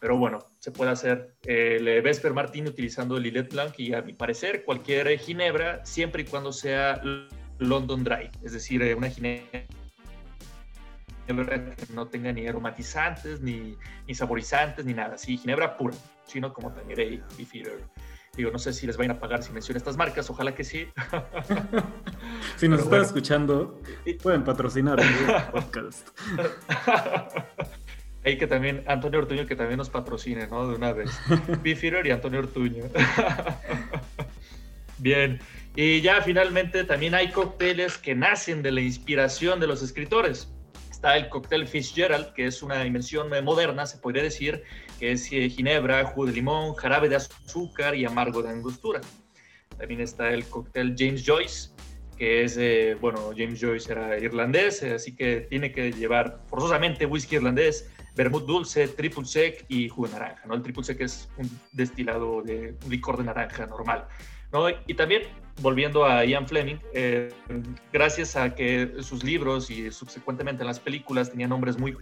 Pero 0.00 0.18
bueno, 0.18 0.40
se 0.58 0.72
puede 0.72 0.90
hacer 0.90 1.36
el 1.44 2.02
Vesper 2.02 2.32
Martini 2.32 2.68
utilizando 2.68 3.16
el 3.16 3.22
Lilet 3.22 3.52
Blanc 3.52 3.78
y 3.78 3.94
a 3.94 4.02
mi 4.02 4.14
parecer 4.14 4.64
cualquier 4.64 5.16
ginebra, 5.16 5.86
siempre 5.86 6.22
y 6.22 6.24
cuando 6.24 6.52
sea 6.52 7.00
London 7.58 8.02
Dry, 8.02 8.28
es 8.42 8.52
decir, 8.52 8.82
eh, 8.82 8.96
una 8.96 9.08
ginebra 9.08 9.62
que 11.28 11.86
no 11.94 12.08
tenga 12.08 12.32
ni 12.32 12.48
aromatizantes, 12.48 13.42
ni, 13.42 13.76
ni 14.08 14.14
saborizantes, 14.16 14.84
ni 14.84 14.92
nada, 14.92 15.16
sí, 15.18 15.38
ginebra 15.38 15.76
pura, 15.76 15.94
sino 16.26 16.52
como 16.52 16.72
Tangeray, 16.72 17.22
Beefeater, 17.38 17.84
Digo, 18.34 18.50
no 18.50 18.58
sé 18.58 18.72
si 18.72 18.86
les 18.86 18.96
vayan 18.96 19.16
a 19.16 19.20
pagar 19.20 19.42
si 19.42 19.52
menciono 19.52 19.76
estas 19.76 19.98
marcas, 19.98 20.30
ojalá 20.30 20.54
que 20.54 20.64
sí. 20.64 20.88
si 22.56 22.66
nos 22.66 22.80
están 22.80 23.02
escuchando, 23.02 23.78
pueden 24.22 24.42
patrocinar 24.42 24.98
el 25.00 25.06
podcast. 25.52 26.08
Ahí 28.24 28.38
que 28.38 28.46
también, 28.46 28.84
Antonio 28.86 29.18
Ortuño, 29.18 29.46
que 29.46 29.54
también 29.54 29.76
nos 29.76 29.90
patrocine, 29.90 30.46
¿no? 30.46 30.66
De 30.66 30.76
una 30.76 30.94
vez. 30.94 31.10
Beefeater 31.62 32.06
y 32.06 32.10
Antonio 32.10 32.38
Ortuño. 32.38 32.84
Bien. 34.96 35.38
Y 35.76 36.00
ya 36.00 36.22
finalmente 36.22 36.84
también 36.84 37.14
hay 37.14 37.32
cócteles 37.32 37.98
que 37.98 38.14
nacen 38.14 38.62
de 38.62 38.72
la 38.72 38.80
inspiración 38.80 39.60
de 39.60 39.66
los 39.66 39.82
escritores 39.82 40.48
está 41.02 41.16
el 41.16 41.28
cóctel 41.28 41.66
Fitzgerald, 41.66 42.32
que 42.32 42.46
es 42.46 42.62
una 42.62 42.86
invención 42.86 43.28
moderna, 43.42 43.86
se 43.86 43.98
podría 43.98 44.22
decir, 44.22 44.62
que 45.02 45.10
es 45.10 45.32
eh, 45.32 45.50
ginebra, 45.50 46.04
jugo 46.04 46.26
de 46.26 46.32
limón, 46.32 46.74
jarabe 46.74 47.08
de 47.08 47.16
azúcar 47.16 47.96
y 47.96 48.04
amargo 48.04 48.40
de 48.40 48.50
angostura. 48.50 49.00
También 49.76 50.00
está 50.00 50.30
el 50.30 50.44
cóctel 50.44 50.94
James 50.96 51.24
Joyce, 51.26 51.70
que 52.16 52.44
es, 52.44 52.56
eh, 52.56 52.96
bueno, 53.00 53.32
James 53.36 53.60
Joyce 53.60 53.90
era 53.90 54.16
irlandés, 54.16 54.80
eh, 54.84 54.94
así 54.94 55.16
que 55.16 55.40
tiene 55.50 55.72
que 55.72 55.90
llevar 55.90 56.44
forzosamente 56.46 57.04
whisky 57.04 57.34
irlandés, 57.34 57.90
vermouth 58.14 58.46
dulce, 58.46 58.86
triple 58.86 59.24
sec 59.24 59.64
y 59.66 59.88
jugo 59.88 60.06
de 60.06 60.12
naranja, 60.12 60.46
¿no? 60.46 60.54
El 60.54 60.62
triple 60.62 60.84
sec 60.84 61.00
es 61.00 61.28
un 61.36 61.50
destilado 61.72 62.40
de 62.42 62.76
un 62.84 62.90
licor 62.92 63.18
de 63.18 63.24
naranja 63.24 63.66
normal, 63.66 64.06
¿no? 64.52 64.68
Y 64.86 64.94
también 64.94 65.24
volviendo 65.60 66.04
a 66.04 66.24
Ian 66.24 66.46
Fleming, 66.46 66.76
eh, 66.94 67.34
gracias 67.92 68.36
a 68.36 68.54
que 68.54 68.92
sus 69.00 69.24
libros 69.24 69.68
y 69.68 69.90
subsecuentemente 69.90 70.62
las 70.62 70.78
películas 70.78 71.28
tenían 71.28 71.50
nombres 71.50 71.76
muy, 71.76 71.96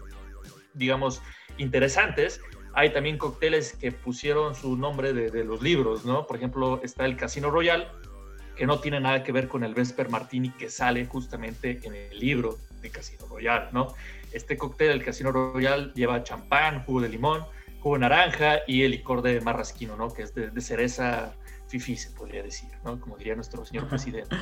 digamos, 0.74 1.22
interesantes, 1.56 2.42
hay 2.74 2.92
también 2.92 3.18
cócteles 3.18 3.72
que 3.72 3.92
pusieron 3.92 4.54
su 4.54 4.76
nombre 4.76 5.12
de, 5.12 5.44
los 5.44 5.62
libros, 5.62 6.04
¿no? 6.04 6.26
Por 6.26 6.37
ejemplo, 6.37 6.80
está 6.83 7.04
el 7.04 7.16
Casino 7.16 7.50
Royal, 7.50 7.90
que 8.56 8.66
no 8.66 8.80
tiene 8.80 9.00
nada 9.00 9.22
que 9.22 9.33
ver 9.33 9.48
con 9.48 9.64
el 9.64 9.74
Vesper 9.74 10.09
Martini 10.09 10.50
que 10.50 10.68
sale 10.68 11.06
justamente 11.06 11.80
en 11.83 11.94
el 11.94 12.18
libro 12.18 12.59
de 12.80 12.90
Casino 12.90 13.26
Royal, 13.26 13.68
¿no? 13.72 13.94
Este 14.33 14.56
cóctel, 14.56 14.90
el 14.90 15.04
Casino 15.04 15.33
Royal, 15.33 15.92
lleva 15.94 16.22
champán, 16.22 16.85
jugo 16.85 17.00
de 17.00 17.09
limón, 17.09 17.44
jugo 17.80 17.96
de 17.96 18.00
naranja 18.00 18.61
y 18.66 18.83
el 18.83 18.92
licor 18.92 19.22
de 19.22 19.40
marrasquino, 19.40 19.96
¿no? 19.96 20.12
Que 20.12 20.22
es 20.22 20.35
de, 20.35 20.50
de 20.50 20.61
cereza 20.61 21.35
fifi, 21.70 21.96
se 21.96 22.11
podría 22.11 22.42
decir, 22.42 22.68
¿no? 22.85 23.01
Como 23.01 23.16
diría 23.16 23.36
nuestro 23.36 23.64
señor 23.64 23.86
presidente. 23.88 24.36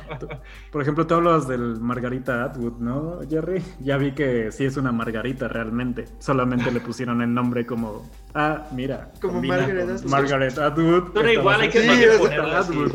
Por 0.70 0.80
ejemplo, 0.80 1.06
tú 1.06 1.14
hablas 1.14 1.48
del 1.48 1.80
Margarita 1.80 2.44
Atwood, 2.44 2.78
¿no, 2.78 3.20
Jerry? 3.28 3.62
Ya 3.80 3.96
vi 3.96 4.12
que 4.12 4.52
sí 4.52 4.64
es 4.64 4.76
una 4.76 4.92
Margarita 4.92 5.48
realmente. 5.48 6.06
Solamente 6.20 6.70
le 6.70 6.80
pusieron 6.80 7.20
el 7.20 7.34
nombre 7.34 7.66
como, 7.66 8.08
ah, 8.34 8.68
mira. 8.70 9.10
Como 9.20 9.42
Margaret 9.42 9.90
Atwood. 9.90 10.10
Margaret 10.10 10.58
Atwood. 10.58 11.12
Pero 11.12 11.32
igual 11.32 11.60
hay 11.62 11.68
que 11.68 11.82
sí, 11.82 12.04
Atwood. 12.54 12.92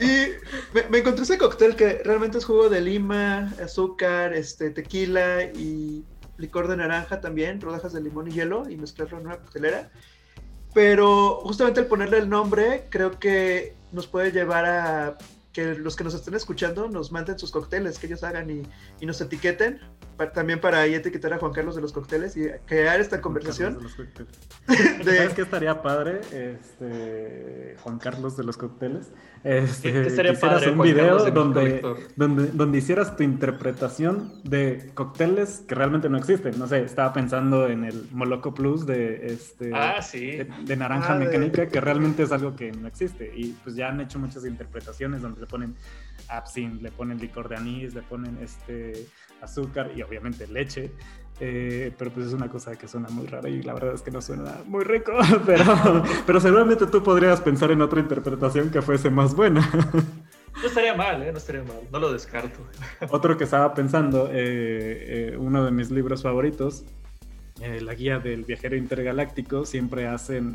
Y 0.00 0.88
me, 0.90 0.98
encontré 0.98 1.22
ese 1.22 1.38
cóctel 1.38 1.76
que 1.76 2.02
realmente 2.04 2.38
es 2.38 2.44
jugo 2.44 2.68
de 2.68 2.80
lima, 2.80 3.52
azúcar, 3.62 4.34
este, 4.34 4.70
tequila 4.70 5.44
y 5.44 6.04
licor 6.36 6.66
de 6.66 6.76
naranja 6.76 7.20
también, 7.20 7.60
rodajas 7.60 7.92
de 7.92 8.00
limón 8.00 8.26
y 8.28 8.32
hielo 8.32 8.68
y 8.68 8.76
mezclarlo 8.76 9.18
en 9.18 9.26
una 9.26 9.36
coctelera. 9.36 9.90
Pero 10.76 11.36
justamente 11.36 11.80
el 11.80 11.86
ponerle 11.86 12.18
el 12.18 12.28
nombre 12.28 12.84
creo 12.90 13.18
que 13.18 13.74
nos 13.92 14.06
puede 14.06 14.30
llevar 14.30 14.66
a 14.66 15.16
que 15.54 15.74
los 15.74 15.96
que 15.96 16.04
nos 16.04 16.12
estén 16.12 16.34
escuchando 16.34 16.86
nos 16.90 17.10
manden 17.12 17.38
sus 17.38 17.50
cócteles 17.50 17.98
que 17.98 18.08
ellos 18.08 18.22
hagan 18.22 18.50
y, 18.50 18.62
y 19.00 19.06
nos 19.06 19.18
etiqueten, 19.22 19.80
también 20.34 20.60
para 20.60 20.80
ahí 20.80 20.94
etiquetar 20.94 21.32
a 21.32 21.38
Juan 21.38 21.54
Carlos 21.54 21.76
de 21.76 21.80
los 21.80 21.94
cócteles 21.94 22.36
y 22.36 22.50
crear 22.66 23.00
esta 23.00 23.22
conversación. 23.22 23.78
De 24.66 24.76
¿Sabes 25.16 25.32
qué 25.32 25.40
estaría 25.40 25.80
padre? 25.80 26.20
Este, 26.30 27.76
Juan 27.80 27.98
Carlos 27.98 28.36
de 28.36 28.44
los 28.44 28.58
cócteles. 28.58 29.12
Este, 29.46 29.92
¿Qué 29.92 30.00
estaría 30.08 30.34
padre, 30.34 30.70
un 30.70 30.82
video 30.82 31.30
donde, 31.30 31.80
donde, 32.16 32.48
donde 32.48 32.78
hicieras 32.78 33.16
tu 33.16 33.22
interpretación 33.22 34.32
de 34.42 34.90
cócteles 34.92 35.62
que 35.68 35.76
realmente 35.76 36.08
no 36.08 36.18
existen. 36.18 36.58
No 36.58 36.66
sé, 36.66 36.82
estaba 36.82 37.12
pensando 37.12 37.68
en 37.68 37.84
el 37.84 38.08
Moloco 38.10 38.52
Plus 38.52 38.86
de, 38.86 39.26
este, 39.26 39.70
ah, 39.72 40.02
sí. 40.02 40.38
de, 40.64 40.76
naranja 40.76 41.12
ah, 41.12 41.18
mecánica, 41.18 41.68
que 41.68 41.80
realmente 41.80 42.24
es 42.24 42.32
algo 42.32 42.56
que 42.56 42.72
no 42.72 42.88
existe. 42.88 43.32
Y 43.36 43.52
pues 43.62 43.76
ya 43.76 43.90
han 43.90 44.00
hecho 44.00 44.18
muchas 44.18 44.44
interpretaciones 44.44 45.22
donde 45.22 45.42
le 45.42 45.46
ponen 45.46 45.76
absinthe, 46.26 46.82
le 46.82 46.90
ponen 46.90 47.18
licor 47.18 47.48
de 47.48 47.54
anís, 47.54 47.94
le 47.94 48.02
ponen 48.02 48.38
este 48.42 49.06
azúcar 49.40 49.92
y 49.94 50.02
obviamente 50.02 50.48
leche. 50.48 50.90
Eh, 51.38 51.92
pero 51.98 52.10
pues 52.10 52.28
es 52.28 52.32
una 52.32 52.48
cosa 52.48 52.76
que 52.76 52.88
suena 52.88 53.08
muy 53.10 53.26
rara 53.26 53.48
y 53.48 53.62
la 53.62 53.74
verdad 53.74 53.94
es 53.94 54.00
que 54.00 54.10
no 54.10 54.22
suena 54.22 54.56
muy 54.66 54.84
rico, 54.84 55.12
pero, 55.46 56.02
pero 56.26 56.40
seguramente 56.40 56.86
tú 56.86 57.02
podrías 57.02 57.40
pensar 57.42 57.70
en 57.70 57.82
otra 57.82 58.00
interpretación 58.00 58.70
que 58.70 58.80
fuese 58.80 59.10
más 59.10 59.34
buena. 59.34 59.68
No 60.60 60.68
estaría 60.68 60.94
mal, 60.94 61.22
¿eh? 61.22 61.30
no 61.32 61.38
estaría 61.38 61.62
mal, 61.62 61.80
no 61.92 61.98
lo 61.98 62.12
descarto. 62.12 62.58
Otro 63.10 63.36
que 63.36 63.44
estaba 63.44 63.74
pensando, 63.74 64.28
eh, 64.32 65.32
eh, 65.32 65.36
uno 65.36 65.64
de 65.64 65.70
mis 65.70 65.90
libros 65.90 66.22
favoritos, 66.22 66.84
la 67.60 67.94
guía 67.94 68.18
del 68.18 68.44
viajero 68.44 68.76
intergaláctico, 68.76 69.64
siempre 69.64 70.06
hacen 70.06 70.54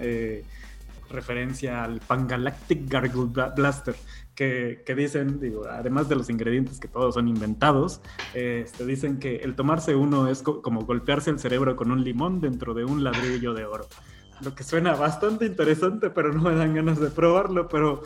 referencia 1.12 1.84
al 1.84 2.00
Pangalactic 2.00 2.90
Gargle 2.90 3.28
Blaster, 3.56 3.96
que, 4.36 4.84
dicen, 4.96 5.40
digo, 5.40 5.68
además 5.70 6.10
de 6.10 6.16
los 6.16 6.30
ingredientes 6.30 6.80
que 6.80 6.88
todos 6.88 7.14
son 7.14 7.28
inventados, 7.28 8.02
este, 8.34 8.86
dicen 8.86 9.20
que 9.20 9.36
el 9.38 9.56
tomarse 9.56 9.96
uno 9.96 10.28
es 10.28 10.42
como 10.42 10.82
golpearse 10.82 11.30
el 11.30 11.40
cerebro 11.40 11.76
con 11.76 11.92
un 11.92 12.04
limón 12.04 12.42
dentro 12.42 12.74
de 12.74 12.86
un 12.86 13.04
ladrillo 13.04 13.54
de 13.54 13.66
oro. 13.66 13.86
Lo 14.42 14.56
que 14.56 14.64
suena 14.64 14.96
bastante 14.96 15.46
interesante, 15.46 16.10
pero 16.10 16.34
no 16.34 16.42
me 16.42 16.56
dan 16.56 16.74
ganas 16.74 17.00
de 17.00 17.12
probarlo, 17.12 17.70
pero 17.70 18.02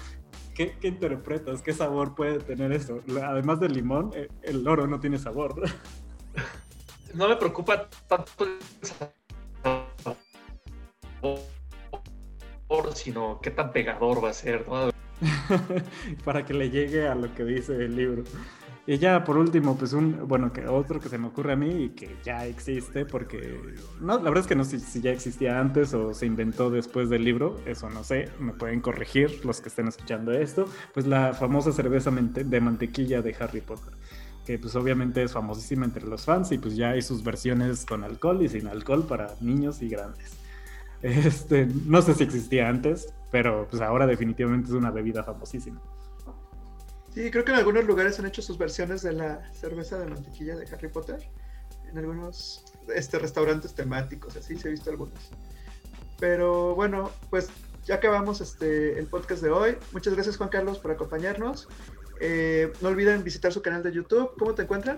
¿qué, 0.53 0.75
qué 0.81 0.89
interpretas? 0.89 1.61
¿Qué 1.61 1.71
sabor 1.71 2.15
puede 2.15 2.39
tener 2.39 2.73
eso? 2.73 2.99
Además 3.23 3.61
del 3.61 3.71
limón, 3.71 4.11
eh, 4.13 4.27
el 4.43 4.67
oro 4.67 4.87
no 4.87 4.99
tiene 4.99 5.17
sabor. 5.17 5.55
No 7.13 7.29
me 7.29 7.37
preocupa 7.37 7.89
tanto 8.09 8.45
sino 12.93 13.39
qué 13.41 13.51
tan 13.51 13.71
pegador 13.71 14.23
va 14.23 14.29
a 14.29 14.33
ser, 14.33 14.65
Para 16.25 16.45
que 16.45 16.53
le 16.53 16.69
llegue 16.69 17.07
a 17.07 17.15
lo 17.15 17.33
que 17.33 17.43
dice 17.45 17.73
el 17.73 17.95
libro. 17.95 18.23
Y 18.87 18.99
ya 18.99 19.23
por 19.23 19.37
último, 19.37 19.75
pues 19.77 19.93
un, 19.93 20.27
bueno, 20.27 20.53
que 20.53 20.67
otro 20.67 20.99
que 20.99 21.09
se 21.09 21.17
me 21.17 21.27
ocurre 21.27 21.53
a 21.53 21.55
mí 21.55 21.85
y 21.85 21.89
que 21.89 22.17
ya 22.23 22.45
existe, 22.45 23.03
porque 23.05 23.59
no, 23.99 24.17
la 24.17 24.23
verdad 24.23 24.41
es 24.41 24.47
que 24.47 24.55
no 24.55 24.63
sé 24.63 24.79
si 24.79 25.01
ya 25.01 25.11
existía 25.11 25.59
antes 25.59 25.93
o 25.95 26.13
se 26.13 26.27
inventó 26.27 26.69
después 26.69 27.09
del 27.09 27.23
libro, 27.23 27.59
eso 27.65 27.89
no 27.89 28.03
sé, 28.03 28.29
me 28.39 28.53
pueden 28.53 28.81
corregir 28.81 29.43
los 29.43 29.59
que 29.59 29.69
estén 29.69 29.87
escuchando 29.87 30.31
esto, 30.33 30.67
pues 30.93 31.07
la 31.07 31.33
famosa 31.33 31.71
cerveza 31.71 32.11
de 32.11 32.61
mantequilla 32.61 33.23
de 33.23 33.35
Harry 33.39 33.61
Potter, 33.61 33.93
que 34.45 34.59
pues 34.59 34.75
obviamente 34.75 35.23
es 35.23 35.31
famosísima 35.31 35.85
entre 35.85 36.05
los 36.05 36.23
fans 36.23 36.51
y 36.51 36.59
pues 36.59 36.75
ya 36.75 36.91
hay 36.91 37.01
sus 37.01 37.23
versiones 37.23 37.87
con 37.87 38.03
alcohol 38.03 38.43
y 38.43 38.49
sin 38.49 38.67
alcohol 38.67 39.03
para 39.07 39.33
niños 39.41 39.81
y 39.81 39.89
grandes. 39.89 40.44
Este, 41.05 41.67
no 41.85 42.01
sé 42.01 42.15
si 42.15 42.23
existía 42.23 42.67
antes, 42.67 43.13
pero 43.29 43.67
pues 43.69 43.79
ahora 43.79 44.07
definitivamente 44.07 44.69
es 44.69 44.73
una 44.73 44.89
bebida 44.89 45.23
famosísima. 45.23 45.79
Sí, 47.13 47.29
creo 47.29 47.45
que 47.45 47.51
en 47.51 47.59
algunos 47.59 47.85
lugares 47.85 48.17
han 48.19 48.25
hecho 48.25 48.41
sus 48.41 48.57
versiones 48.57 49.03
de 49.03 49.13
la 49.13 49.53
cerveza 49.53 49.99
de 49.99 50.07
mantequilla 50.07 50.55
de 50.55 50.65
Harry 50.73 50.87
Potter. 50.87 51.29
En 51.91 51.99
algunos 51.99 52.65
este, 52.93 53.19
restaurantes 53.19 53.75
temáticos, 53.75 54.35
así 54.35 54.57
se 54.57 54.67
ha 54.67 54.71
visto 54.71 54.89
algunos. 54.89 55.13
Pero 56.19 56.73
bueno, 56.73 57.11
pues 57.29 57.49
ya 57.85 57.95
acabamos 57.95 58.41
este, 58.41 58.97
el 58.97 59.05
podcast 59.05 59.43
de 59.43 59.51
hoy. 59.51 59.77
Muchas 59.91 60.15
gracias 60.15 60.37
Juan 60.37 60.49
Carlos 60.49 60.79
por 60.79 60.89
acompañarnos. 60.89 61.67
Eh, 62.19 62.73
no 62.81 62.89
olviden 62.89 63.23
visitar 63.23 63.53
su 63.53 63.61
canal 63.61 63.83
de 63.83 63.91
YouTube. 63.91 64.31
¿Cómo 64.39 64.55
te 64.55 64.63
encuentran? 64.63 64.97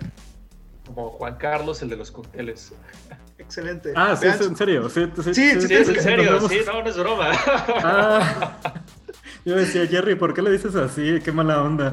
Como 0.85 1.09
Juan 1.09 1.35
Carlos, 1.35 1.81
el 1.81 1.89
de 1.89 1.97
los 1.97 2.11
cócteles. 2.11 2.71
Excelente. 3.47 3.93
Ah, 3.95 4.13
sí, 4.17 4.27
es 4.27 4.41
en 4.41 4.57
serio. 4.57 4.89
Sí, 4.89 5.09
sí, 5.15 5.33
sí, 5.33 5.33
sí, 5.33 5.73
es 5.73 5.87
en 5.87 6.01
serio. 6.01 6.49
Sí, 6.49 6.59
no, 6.65 6.83
no 6.83 6.89
es 6.89 6.97
broma. 6.97 7.31
Ah, 7.31 8.57
yo 9.45 9.55
decía, 9.55 9.87
Jerry, 9.87 10.15
¿por 10.15 10.33
qué 10.33 10.41
le 10.41 10.51
dices 10.51 10.75
así? 10.75 11.21
Qué 11.23 11.31
mala 11.31 11.63
onda. 11.63 11.89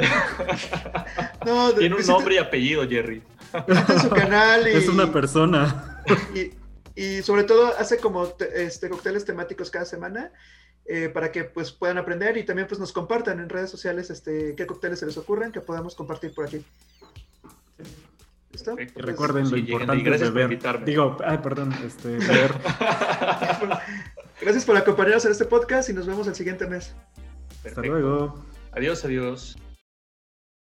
No, 1.47 1.73
Tiene 1.73 1.95
un 1.95 2.07
nombre 2.07 2.35
y 2.35 2.39
apellido, 2.39 2.89
Jerry. 2.89 3.23
En 3.53 4.01
su 4.01 4.11
canal 4.11 4.67
y... 4.73 4.73
Es 4.73 4.89
una 4.89 5.13
persona. 5.13 6.03
Y, 6.35 6.51
y 7.01 7.23
sobre 7.23 7.45
todo 7.45 7.73
hace 7.79 7.99
como 7.99 8.35
este, 8.53 8.91
cócteles 8.91 9.25
temáticos 9.25 9.71
cada 9.71 9.85
semana. 9.85 10.33
Eh, 10.87 11.09
para 11.09 11.33
que 11.33 11.45
pues 11.45 11.73
puedan 11.73 11.97
aprender 11.97 12.37
y 12.37 12.45
también 12.45 12.69
pues 12.69 12.79
nos 12.79 12.93
compartan 12.93 13.41
en 13.41 13.49
redes 13.49 13.71
sociales 13.71 14.11
este, 14.11 14.55
qué 14.55 14.67
cócteles 14.67 14.99
se 14.99 15.07
les 15.07 15.17
ocurren 15.17 15.51
que 15.51 15.63
podamos 15.63 15.95
compartir 15.95 16.35
por 16.35 16.47
aquí. 16.47 16.63
Y 18.97 19.01
recuerden 19.01 19.51
lo 19.51 19.57
importante 19.57 20.19
de 20.19 20.31
ver. 20.31 20.85
Digo, 20.85 21.17
ay, 21.25 21.39
perdón, 21.39 21.75
este, 21.85 22.17
ver. 22.19 22.53
gracias 24.41 24.65
por 24.65 24.77
acompañarnos 24.77 25.25
en 25.25 25.33
este 25.33 25.45
podcast 25.45 25.91
y 25.91 25.93
nos 25.93 26.07
vemos 26.07 26.27
el 26.27 26.35
siguiente 26.35 26.67
mes. 26.67 26.95
Hasta 27.65 27.83
luego. 27.83 28.45
Adiós, 28.73 29.05
adiós. 29.05 29.57